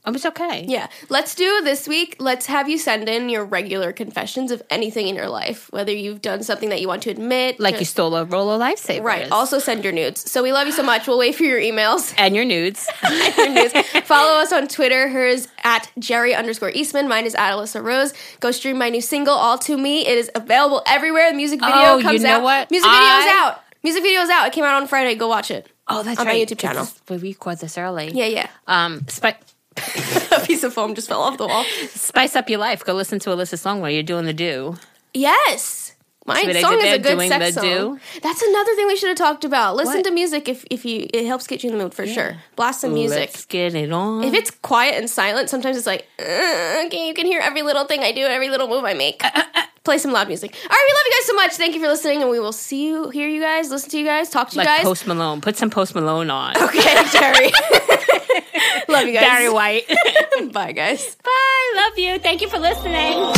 I 0.06 0.10
was 0.10 0.24
okay. 0.24 0.64
Yeah, 0.68 0.86
let's 1.08 1.34
do 1.34 1.62
this 1.64 1.88
week. 1.88 2.14
Let's 2.20 2.46
have 2.46 2.68
you 2.68 2.78
send 2.78 3.08
in 3.08 3.28
your 3.28 3.44
regular 3.44 3.92
confessions 3.92 4.52
of 4.52 4.62
anything 4.70 5.08
in 5.08 5.16
your 5.16 5.28
life, 5.28 5.66
whether 5.72 5.90
you've 5.90 6.22
done 6.22 6.44
something 6.44 6.68
that 6.68 6.80
you 6.80 6.86
want 6.86 7.02
to 7.02 7.10
admit, 7.10 7.58
Like 7.58 7.74
to- 7.74 7.80
you 7.80 7.84
stole 7.86 8.14
a 8.14 8.24
roll 8.24 8.48
of 8.50 8.60
lifesavers. 8.60 9.02
right. 9.02 9.30
Also, 9.32 9.58
send 9.58 9.82
your 9.82 9.92
nudes. 9.92 10.30
So 10.30 10.44
we 10.44 10.52
love 10.52 10.66
you 10.68 10.72
so 10.72 10.84
much. 10.84 11.08
We'll 11.08 11.18
wait 11.18 11.34
for 11.34 11.42
your 11.42 11.58
emails. 11.60 12.14
and 12.16 12.36
your 12.36 12.44
nudes. 12.44 12.88
your 13.36 13.48
news. 13.50 13.72
Follow 14.04 14.40
us 14.40 14.52
on 14.52 14.68
Twitter. 14.68 15.08
Hers 15.08 15.48
at 15.64 15.90
Geri 15.98 16.34
underscore 16.36 16.70
Eastman. 16.70 17.08
Mine 17.08 17.26
is 17.26 17.34
at 17.34 17.52
Alyssa 17.52 17.82
Rose. 17.82 18.14
Go 18.38 18.52
stream 18.52 18.78
my 18.78 18.88
new 18.90 19.00
single, 19.00 19.34
All 19.34 19.58
To 19.58 19.76
Me. 19.76 20.06
It 20.06 20.16
is 20.18 20.30
available 20.36 20.82
everywhere. 20.86 21.30
The 21.32 21.36
music 21.36 21.58
video 21.60 21.74
Oh, 21.76 21.96
you 21.98 22.04
comes 22.04 22.22
know 22.22 22.36
out. 22.36 22.42
what? 22.44 22.70
Music 22.70 22.88
video 22.88 23.02
is 23.02 23.26
I- 23.26 23.42
out. 23.44 23.62
Music 23.82 24.02
video 24.04 24.20
is 24.20 24.30
out. 24.30 24.46
It 24.46 24.52
came 24.52 24.62
out 24.64 24.80
on 24.80 24.86
Friday. 24.86 25.16
Go 25.16 25.26
watch 25.26 25.50
it. 25.50 25.66
Oh, 25.88 26.02
that's 26.04 26.18
On 26.20 26.26
my. 26.26 26.34
YouTube 26.34 26.58
channel. 26.58 26.86
We 27.08 27.16
record 27.18 27.58
this 27.58 27.76
early. 27.76 28.10
Yeah, 28.12 28.26
yeah. 28.26 28.48
Um, 28.68 29.06
spi- 29.08 29.36
A 30.32 30.40
piece 30.46 30.62
of 30.64 30.72
foam 30.74 30.94
just 30.94 31.08
fell 31.08 31.20
off 31.22 31.38
the 31.38 31.46
wall. 31.46 31.64
spice 31.90 32.36
up 32.36 32.48
your 32.48 32.58
life. 32.58 32.84
Go 32.84 32.94
listen 32.94 33.18
to 33.20 33.30
Alyssa's 33.30 33.60
song 33.60 33.80
while 33.80 33.90
you're 33.90 34.02
doing 34.02 34.24
the 34.24 34.32
do. 34.34 34.76
Yes. 35.14 35.94
My 36.26 36.40
See 36.40 36.48
what 36.48 36.56
I 36.56 36.60
song 36.60 36.70
did 36.72 36.84
is 36.86 36.94
a 36.94 36.98
good 36.98 37.14
Doing 37.18 37.28
sex 37.28 37.54
the 37.54 37.60
song. 37.60 37.64
do? 37.94 38.00
That's 38.20 38.42
another 38.42 38.74
thing 38.74 38.86
we 38.88 38.96
should 38.96 39.10
have 39.10 39.16
talked 39.16 39.44
about. 39.44 39.76
Listen 39.76 39.96
What? 39.98 40.04
to 40.06 40.10
music 40.10 40.48
if 40.48 40.64
if 40.72 40.84
you 40.84 41.06
it 41.14 41.24
helps 41.24 41.46
get 41.46 41.62
you 41.62 41.70
in 41.70 41.78
the 41.78 41.84
mood 41.84 41.94
for 41.94 42.04
sure. 42.04 42.36
Blast 42.56 42.80
some 42.80 42.94
music. 42.94 43.18
Let's 43.20 43.44
get 43.44 43.76
it 43.76 43.92
on. 43.92 44.24
If 44.24 44.34
it's 44.34 44.50
quiet 44.50 44.96
and 44.96 45.08
silent, 45.08 45.48
sometimes 45.50 45.76
it's 45.76 45.86
like, 45.86 46.08
uh, 46.18 46.82
okay, 46.86 47.06
you 47.06 47.14
can 47.14 47.26
hear 47.26 47.40
every 47.40 47.62
little 47.62 47.84
thing 47.84 48.00
I 48.00 48.10
do, 48.10 48.22
every 48.22 48.48
little 48.50 48.66
move 48.66 48.82
I 48.82 48.94
make. 48.94 49.24
Uh, 49.24 49.30
uh, 49.36 49.42
uh. 49.54 49.62
Play 49.84 49.98
some 49.98 50.10
loud 50.10 50.26
music. 50.26 50.52
All 50.64 50.68
right, 50.68 50.86
we 50.88 50.94
love 50.94 51.02
you 51.06 51.12
guys 51.12 51.26
so 51.26 51.34
much. 51.34 51.52
Thank 51.52 51.74
you 51.76 51.80
for 51.80 51.86
listening, 51.86 52.20
and 52.22 52.28
we 52.28 52.40
will 52.40 52.52
see 52.52 52.88
you, 52.88 53.08
hear 53.10 53.28
you 53.28 53.40
guys, 53.40 53.70
listen 53.70 53.88
to 53.90 53.98
you 54.00 54.04
guys, 54.04 54.28
talk 54.28 54.48
to 54.50 54.56
you 54.56 54.62
like 54.62 54.66
guys. 54.66 54.82
Post 54.84 55.06
Malone. 55.06 55.40
Put 55.40 55.56
some 55.56 55.70
Post 55.70 55.94
Malone 55.94 56.28
on. 56.28 56.56
okay, 56.60 57.04
Geri. 57.12 57.52
love 58.88 59.06
you 59.06 59.12
guys. 59.12 59.22
Barry 59.22 59.50
White. 59.50 59.88
Bye, 60.52 60.72
guys. 60.72 61.16
Bye. 61.16 61.72
Love 61.76 61.98
you. 61.98 62.18
Thank 62.18 62.42
you 62.42 62.48
for 62.48 62.58
listening. 62.58 63.32